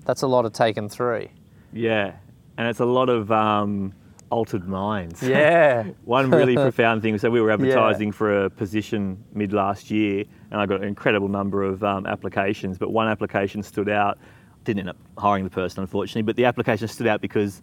that's 0.05 0.21
a 0.21 0.27
lot 0.27 0.45
of 0.45 0.53
taken 0.53 0.89
three. 0.89 1.29
yeah 1.71 2.13
and 2.57 2.67
it's 2.67 2.79
a 2.79 2.85
lot 2.85 3.09
of 3.09 3.31
um, 3.31 3.93
altered 4.29 4.67
minds 4.67 5.21
Yeah. 5.27 5.83
One 6.05 6.29
really 6.29 6.55
profound 6.67 7.01
thing. 7.01 7.17
So 7.17 7.29
we 7.29 7.41
were 7.41 7.51
advertising 7.51 8.11
for 8.11 8.45
a 8.45 8.49
position 8.49 9.23
mid 9.33 9.53
last 9.53 9.89
year, 9.91 10.25
and 10.51 10.61
I 10.61 10.65
got 10.65 10.81
an 10.81 10.87
incredible 10.87 11.27
number 11.27 11.63
of 11.63 11.83
um, 11.83 12.05
applications. 12.05 12.77
But 12.77 12.91
one 12.91 13.07
application 13.07 13.63
stood 13.63 13.89
out. 13.89 14.17
Didn't 14.63 14.81
end 14.81 14.89
up 14.89 14.97
hiring 15.17 15.43
the 15.43 15.49
person, 15.49 15.81
unfortunately. 15.81 16.21
But 16.21 16.35
the 16.35 16.45
application 16.45 16.87
stood 16.87 17.07
out 17.07 17.21
because 17.21 17.61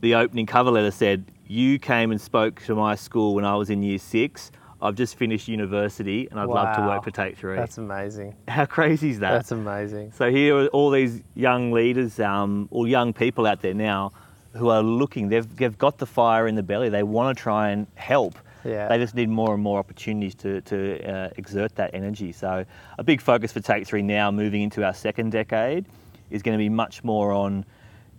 the 0.00 0.14
opening 0.14 0.46
cover 0.46 0.70
letter 0.70 0.90
said, 0.92 1.24
"You 1.46 1.78
came 1.78 2.10
and 2.12 2.20
spoke 2.20 2.62
to 2.62 2.74
my 2.74 2.94
school 2.94 3.34
when 3.34 3.44
I 3.44 3.56
was 3.56 3.70
in 3.70 3.82
year 3.82 3.98
six. 3.98 4.50
I've 4.82 4.96
just 4.96 5.16
finished 5.16 5.46
university 5.46 6.26
and 6.30 6.40
I'd 6.40 6.48
love 6.48 6.74
to 6.76 6.82
work 6.82 7.04
for 7.04 7.12
Take 7.12 7.38
Three. 7.38 7.54
That's 7.54 7.78
amazing. 7.78 8.34
How 8.48 8.66
crazy 8.66 9.10
is 9.10 9.20
that? 9.20 9.30
That's 9.30 9.52
amazing. 9.52 10.12
So 10.12 10.30
here 10.30 10.56
are 10.56 10.66
all 10.68 10.90
these 10.90 11.22
young 11.34 11.70
leaders, 11.70 12.18
um, 12.18 12.68
or 12.72 12.88
young 12.88 13.12
people 13.12 13.46
out 13.46 13.62
there 13.62 13.74
now, 13.74 14.12
who 14.54 14.68
are 14.70 14.82
looking. 14.82 15.28
They've, 15.28 15.56
they've 15.56 15.78
got 15.78 15.98
the 15.98 16.06
fire 16.06 16.48
in 16.48 16.56
the 16.56 16.64
belly. 16.64 16.88
They 16.88 17.04
want 17.04 17.36
to 17.36 17.40
try 17.40 17.70
and 17.70 17.86
help. 17.94 18.36
Yeah. 18.64 18.88
They 18.88 18.98
just 18.98 19.14
need 19.14 19.28
more 19.28 19.54
and 19.54 19.62
more 19.62 19.78
opportunities 19.78 20.34
to, 20.36 20.60
to 20.62 21.04
uh, 21.08 21.30
exert 21.36 21.76
that 21.76 21.94
energy. 21.94 22.32
So 22.32 22.64
a 22.98 23.04
big 23.04 23.20
focus 23.20 23.52
for 23.52 23.60
Take 23.60 23.86
Three 23.86 24.02
now, 24.02 24.32
moving 24.32 24.62
into 24.62 24.84
our 24.84 24.94
second 24.94 25.30
decade, 25.30 25.86
is 26.30 26.42
going 26.42 26.58
to 26.58 26.62
be 26.62 26.68
much 26.68 27.04
more 27.04 27.30
on 27.32 27.64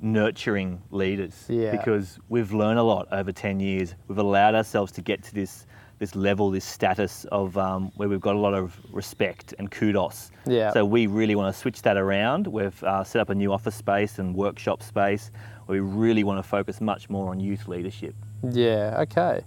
nurturing 0.02 0.82
leaders. 0.92 1.46
Yeah. 1.50 1.72
Because 1.72 2.20
we've 2.30 2.54
learned 2.54 2.80
a 2.80 2.84
lot 2.84 3.08
over 3.12 3.32
10 3.32 3.60
years. 3.60 3.96
We've 4.08 4.18
allowed 4.18 4.56
ourselves 4.56 4.92
to 4.94 5.02
get 5.02 5.24
to 5.24 5.34
this 5.34 5.66
this 6.04 6.16
level, 6.16 6.52
this 6.52 6.66
status 6.66 7.26
of 7.32 7.58
um, 7.58 7.92
where 7.96 8.10
we've 8.10 8.20
got 8.20 8.36
a 8.36 8.40
lot 8.48 8.54
of 8.54 8.78
respect 8.92 9.54
and 9.58 9.72
kudos. 9.72 10.32
Yeah. 10.46 10.74
So 10.74 10.84
we 10.84 11.08
really 11.08 11.36
want 11.36 11.54
to 11.54 11.58
switch 11.58 11.82
that 11.84 11.96
around. 11.96 12.46
We've 12.48 12.84
uh, 12.84 13.06
set 13.06 13.22
up 13.22 13.30
a 13.30 13.36
new 13.36 13.54
office 13.54 13.76
space 13.76 14.20
and 14.20 14.36
workshop 14.36 14.84
space 14.84 15.32
where 15.66 15.82
we 15.82 15.90
really 16.06 16.26
want 16.26 16.44
to 16.44 16.44
focus 16.58 16.82
much 16.82 17.10
more 17.10 17.30
on 17.30 17.40
youth 17.40 17.70
leadership. 17.70 18.16
Yeah, 18.52 18.98
okay. 19.04 19.46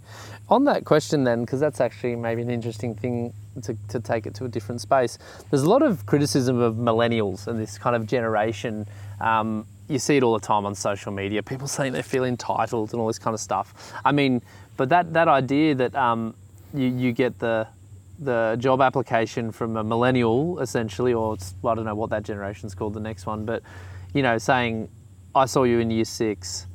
On 0.49 0.65
that 0.65 0.87
question, 0.87 1.25
then, 1.25 1.43
because 1.43 1.61
that's 1.61 1.81
actually 1.83 2.17
maybe 2.17 2.41
an 2.41 2.49
interesting 2.49 2.95
thing 2.95 3.35
to, 3.63 3.77
to 3.89 4.01
take 4.01 4.27
it 4.27 4.35
to 4.37 4.47
a 4.47 4.49
different 4.49 4.81
space, 4.81 5.19
there's 5.51 5.65
a 5.65 5.69
lot 5.69 5.83
of 5.83 6.07
criticism 6.07 6.59
of 6.59 6.77
millennials 6.77 7.47
and 7.47 7.61
this 7.61 7.77
kind 7.77 7.95
of 7.95 8.07
generation. 8.07 8.87
Um, 9.21 9.67
you 9.89 9.99
see 9.99 10.17
it 10.17 10.23
all 10.23 10.33
the 10.33 10.47
time 10.47 10.65
on 10.65 10.75
social 10.75 11.13
media, 11.13 11.43
people 11.43 11.69
saying 11.69 11.93
they 11.93 12.03
feel 12.03 12.25
entitled 12.25 12.93
and 12.93 13.01
all 13.01 13.07
this 13.07 13.19
kind 13.19 13.35
of 13.35 13.41
stuff. 13.41 13.93
I 14.05 14.13
mean, 14.13 14.41
but 14.79 14.89
that, 14.89 15.13
that 15.13 15.29
idea 15.29 15.75
that 15.75 15.95
um, 15.95 16.35
you, 16.75 16.89
you 16.89 17.13
get 17.13 17.39
the 17.39 17.67
the 18.19 18.57
job 18.59 18.81
application 18.81 19.53
from 19.53 19.77
a 19.77 19.85
millennial 19.85 20.59
essentially 20.61 21.13
or 21.13 21.35
it's, 21.35 21.55
I 21.63 21.75
don't 21.75 21.85
know 21.85 21.95
what 21.95 22.09
that 22.11 22.23
generation's 22.23 22.75
called 22.75 22.95
the 22.95 23.01
next 23.01 23.27
one 23.27 23.45
but 23.45 23.63
you 24.15 24.23
know 24.23 24.39
saying 24.39 24.89
I 25.35 25.45
saw 25.45 25.65
you 25.65 25.81
in 25.81 25.91
year 25.91 26.07
6 26.07 26.67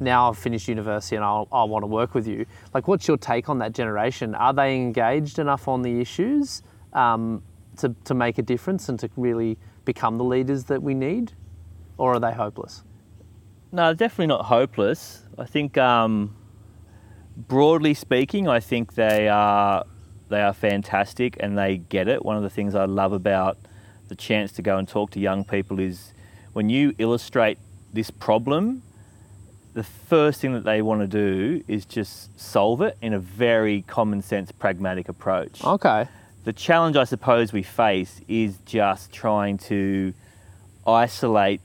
now 0.00 0.28
I've 0.28 0.38
finished 0.38 0.68
university 0.68 1.16
and 1.16 1.24
I'll, 1.24 1.48
I 1.50 1.64
want 1.64 1.82
to 1.82 1.86
work 1.86 2.14
with 2.14 2.26
you. 2.26 2.46
Like, 2.72 2.88
what's 2.88 3.08
your 3.08 3.16
take 3.16 3.48
on 3.48 3.58
that 3.58 3.72
generation? 3.72 4.34
Are 4.34 4.52
they 4.52 4.76
engaged 4.76 5.38
enough 5.38 5.66
on 5.68 5.82
the 5.82 6.00
issues 6.00 6.62
um, 6.92 7.42
to, 7.78 7.94
to 8.04 8.14
make 8.14 8.38
a 8.38 8.42
difference 8.42 8.88
and 8.88 8.98
to 9.00 9.10
really 9.16 9.58
become 9.84 10.18
the 10.18 10.24
leaders 10.24 10.64
that 10.64 10.82
we 10.82 10.94
need? 10.94 11.32
Or 11.96 12.14
are 12.14 12.20
they 12.20 12.32
hopeless? 12.32 12.84
No, 13.72 13.92
definitely 13.92 14.28
not 14.28 14.44
hopeless. 14.44 15.22
I 15.36 15.44
think, 15.44 15.76
um, 15.76 16.34
broadly 17.46 17.94
speaking, 17.94 18.48
I 18.48 18.60
think 18.60 18.94
they 18.94 19.28
are 19.28 19.84
they 20.28 20.42
are 20.42 20.52
fantastic 20.52 21.36
and 21.40 21.56
they 21.56 21.78
get 21.78 22.08
it. 22.08 22.24
One 22.24 22.36
of 22.36 22.42
the 22.42 22.50
things 22.50 22.74
I 22.74 22.84
love 22.84 23.12
about 23.12 23.56
the 24.08 24.14
chance 24.14 24.52
to 24.52 24.62
go 24.62 24.76
and 24.76 24.86
talk 24.86 25.10
to 25.12 25.20
young 25.20 25.44
people 25.44 25.78
is 25.78 26.12
when 26.52 26.68
you 26.68 26.94
illustrate 26.98 27.58
this 27.92 28.10
problem, 28.10 28.82
the 29.72 29.84
first 29.84 30.40
thing 30.40 30.52
that 30.52 30.64
they 30.64 30.82
want 30.82 31.00
to 31.00 31.06
do 31.06 31.62
is 31.66 31.84
just 31.86 32.38
solve 32.38 32.82
it 32.82 32.98
in 33.00 33.14
a 33.14 33.18
very 33.18 33.82
common 33.82 34.20
sense, 34.20 34.52
pragmatic 34.52 35.08
approach. 35.08 35.64
Okay. 35.64 36.06
The 36.44 36.52
challenge 36.52 36.96
I 36.96 37.04
suppose 37.04 37.52
we 37.52 37.62
face 37.62 38.20
is 38.28 38.58
just 38.66 39.12
trying 39.12 39.58
to 39.58 40.12
isolate 40.86 41.60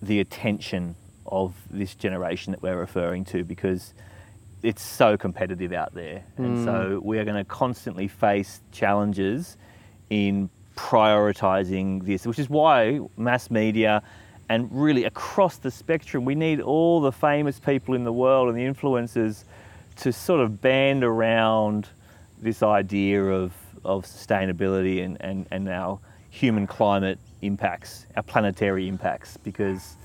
the 0.00 0.20
attention 0.20 0.94
of 1.26 1.54
this 1.70 1.94
generation 1.94 2.52
that 2.52 2.62
we're 2.62 2.78
referring 2.78 3.24
to 3.26 3.44
because 3.44 3.94
it's 4.64 4.82
so 4.82 5.16
competitive 5.16 5.72
out 5.72 5.94
there. 5.94 6.24
And 6.38 6.64
so 6.64 7.00
we 7.04 7.18
are 7.18 7.24
going 7.24 7.36
to 7.36 7.44
constantly 7.44 8.08
face 8.08 8.62
challenges 8.72 9.58
in 10.08 10.48
prioritizing 10.74 12.04
this, 12.04 12.26
which 12.26 12.38
is 12.38 12.48
why 12.48 13.00
mass 13.16 13.50
media 13.50 14.02
and 14.48 14.68
really 14.72 15.04
across 15.04 15.58
the 15.58 15.70
spectrum, 15.70 16.24
we 16.24 16.34
need 16.34 16.60
all 16.60 17.00
the 17.00 17.12
famous 17.12 17.60
people 17.60 17.94
in 17.94 18.04
the 18.04 18.12
world 18.12 18.48
and 18.48 18.58
the 18.58 18.62
influencers 18.62 19.44
to 19.96 20.12
sort 20.12 20.40
of 20.40 20.60
band 20.60 21.04
around 21.04 21.88
this 22.40 22.62
idea 22.62 23.22
of, 23.22 23.52
of 23.84 24.04
sustainability 24.04 25.04
and, 25.04 25.16
and, 25.20 25.46
and 25.50 25.68
our 25.68 25.98
human 26.30 26.66
climate 26.66 27.18
impacts, 27.42 28.06
our 28.16 28.22
planetary 28.22 28.88
impacts, 28.88 29.36
because 29.36 29.96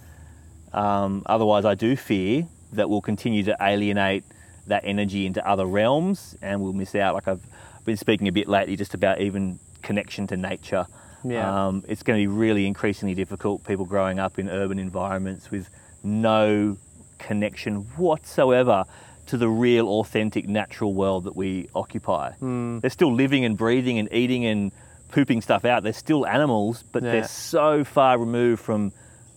um, 0.74 1.24
otherwise, 1.26 1.65
I 1.65 1.76
do 1.76 1.95
fear 1.95 2.48
that 2.74 2.89
we'll 2.89 3.02
continue 3.02 3.43
to 3.43 3.58
alienate 3.60 4.24
that 4.69 4.84
energy 4.86 5.25
into 5.25 5.45
other 5.47 5.65
realms 5.65 6.36
and 6.41 6.62
we'll 6.62 6.73
miss 6.73 6.95
out. 6.95 7.13
Like 7.13 7.27
I've 7.27 7.41
been 7.86 7.97
speaking 7.97 8.27
a 8.27 8.32
bit 8.32 8.47
lately 8.47 8.75
just 8.75 8.93
about 8.93 9.21
even 9.21 9.60
connection 9.82 10.25
to 10.27 10.38
nature. 10.38 10.86
Yeah. 11.23 11.67
Um, 11.67 11.84
it's 11.88 12.01
going 12.03 12.17
to 12.17 12.23
be 12.23 12.27
really 12.27 12.65
increasingly 12.65 13.13
difficult. 13.15 13.65
People 13.65 13.86
growing 13.86 14.19
up 14.19 14.39
in 14.39 14.49
urban 14.49 14.79
environments 14.79 15.51
with 15.51 15.69
no 16.03 16.77
connection 17.17 17.82
whatsoever 17.97 18.86
to 19.27 19.38
the 19.38 19.49
real, 19.49 19.88
authentic, 19.89 20.47
natural 20.47 20.93
world 20.93 21.25
that 21.25 21.36
we 21.36 21.69
occupy. 21.75 22.32
Hmm. 22.34 22.79
They're 22.79 22.89
still 22.89 23.13
living 23.13 23.45
and 23.45 23.58
breathing 23.58 23.99
and 23.99 24.12
eating 24.13 24.45
and 24.45 24.71
pooping 25.12 25.41
stuff 25.41 25.65
out. 25.65 25.84
They're 25.84 25.93
still 25.93 26.25
animals, 26.25 26.84
but 26.91 27.03
Yeah. 27.03 27.12
they're 27.12 27.27
so 27.27 27.84
far 27.84 28.17
removed 28.17 28.62
from 28.62 28.91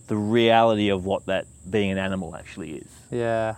the 0.07 0.15
reality 0.15 0.89
of 0.89 1.05
what 1.05 1.25
that 1.27 1.45
being 1.69 1.91
an 1.91 1.97
animal 1.97 2.35
actually 2.35 2.71
is. 2.75 2.87
Yeah. 3.11 3.55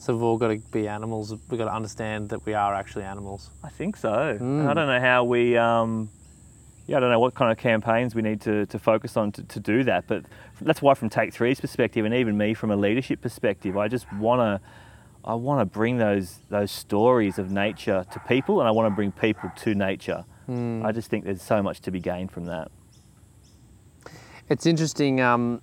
So 0.00 0.14
we've 0.14 0.22
all 0.22 0.38
got 0.38 0.48
to 0.48 0.58
be 0.72 0.88
animals. 0.88 1.30
We've 1.50 1.58
got 1.58 1.66
to 1.66 1.74
understand 1.74 2.30
that 2.30 2.46
we 2.46 2.54
are 2.54 2.74
actually 2.74 3.04
animals. 3.04 3.50
I 3.62 3.68
think 3.68 3.98
so. 3.98 4.30
And 4.30 4.66
I 4.66 4.72
don't 4.72 4.86
know 4.86 4.98
how 4.98 5.24
we, 5.24 5.58
um, 5.58 6.08
yeah, 6.86 6.96
I 6.96 7.00
don't 7.00 7.10
know 7.10 7.20
what 7.20 7.34
kind 7.34 7.52
of 7.52 7.58
campaigns 7.58 8.14
we 8.14 8.22
need 8.22 8.40
to, 8.40 8.64
to 8.64 8.78
focus 8.78 9.18
on 9.18 9.30
to, 9.32 9.42
to 9.42 9.60
do 9.60 9.84
that. 9.84 10.06
But 10.06 10.24
that's 10.62 10.80
why, 10.80 10.94
from 10.94 11.10
Take 11.10 11.34
Three's 11.34 11.60
perspective, 11.60 12.06
and 12.06 12.14
even 12.14 12.38
me 12.38 12.54
from 12.54 12.70
a 12.70 12.76
leadership 12.76 13.20
perspective, 13.20 13.76
I 13.76 13.88
just 13.88 14.10
want 14.14 14.40
to, 14.40 14.66
I 15.22 15.34
want 15.34 15.60
to 15.60 15.66
bring 15.66 15.98
those 15.98 16.38
those 16.48 16.70
stories 16.70 17.38
of 17.38 17.50
nature 17.50 18.06
to 18.10 18.18
people, 18.20 18.60
and 18.60 18.68
I 18.68 18.70
want 18.70 18.90
to 18.90 18.96
bring 18.96 19.12
people 19.12 19.52
to 19.54 19.74
nature. 19.74 20.24
I 20.84 20.92
just 20.92 21.10
think 21.10 21.26
there's 21.26 21.42
so 21.42 21.62
much 21.62 21.80
to 21.82 21.90
be 21.90 22.00
gained 22.00 22.32
from 22.32 22.46
that. 22.46 22.72
It's 24.48 24.64
interesting. 24.64 25.20
Um, 25.20 25.60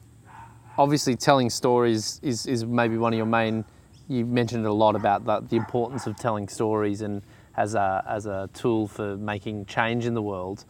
obviously, 0.78 1.16
telling 1.16 1.50
stories 1.50 2.20
is, 2.22 2.46
is 2.46 2.64
maybe 2.66 2.98
one 2.98 3.14
of 3.14 3.18
your 3.18 3.26
main. 3.26 3.66
You 4.08 4.26
mentioned 4.26 4.66
a 4.66 4.72
lot 4.72 4.96
about 4.96 5.26
that, 5.26 5.50
the 5.50 5.58
importance 5.58 6.08
of 6.08 6.16
telling 6.16 6.48
stories 6.48 7.02
and 7.02 7.22
as 7.58 7.76
a, 7.76 8.04
as 8.08 8.26
a 8.26 8.50
tool 8.54 8.88
for 8.88 9.18
making 9.18 9.66
change 9.66 10.06
in 10.06 10.14
the 10.14 10.22
world. 10.22 10.64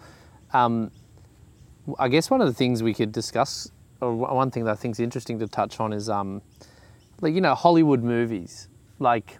Um, 0.53 0.91
I 1.99 2.07
guess 2.07 2.29
one 2.29 2.41
of 2.41 2.47
the 2.47 2.53
things 2.53 2.81
we 2.81 2.93
could 2.93 3.11
discuss, 3.11 3.71
or 4.01 4.13
one 4.13 4.51
thing 4.51 4.65
that 4.65 4.71
I 4.71 4.75
think 4.75 4.95
is 4.95 4.99
interesting 4.99 5.39
to 5.39 5.47
touch 5.47 5.79
on, 5.79 5.93
is 5.93 6.09
um, 6.09 6.41
like 7.21 7.33
you 7.33 7.41
know 7.41 7.55
Hollywood 7.55 8.03
movies. 8.03 8.67
Like 8.99 9.37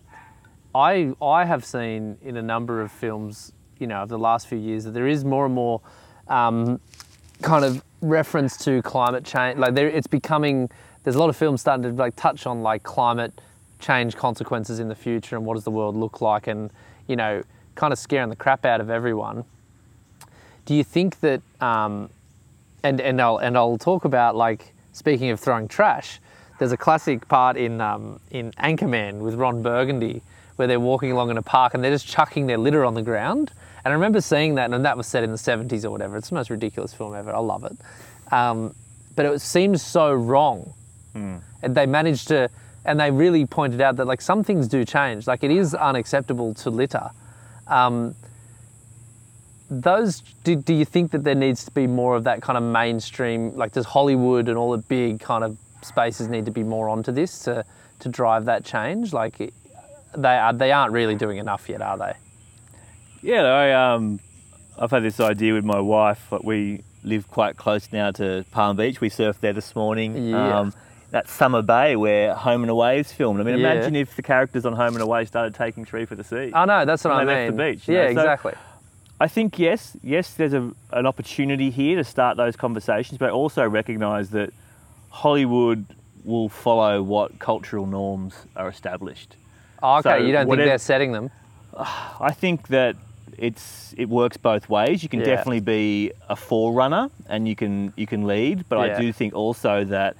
I 0.74 1.14
I 1.22 1.46
have 1.46 1.66
seen 1.66 2.18
in 2.22 2.38
a 2.38 2.42
number 2.42 2.82
of 2.82 2.92
films, 2.92 3.52
you 3.80 3.88
know, 3.88 4.04
of 4.04 4.10
the 4.10 4.20
last 4.20 4.48
few 4.48 4.58
years 4.58 4.84
that 4.86 4.92
there 4.92 5.08
is 5.08 5.26
more 5.26 5.46
and 5.46 5.54
more 5.54 5.82
um, 6.28 6.80
kind 7.42 7.66
of 7.66 7.84
reference 8.02 8.58
to 8.58 8.82
climate 8.82 9.26
change. 9.26 9.58
Like 9.58 9.76
there, 9.76 9.90
it's 9.90 10.08
becoming. 10.08 10.70
There's 11.04 11.16
a 11.16 11.20
lot 11.20 11.30
of 11.30 11.38
films 11.38 11.62
starting 11.62 11.84
to 11.84 11.92
like 11.92 12.16
touch 12.16 12.46
on 12.46 12.62
like 12.62 12.84
climate 12.84 13.40
change 13.80 14.16
consequences 14.16 14.80
in 14.80 14.88
the 14.88 14.96
future 14.96 15.36
and 15.36 15.46
what 15.46 15.56
does 15.56 15.63
the 15.63 15.72
world 15.72 15.96
look 15.96 16.22
like, 16.22 16.48
and 16.48 16.72
you 17.08 17.16
know, 17.16 17.44
kind 17.76 17.94
of 17.94 18.00
scaring 18.00 18.30
the 18.30 18.36
crap 18.36 18.66
out 18.66 18.82
of 18.82 18.90
everyone. 18.90 19.46
Do 20.66 20.76
you 20.76 20.84
think 20.84 21.20
that? 21.22 21.42
Um, 21.62 22.10
and 22.84 23.02
and 23.02 23.22
I'll 23.22 23.38
and 23.38 23.58
I'll 23.58 23.78
talk 23.78 24.06
about 24.06 24.36
like 24.36 24.74
speaking 24.94 25.30
of 25.30 25.40
throwing 25.40 25.68
trash. 25.68 26.20
There's 26.60 26.72
a 26.72 26.78
classic 26.78 27.28
part 27.28 27.58
in 27.58 27.82
um, 27.82 28.20
in 28.32 28.52
Anchorman 28.54 29.20
with 29.20 29.36
Ron 29.36 29.62
Burgundy 29.62 30.22
where 30.58 30.68
they're 30.68 30.80
walking 30.80 31.12
along 31.12 31.30
in 31.30 31.38
a 31.38 31.42
park 31.42 31.74
and 31.74 31.84
they're 31.84 31.92
just 31.92 32.08
chucking 32.08 32.48
their 32.48 32.58
litter 32.58 32.84
on 32.84 32.96
the 32.96 33.02
ground. 33.02 33.52
And 33.86 33.92
I 33.92 33.96
remember 33.96 34.20
seeing 34.20 34.56
that, 34.56 34.74
and 34.74 34.84
that 34.84 34.98
was 34.98 35.08
set 35.08 35.24
in 35.24 35.32
the 35.32 35.38
70s 35.38 35.86
or 35.86 35.92
whatever. 35.92 36.18
It's 36.18 36.30
the 36.30 36.36
most 36.36 36.50
ridiculous 36.50 36.94
film 36.94 37.16
ever. 37.16 37.34
I 37.34 37.40
love 37.40 37.63
it. 37.63 37.78
Um, 38.34 38.76
but 39.16 39.26
it 39.26 39.40
seems 39.40 39.82
so 39.82 40.12
wrong. 40.12 40.74
And 41.62 41.76
they 41.76 41.86
managed 41.86 42.28
to, 42.30 42.50
and 42.88 43.00
they 43.00 43.12
really 43.12 43.45
pointed 43.45 43.82
out 43.82 43.97
that 43.97 44.06
like 44.06 44.21
some 44.21 44.43
things 44.43 44.67
do 44.67 44.84
change. 44.86 45.28
Like 45.28 45.43
it 45.43 45.52
is 45.52 45.76
unacceptable 45.76 46.54
to 46.56 46.69
litter. 46.69 47.10
Um, 47.67 48.15
those 49.69 50.21
do, 50.43 50.56
do 50.56 50.73
you 50.73 50.86
think 50.86 51.12
that 51.12 51.23
there 51.23 51.36
needs 51.36 51.65
to 51.65 51.71
be 51.71 51.86
more 51.88 52.15
of 52.15 52.23
that 52.23 52.41
kind 52.41 52.58
of 52.58 52.63
mainstream 52.63 53.54
like 53.58 53.73
does 53.73 53.86
hollywood 53.86 54.47
and 54.47 54.58
all 54.58 54.71
the 54.71 54.78
big 54.78 55.19
kind 55.19 55.43
of 55.43 55.58
spaces 55.82 56.30
need 56.30 56.45
to 56.45 56.52
be 56.52 56.63
more 56.63 56.88
onto 56.88 57.12
this 57.12 57.39
to 57.39 57.65
to 58.00 58.08
drive 58.08 58.45
that 58.45 58.63
change 58.63 59.12
like 59.12 59.54
they 60.15 60.38
are 60.38 60.54
they 60.54 60.71
aren't 60.71 60.93
really 60.93 61.15
doing 61.15 61.38
enough 61.38 61.67
yet 61.67 61.82
are 61.82 61.97
they 61.97 62.13
Yeah, 63.21 63.43
I 63.43 63.93
um, 63.93 64.20
I've 64.78 64.91
had 64.91 65.03
this 65.03 65.20
idea 65.20 65.53
with 65.53 65.66
my 65.66 65.80
wife. 65.80 66.32
Like 66.32 66.43
we 66.43 66.84
live 67.03 67.28
quite 67.30 67.57
close 67.57 67.91
now 67.91 68.12
to 68.12 68.45
Palm 68.51 68.78
Beach. 68.78 69.01
We 69.01 69.09
surfed 69.09 69.39
there 69.39 69.53
this 69.53 69.76
morning. 69.76 70.30
Yeah. 70.30 70.59
Um, 70.59 70.74
that 71.12 71.30
summer 71.30 71.62
bay 71.62 71.95
where 71.95 72.34
Home 72.36 72.64
and 72.64 72.70
Away 72.70 72.99
is 72.99 73.12
filmed. 73.12 73.39
I 73.39 73.43
mean, 73.43 73.58
Yeah. 73.60 73.72
imagine 73.72 73.95
if 73.95 74.16
the 74.16 74.22
characters 74.22 74.66
on 74.66 74.74
Home 74.74 74.93
and 74.95 75.01
Away 75.01 75.26
started 75.26 75.55
taking 75.55 75.86
three 75.86 76.05
for 76.05 76.16
the 76.16 76.24
sea. 76.24 76.51
I 76.53 76.66
know 76.66 76.84
that's 76.86 77.03
what 77.03 77.14
I 77.14 77.24
they 77.24 77.34
mean. 77.34 77.45
left 77.45 77.58
the 77.58 77.64
beach, 77.64 77.88
yeah, 77.88 78.03
so- 78.05 78.10
exactly. 78.12 78.53
I 79.20 79.28
think 79.28 79.58
yes, 79.58 79.97
yes, 80.03 80.34
there's 80.36 80.53
a, 80.53 80.70
an 80.91 81.08
opportunity 81.08 81.72
here 81.72 81.95
to 81.95 82.03
start 82.03 82.38
those 82.38 82.55
conversations, 82.55 83.18
but 83.18 83.32
also 83.32 83.68
recognise 83.68 84.30
that 84.32 84.51
Hollywood 85.10 85.86
will 86.24 86.49
follow 86.49 87.01
what 87.01 87.39
cultural 87.39 87.86
norms 87.88 88.36
are 88.55 88.68
established. 88.68 89.36
Oh, 89.82 89.97
okay, 89.99 90.10
So 90.10 90.16
you 90.18 90.34
don't 90.34 90.45
think 90.47 90.58
they're 90.60 90.78
setting 90.78 91.14
them? 91.14 91.32
I 91.76 92.32
think 92.32 92.68
that 92.68 92.95
it's 93.38 93.93
it 93.97 94.10
works 94.10 94.38
both 94.38 94.68
ways. 94.70 95.03
You 95.03 95.10
can 95.10 95.20
Yeah. 95.20 95.28
definitely 95.28 95.60
be 95.62 96.12
a 96.30 96.36
forerunner 96.36 97.10
and 97.30 97.47
you 97.47 97.55
can 97.55 97.93
you 97.95 98.08
can 98.08 98.26
lead, 98.28 98.66
but 98.70 98.78
Yeah. 98.86 98.97
I 98.97 99.01
do 99.01 99.12
think 99.14 99.34
also 99.36 99.84
that 99.86 100.16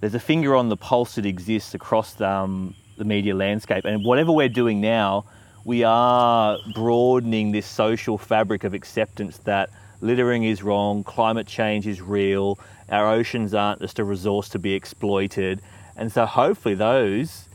there's 0.00 0.14
a 0.14 0.20
finger 0.20 0.54
on 0.54 0.68
the 0.68 0.76
pulse 0.76 1.16
that 1.16 1.26
exists 1.26 1.74
across 1.74 2.14
the, 2.14 2.28
um, 2.28 2.74
the 2.96 3.04
media 3.04 3.34
landscape, 3.34 3.84
and 3.84 4.04
whatever 4.04 4.32
we're 4.32 4.48
doing 4.48 4.80
now, 4.80 5.24
we 5.64 5.84
are 5.84 6.56
broadening 6.74 7.52
this 7.52 7.66
social 7.66 8.16
fabric 8.18 8.64
of 8.64 8.74
acceptance 8.74 9.38
that 9.38 9.70
littering 10.00 10.44
is 10.44 10.62
wrong, 10.62 11.02
climate 11.04 11.46
change 11.46 11.86
is 11.86 12.00
real, 12.00 12.58
our 12.88 13.10
oceans 13.12 13.52
aren't 13.54 13.80
just 13.80 13.98
a 13.98 14.04
resource 14.04 14.48
to 14.50 14.58
be 14.58 14.72
exploited, 14.74 15.60
and 15.96 16.10
so 16.12 16.24
hopefully 16.26 16.74
those 16.74 17.48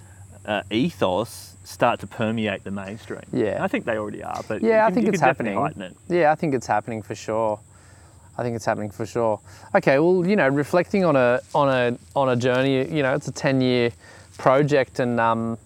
uh, 0.46 0.62
ethos 0.70 1.56
start 1.64 2.00
to 2.02 2.06
permeate 2.08 2.64
the 2.66 2.72
mainstream. 2.72 3.22
Yeah. 3.32 3.64
I 3.64 3.70
think 3.70 3.86
they 3.86 3.98
already 3.98 4.22
are, 4.22 4.41
but 4.50 4.62
Yeah, 4.62 4.82
you 4.86 4.91
I 4.91 4.91
think 4.91 5.08
it's 5.08 5.22
happening. 5.22 5.58
it. 5.58 5.96
Yeah, 6.10 6.32
I 6.32 6.36
think 6.36 6.54
it's 6.54 6.68
happening 6.68 7.02
for 7.02 7.16
sure. 7.16 7.58
I 8.38 8.43
think 8.43 8.55
it's 8.55 8.65
happening 8.65 8.89
for 8.89 9.05
sure. 9.05 9.39
Okay, 9.75 9.99
well, 9.99 10.25
you 10.25 10.36
know, 10.36 10.47
reflecting 10.47 11.05
on 11.05 11.15
a 11.15 11.39
on 11.53 11.69
a 11.69 11.97
on 12.15 12.29
a 12.29 12.36
journey, 12.36 12.77
you 12.93 13.03
know, 13.03 13.13
it's 13.13 13.27
a 13.27 13.31
ten 13.31 13.61
year 13.61 13.91
project, 14.38 14.99
and 14.99 15.19
um, 15.19 15.57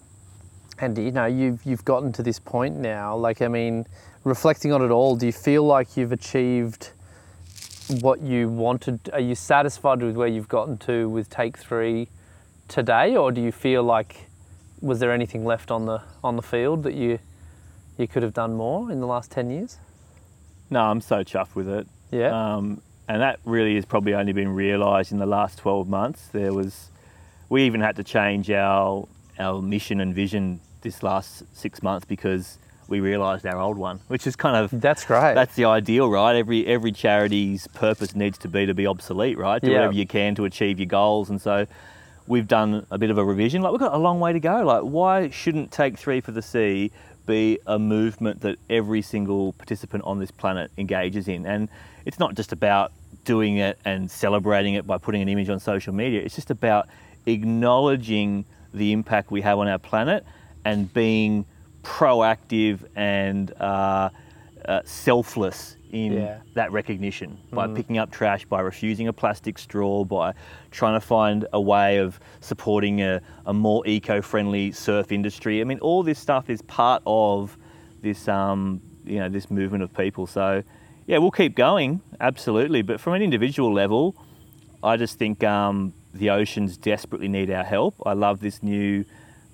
and 0.78 0.96
you 0.98 1.10
know, 1.10 1.26
you've 1.26 1.64
you've 1.64 1.84
gotten 1.84 2.12
to 2.12 2.22
this 2.22 2.38
point 2.38 2.76
now. 2.76 3.16
Like, 3.16 3.40
I 3.40 3.48
mean, 3.48 3.86
reflecting 4.24 4.72
on 4.72 4.82
it 4.82 4.90
all, 4.90 5.16
do 5.16 5.26
you 5.26 5.32
feel 5.32 5.64
like 5.64 5.96
you've 5.96 6.12
achieved 6.12 6.90
what 8.02 8.20
you 8.20 8.48
wanted? 8.50 9.00
Are 9.14 9.20
you 9.20 9.34
satisfied 9.34 10.02
with 10.02 10.16
where 10.16 10.28
you've 10.28 10.48
gotten 10.48 10.76
to 10.78 11.08
with 11.08 11.30
Take 11.30 11.56
Three 11.56 12.08
today, 12.68 13.16
or 13.16 13.32
do 13.32 13.40
you 13.40 13.52
feel 13.52 13.82
like 13.82 14.28
was 14.80 15.00
there 15.00 15.10
anything 15.10 15.44
left 15.44 15.70
on 15.70 15.86
the 15.86 16.02
on 16.22 16.36
the 16.36 16.42
field 16.42 16.82
that 16.82 16.94
you 16.94 17.18
you 17.96 18.06
could 18.06 18.22
have 18.22 18.34
done 18.34 18.54
more 18.54 18.92
in 18.92 19.00
the 19.00 19.06
last 19.06 19.30
ten 19.30 19.48
years? 19.48 19.78
No, 20.70 20.82
I'm 20.82 21.00
so 21.00 21.24
chuffed 21.24 21.54
with 21.54 21.68
it. 21.68 21.88
Yeah. 22.10 22.54
Um, 22.56 22.80
and 23.08 23.22
that 23.22 23.40
really 23.44 23.74
has 23.76 23.84
probably 23.84 24.14
only 24.14 24.32
been 24.32 24.54
realised 24.54 25.12
in 25.12 25.18
the 25.18 25.26
last 25.26 25.58
12 25.58 25.88
months. 25.88 26.28
There 26.28 26.52
was, 26.52 26.88
we 27.48 27.64
even 27.64 27.80
had 27.80 27.96
to 27.96 28.04
change 28.04 28.50
our 28.50 29.06
our 29.38 29.62
mission 29.62 30.00
and 30.00 30.14
vision 30.14 30.58
this 30.82 31.02
last 31.02 31.44
six 31.56 31.80
months 31.82 32.04
because 32.04 32.58
we 32.88 32.98
realised 33.00 33.46
our 33.46 33.58
old 33.60 33.76
one, 33.78 34.00
which 34.08 34.26
is 34.26 34.34
kind 34.34 34.56
of 34.56 34.80
That's 34.80 35.04
great. 35.04 35.34
that's 35.34 35.54
the 35.54 35.64
ideal, 35.66 36.08
right? 36.10 36.34
Every 36.36 36.66
every 36.66 36.90
charity's 36.92 37.66
purpose 37.68 38.14
needs 38.16 38.36
to 38.38 38.48
be 38.48 38.66
to 38.66 38.74
be 38.74 38.86
obsolete, 38.86 39.38
right? 39.38 39.62
Do 39.62 39.68
Yeah. 39.70 39.74
whatever 39.78 39.92
you 39.94 40.06
can 40.06 40.34
to 40.36 40.44
achieve 40.44 40.78
your 40.80 40.86
goals, 40.86 41.30
and 41.30 41.40
so 41.40 41.66
we've 42.26 42.48
done 42.48 42.84
a 42.90 42.98
bit 42.98 43.10
of 43.10 43.18
a 43.18 43.24
revision. 43.24 43.62
Like 43.62 43.72
we've 43.72 43.80
got 43.80 43.94
a 43.94 43.98
long 43.98 44.18
way 44.20 44.32
to 44.32 44.40
go. 44.40 44.64
Like 44.64 44.82
why 44.82 45.30
shouldn't 45.30 45.70
Take 45.70 45.96
Three 45.98 46.20
for 46.20 46.32
the 46.32 46.42
Sea 46.42 46.90
be 47.28 47.60
a 47.66 47.78
movement 47.78 48.40
that 48.40 48.58
every 48.68 49.02
single 49.02 49.52
participant 49.52 50.02
on 50.04 50.18
this 50.18 50.32
planet 50.32 50.72
engages 50.76 51.28
in? 51.28 51.46
And 51.46 51.68
it's 52.04 52.18
not 52.18 52.34
just 52.34 52.52
about 52.52 52.92
doing 53.24 53.58
it 53.58 53.78
and 53.84 54.10
celebrating 54.10 54.74
it 54.74 54.86
by 54.86 54.98
putting 54.98 55.22
an 55.22 55.28
image 55.28 55.48
on 55.48 55.60
social 55.60 55.92
media. 55.92 56.22
It's 56.22 56.34
just 56.34 56.50
about 56.50 56.88
acknowledging 57.26 58.46
the 58.72 58.92
impact 58.92 59.30
we 59.30 59.42
have 59.42 59.58
on 59.58 59.68
our 59.68 59.78
planet 59.78 60.24
and 60.64 60.92
being 60.92 61.44
proactive 61.82 62.80
and 62.96 63.52
uh, 63.60 64.10
uh, 64.64 64.80
selfless 64.84 65.76
in 65.92 66.12
Yeah. 66.12 66.38
that 66.54 66.72
recognition 66.72 67.38
by 67.52 67.66
picking 67.66 67.98
up 67.98 68.10
trash, 68.10 68.44
by 68.44 68.60
refusing 68.60 69.08
a 69.08 69.12
plastic 69.12 69.58
straw, 69.58 70.04
by 70.04 70.34
trying 70.70 70.98
to 70.98 71.06
find 71.06 71.46
a 71.52 71.60
way 71.60 71.98
of 71.98 72.20
supporting 72.40 73.00
a, 73.00 73.20
a 73.46 73.52
more 73.52 73.86
eco-friendly 73.86 74.72
surf 74.72 75.12
industry. 75.12 75.60
I 75.60 75.64
mean, 75.64 75.78
all 75.80 76.02
this 76.02 76.18
stuff 76.18 76.50
is 76.50 76.62
part 76.62 77.02
of 77.06 77.56
this, 78.02 78.28
um, 78.28 78.80
you 79.04 79.18
know, 79.18 79.28
this 79.28 79.50
movement 79.50 79.82
of 79.82 79.92
people. 79.94 80.26
So, 80.26 80.62
yeah, 81.06 81.18
we'll 81.18 81.30
keep 81.30 81.56
going, 81.56 82.00
absolutely. 82.20 82.82
But 82.82 83.00
from 83.00 83.14
an 83.14 83.22
individual 83.22 83.72
level, 83.72 84.14
I 84.82 84.96
just 84.96 85.18
think 85.18 85.42
um, 85.42 85.94
the 86.12 86.30
oceans 86.30 86.76
desperately 86.76 87.28
need 87.28 87.50
our 87.50 87.64
help. 87.64 87.94
I 88.04 88.12
love 88.12 88.40
this 88.40 88.62
new 88.62 89.04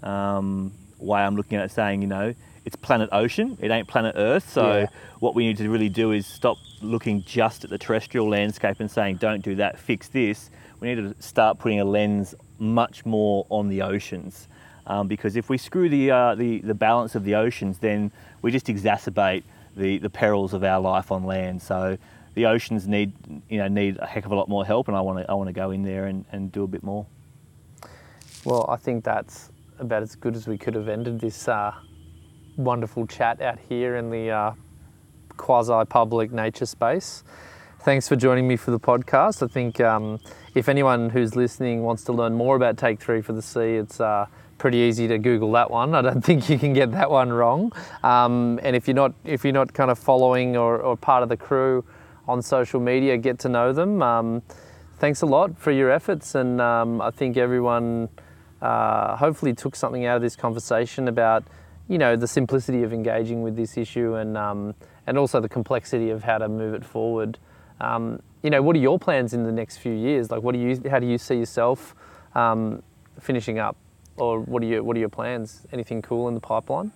um, 0.03 0.73
way 0.99 1.21
I'm 1.21 1.37
looking 1.37 1.59
at 1.59 1.67
it, 1.67 1.71
saying, 1.71 2.03
you 2.03 2.09
know, 2.09 2.35
it's 2.65 2.77
planet 2.77 3.09
ocean, 3.13 3.59
it 3.61 3.71
ain't 3.71 3.89
planet 3.89 4.15
Earth. 4.17 4.49
So 4.51 4.81
Yeah. 4.81 4.87
what 5.21 5.35
we 5.35 5.47
need 5.47 5.59
to 5.59 5.69
really 5.69 5.89
do 5.89 6.13
is 6.13 6.27
stop 6.27 6.57
looking 6.81 7.23
just 7.25 7.65
at 7.65 7.71
the 7.71 7.79
terrestrial 7.79 8.29
landscape 8.29 8.81
and 8.81 8.91
saying, 8.91 9.17
don't 9.17 9.43
do 9.43 9.55
that, 9.57 9.79
fix 9.79 10.09
this. 10.09 10.51
We 10.81 10.95
need 10.95 11.17
to 11.17 11.23
start 11.23 11.59
putting 11.59 11.81
a 11.81 11.85
lens 11.85 12.35
much 12.59 13.05
more 13.05 13.47
on 13.49 13.69
the 13.69 13.83
oceans. 13.83 14.49
Um, 14.87 15.09
because 15.09 15.37
if 15.37 15.49
we 15.49 15.57
screw 15.57 15.89
the, 15.89 16.11
uh, 16.11 16.35
the, 16.35 16.59
the 16.59 16.75
balance 16.75 17.15
of 17.15 17.25
the 17.25 17.35
oceans, 17.37 17.79
then 17.79 18.11
we 18.43 18.51
just 18.51 18.67
exacerbate 18.67 19.43
the, 19.77 19.99
the 19.99 20.11
perils 20.11 20.53
of 20.53 20.63
our 20.63 20.81
life 20.81 21.11
on 21.11 21.25
land. 21.25 21.63
So 21.63 21.97
the 22.35 22.47
oceans 22.47 22.87
need, 22.87 23.13
you 23.49 23.59
know, 23.59 23.69
need 23.69 23.97
a 23.99 24.07
heck 24.07 24.27
of 24.27 24.33
a 24.33 24.35
lot 24.35 24.49
more 24.49 24.65
help, 24.67 24.89
and 24.89 24.97
I 24.97 25.01
want 25.01 25.21
to 25.21 25.31
I 25.31 25.35
want 25.35 25.49
to 25.49 25.53
go 25.53 25.71
in 25.71 25.85
there 25.85 26.07
and, 26.07 26.25
and 26.33 26.51
do 26.51 26.65
a 26.65 26.67
bit 26.67 26.83
more. 26.83 27.07
Well, 28.45 28.67
I 28.69 28.77
think 28.77 29.05
that's 29.05 29.51
about 29.79 30.03
as 30.03 30.15
good 30.17 30.37
as 30.37 30.47
we 30.47 30.59
could 30.59 30.75
have 30.75 30.89
ended 30.89 31.21
this 31.21 31.49
uh, 31.49 31.73
wonderful 32.57 33.07
chat 33.07 33.41
out 33.41 33.59
here 33.69 33.97
in 33.97 34.11
the 34.11 34.31
uh, 34.31 34.53
quasi 35.37 35.85
public 35.87 36.33
nature 36.33 36.67
space. 36.67 37.25
Thanks 37.81 38.09
for 38.09 38.17
joining 38.17 38.49
me 38.49 38.57
for 38.57 38.71
the 38.71 38.81
podcast. 38.81 39.43
I 39.43 39.53
think 39.53 39.81
um, 39.81 40.19
if 40.55 40.69
anyone 40.69 41.11
who's 41.11 41.37
listening 41.37 41.83
wants 41.83 42.05
to 42.05 42.13
learn 42.13 42.35
more 42.35 42.57
about 42.57 42.79
Take 42.79 43.01
Three 43.01 43.21
for 43.21 43.35
the 43.35 43.43
Sea, 43.43 43.77
it's 43.77 44.01
uh, 44.01 44.27
pretty 44.57 44.79
easy 44.79 45.07
to 45.09 45.19
Google 45.19 45.53
that 45.53 45.71
one. 45.71 45.95
I 45.95 46.01
don't 46.01 46.23
think 46.25 46.49
you 46.49 46.59
can 46.59 46.73
get 46.73 46.93
that 46.93 47.11
one 47.11 47.33
wrong. 47.33 47.73
Um, 48.03 48.59
and 48.63 48.75
if 48.75 48.89
you're 48.89 48.95
not 48.95 49.13
if 49.25 49.45
you're 49.45 49.53
not 49.53 49.75
kind 49.75 49.91
of 49.91 49.99
following 49.99 50.57
or, 50.57 50.79
or 50.79 50.97
part 50.97 51.23
of 51.23 51.29
the 51.29 51.37
crew 51.37 51.85
on 52.27 52.41
social 52.41 52.81
media, 52.81 53.19
get 53.19 53.39
to 53.41 53.49
know 53.51 53.73
them. 53.73 54.03
Um, 54.03 54.43
thanks 54.99 55.21
a 55.21 55.27
lot 55.27 55.59
for 55.59 55.71
your 55.71 55.91
efforts, 55.91 56.35
and 56.35 56.61
um, 56.61 57.03
I 57.03 57.11
think 57.11 57.37
everyone 57.37 58.09
uh, 58.63 59.17
hopefully 59.17 59.53
took 59.53 59.77
something 59.77 60.07
out 60.07 60.17
of 60.17 60.23
this 60.23 60.37
conversation 60.37 61.09
about 61.09 61.45
you 61.89 61.99
know 61.99 62.17
the 62.17 62.27
simplicity 62.29 62.83
of 62.83 62.93
engaging 62.93 63.43
with 63.43 63.57
this 63.57 63.77
issue 63.77 64.15
and 64.15 64.37
um, 64.37 64.75
and 65.07 65.19
also 65.19 65.41
the 65.41 65.49
complexity 65.49 66.11
of 66.11 66.23
how 66.25 66.39
to 66.39 66.49
move 66.49 66.75
it 66.75 66.85
forward. 66.85 67.39
Um, 67.81 68.21
you 68.43 68.51
know, 68.51 68.63
what 68.63 68.77
are 68.77 68.81
your 68.81 68.99
plans 68.99 69.35
in 69.35 69.45
the 69.45 69.53
next 69.53 69.79
few 69.79 69.93
years? 69.93 70.31
Like, 70.31 70.43
what 70.43 70.53
do 70.55 70.59
you 70.61 70.81
how 70.91 70.99
do 70.99 71.07
you 71.07 71.19
see 71.19 71.37
yourself 71.37 71.95
um, 72.35 72.83
finishing 73.21 73.59
up, 73.59 73.77
or 74.17 74.41
what 74.41 74.63
are 74.63 74.67
your 74.67 74.83
what 74.83 74.97
are 74.97 75.01
your 75.01 75.09
plans? 75.09 75.67
Anything 75.73 76.03
cool 76.03 76.29
in 76.29 76.35
the 76.35 76.41
pipeline? 76.41 76.93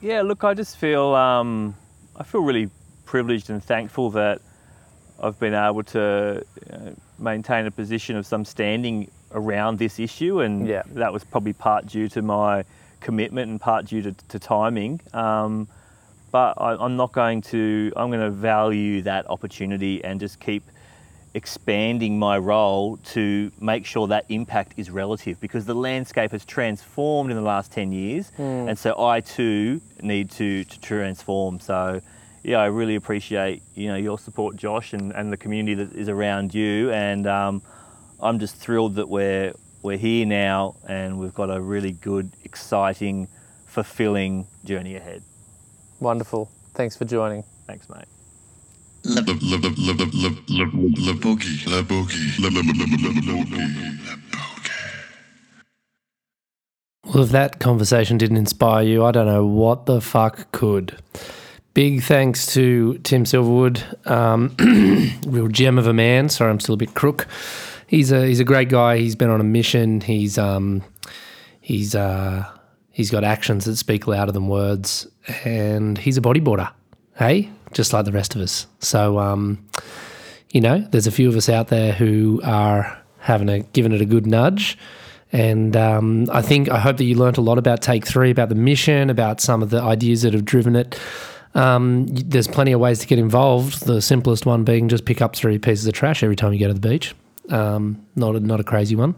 Yeah, 0.00 0.22
look, 0.22 0.42
I 0.44 0.54
just 0.54 0.76
feel 0.76 1.14
um, 1.14 1.76
I 2.16 2.24
feel 2.24 2.42
really 2.42 2.68
privileged 3.04 3.50
and 3.50 3.62
thankful 3.62 4.10
that 4.10 4.40
I've 5.22 5.38
been 5.38 5.54
able 5.54 5.82
to 5.84 6.44
you 6.70 6.78
know, 6.78 6.94
maintain 7.18 7.66
a 7.66 7.70
position 7.70 8.16
of 8.16 8.26
some 8.26 8.44
standing 8.44 9.10
around 9.32 9.78
this 9.78 9.98
issue, 10.00 10.40
and 10.40 10.66
Yeah. 10.66 10.82
that 10.94 11.12
was 11.12 11.22
probably 11.24 11.52
part 11.52 11.86
due 11.86 12.08
to 12.08 12.22
my 12.22 12.64
commitment 13.02 13.50
and 13.50 13.60
part 13.60 13.86
due 13.86 14.02
to, 14.02 14.12
to 14.28 14.38
timing. 14.38 15.00
Um, 15.12 15.68
but 16.30 16.54
I, 16.56 16.76
I'm 16.82 16.96
not 16.96 17.12
going 17.12 17.42
to. 17.42 17.92
I'm 17.96 18.08
going 18.10 18.20
to 18.20 18.30
value 18.30 19.02
that 19.02 19.28
opportunity 19.28 20.02
and 20.02 20.18
just 20.18 20.40
keep 20.40 20.62
expanding 21.34 22.18
my 22.18 22.36
role 22.36 22.98
to 22.98 23.50
make 23.60 23.86
sure 23.86 24.06
that 24.06 24.26
impact 24.28 24.74
is 24.76 24.90
relative 24.90 25.40
because 25.40 25.64
the 25.64 25.74
landscape 25.74 26.30
has 26.30 26.44
transformed 26.44 27.30
in 27.30 27.36
the 27.36 27.42
last 27.42 27.72
10 27.72 27.90
years 27.90 28.30
and 28.36 28.78
so 28.78 29.02
I 29.02 29.20
too 29.20 29.80
need 30.02 30.30
to, 30.32 30.64
to 30.64 30.80
transform 30.80 31.58
so 31.58 32.02
yeah 32.42 32.58
I 32.58 32.66
really 32.66 32.96
appreciate 32.96 33.62
you 33.74 33.88
know 33.88 33.96
your 33.96 34.18
support 34.18 34.56
Josh 34.56 34.92
and, 34.92 35.10
and 35.12 35.32
the 35.32 35.38
community 35.38 35.74
that 35.82 35.96
is 35.96 36.10
around 36.10 36.54
you 36.54 36.90
and 36.90 37.26
um, 37.26 37.62
I'm 38.20 38.38
just 38.38 38.56
thrilled 38.56 38.96
that 38.96 39.08
we're 39.08 39.54
we're 39.82 39.98
here 39.98 40.24
now 40.26 40.76
and 40.88 41.18
we've 41.18 41.34
got 41.34 41.50
a 41.50 41.60
really 41.60 41.92
good, 41.92 42.30
exciting, 42.44 43.28
fulfilling 43.66 44.46
journey 44.64 44.96
ahead. 44.96 45.22
Wonderful. 46.00 46.50
Thanks 46.74 46.96
for 46.96 47.04
joining. 47.04 47.44
Thanks, 47.66 47.88
mate. 47.88 48.04
Well, 57.04 57.24
if 57.24 57.30
that 57.30 57.58
conversation 57.58 58.16
didn't 58.16 58.36
inspire 58.36 58.84
you, 58.84 59.04
I 59.04 59.10
don't 59.10 59.26
know 59.26 59.44
what 59.44 59.86
the 59.86 60.00
fuck 60.00 60.50
could. 60.52 60.96
Big 61.74 62.02
thanks 62.02 62.46
to 62.54 62.98
Tim 62.98 63.24
Silverwood, 63.24 63.82
um, 64.08 64.54
real 65.26 65.48
gem 65.48 65.78
of 65.78 65.86
a 65.86 65.92
man. 65.92 66.28
Sorry, 66.28 66.50
I'm 66.50 66.60
still 66.60 66.74
a 66.74 66.78
bit 66.78 66.94
crook 66.94 67.26
he's 67.92 68.10
a 68.10 68.26
he's 68.26 68.40
a 68.40 68.44
great 68.44 68.68
guy. 68.68 68.96
He's 68.96 69.14
been 69.14 69.30
on 69.30 69.40
a 69.40 69.44
mission. 69.44 70.00
He's 70.00 70.38
um 70.38 70.82
he's 71.60 71.94
uh 71.94 72.44
he's 72.90 73.10
got 73.10 73.22
actions 73.22 73.66
that 73.66 73.76
speak 73.76 74.08
louder 74.08 74.32
than 74.32 74.48
words, 74.48 75.06
and 75.44 75.96
he's 75.96 76.18
a 76.18 76.20
bodyboarder. 76.20 76.72
Hey, 77.16 77.50
just 77.72 77.92
like 77.92 78.04
the 78.04 78.12
rest 78.12 78.34
of 78.34 78.40
us. 78.40 78.66
So 78.80 79.20
um, 79.20 79.64
you 80.50 80.60
know, 80.60 80.80
there's 80.90 81.06
a 81.06 81.12
few 81.12 81.28
of 81.28 81.36
us 81.36 81.48
out 81.48 81.68
there 81.68 81.92
who 81.92 82.40
are 82.42 82.98
having 83.18 83.48
a 83.48 83.60
giving 83.60 83.92
it 83.92 84.00
a 84.00 84.06
good 84.06 84.26
nudge. 84.26 84.76
And 85.34 85.76
um, 85.76 86.28
I 86.30 86.42
think 86.42 86.68
I 86.68 86.78
hope 86.78 86.98
that 86.98 87.04
you 87.04 87.14
learnt 87.14 87.38
a 87.38 87.40
lot 87.40 87.56
about 87.56 87.80
Take 87.80 88.06
Three, 88.06 88.30
about 88.30 88.48
the 88.48 88.54
mission, 88.54 89.08
about 89.08 89.40
some 89.40 89.62
of 89.62 89.70
the 89.70 89.80
ideas 89.80 90.22
that 90.22 90.34
have 90.34 90.44
driven 90.44 90.76
it. 90.76 90.98
Um, 91.54 92.06
there's 92.06 92.48
plenty 92.48 92.72
of 92.72 92.80
ways 92.80 92.98
to 93.00 93.06
get 93.06 93.18
involved. 93.18 93.86
The 93.86 94.00
simplest 94.02 94.44
one 94.44 94.64
being 94.64 94.88
just 94.88 95.04
pick 95.04 95.22
up 95.22 95.36
three 95.36 95.58
pieces 95.58 95.86
of 95.86 95.92
trash 95.94 96.22
every 96.22 96.36
time 96.36 96.52
you 96.52 96.58
go 96.58 96.68
to 96.68 96.74
the 96.74 96.86
beach. 96.86 97.14
Um, 97.48 98.06
not 98.14 98.36
a, 98.36 98.40
not 98.40 98.60
a 98.60 98.64
crazy 98.64 98.94
one, 98.94 99.16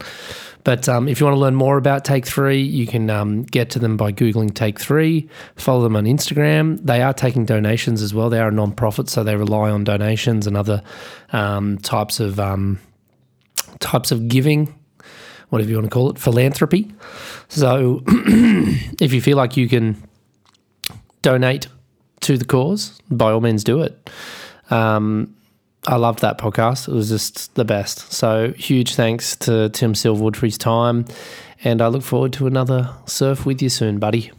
but 0.65 0.89
um, 0.89 1.09
if 1.09 1.21
you 1.21 1.27
want 1.27 1.37
to 1.37 1.41
learn 1.41 1.55
more 1.55 1.77
about 1.77 2.07
Take 2.07 2.27
Three, 2.27 2.63
you 2.63 2.87
can 2.87 3.11
um, 3.11 3.43
get 3.43 3.69
to 3.71 3.79
them 3.79 3.99
by 3.99 4.13
googling 4.13 4.55
Take 4.55 4.81
Three. 4.81 5.29
Follow 5.57 5.83
them 5.83 5.95
on 5.95 6.05
Instagram. 6.05 6.79
They 6.83 7.03
are 7.03 7.13
taking 7.13 7.45
donations 7.45 8.01
as 8.01 8.15
well. 8.15 8.31
They 8.31 8.41
are 8.41 8.49
a 8.49 8.53
non-profit, 8.53 9.11
so 9.11 9.23
they 9.25 9.37
rely 9.37 9.71
on 9.71 9.85
donations 9.85 10.47
and 10.47 10.57
other 10.57 10.83
um, 11.33 11.79
types 11.79 12.19
of 12.19 12.41
um, 12.41 12.81
types 13.81 14.11
of 14.11 14.29
giving 14.29 14.75
whatever 15.51 15.71
you 15.71 15.77
want 15.77 15.87
to 15.87 15.91
call 15.91 16.11
it, 16.11 16.19
philanthropy. 16.19 16.93
So 17.49 18.03
if 18.09 19.13
you 19.13 19.21
feel 19.21 19.37
like 19.37 19.57
you 19.57 19.69
can 19.69 20.03
donate 21.23 21.69
to 22.23 22.37
the 22.37 22.45
cause, 22.45 23.01
by 23.11 23.31
all 23.31 23.41
means 23.41 23.63
do 23.63 23.83
it. 23.83 24.11
Um, 24.71 25.37
I 25.87 25.97
loved 25.97 26.21
that 26.21 26.39
podcast. 26.39 26.89
It 26.89 26.95
was 26.95 27.11
just 27.11 27.55
the 27.55 27.65
best. 27.65 28.13
So 28.13 28.53
huge 28.53 28.95
thanks 28.95 29.37
to 29.37 29.69
Tim 29.69 29.93
Silverwood 29.93 30.37
for 30.37 30.47
his 30.47 30.57
time. 30.57 31.05
And 31.63 31.83
I 31.83 31.89
look 31.89 32.03
forward 32.03 32.33
to 32.35 32.47
another 32.47 32.91
surf 33.07 33.45
with 33.45 33.61
you 33.61 33.69
soon, 33.69 33.99
buddy. 33.99 34.31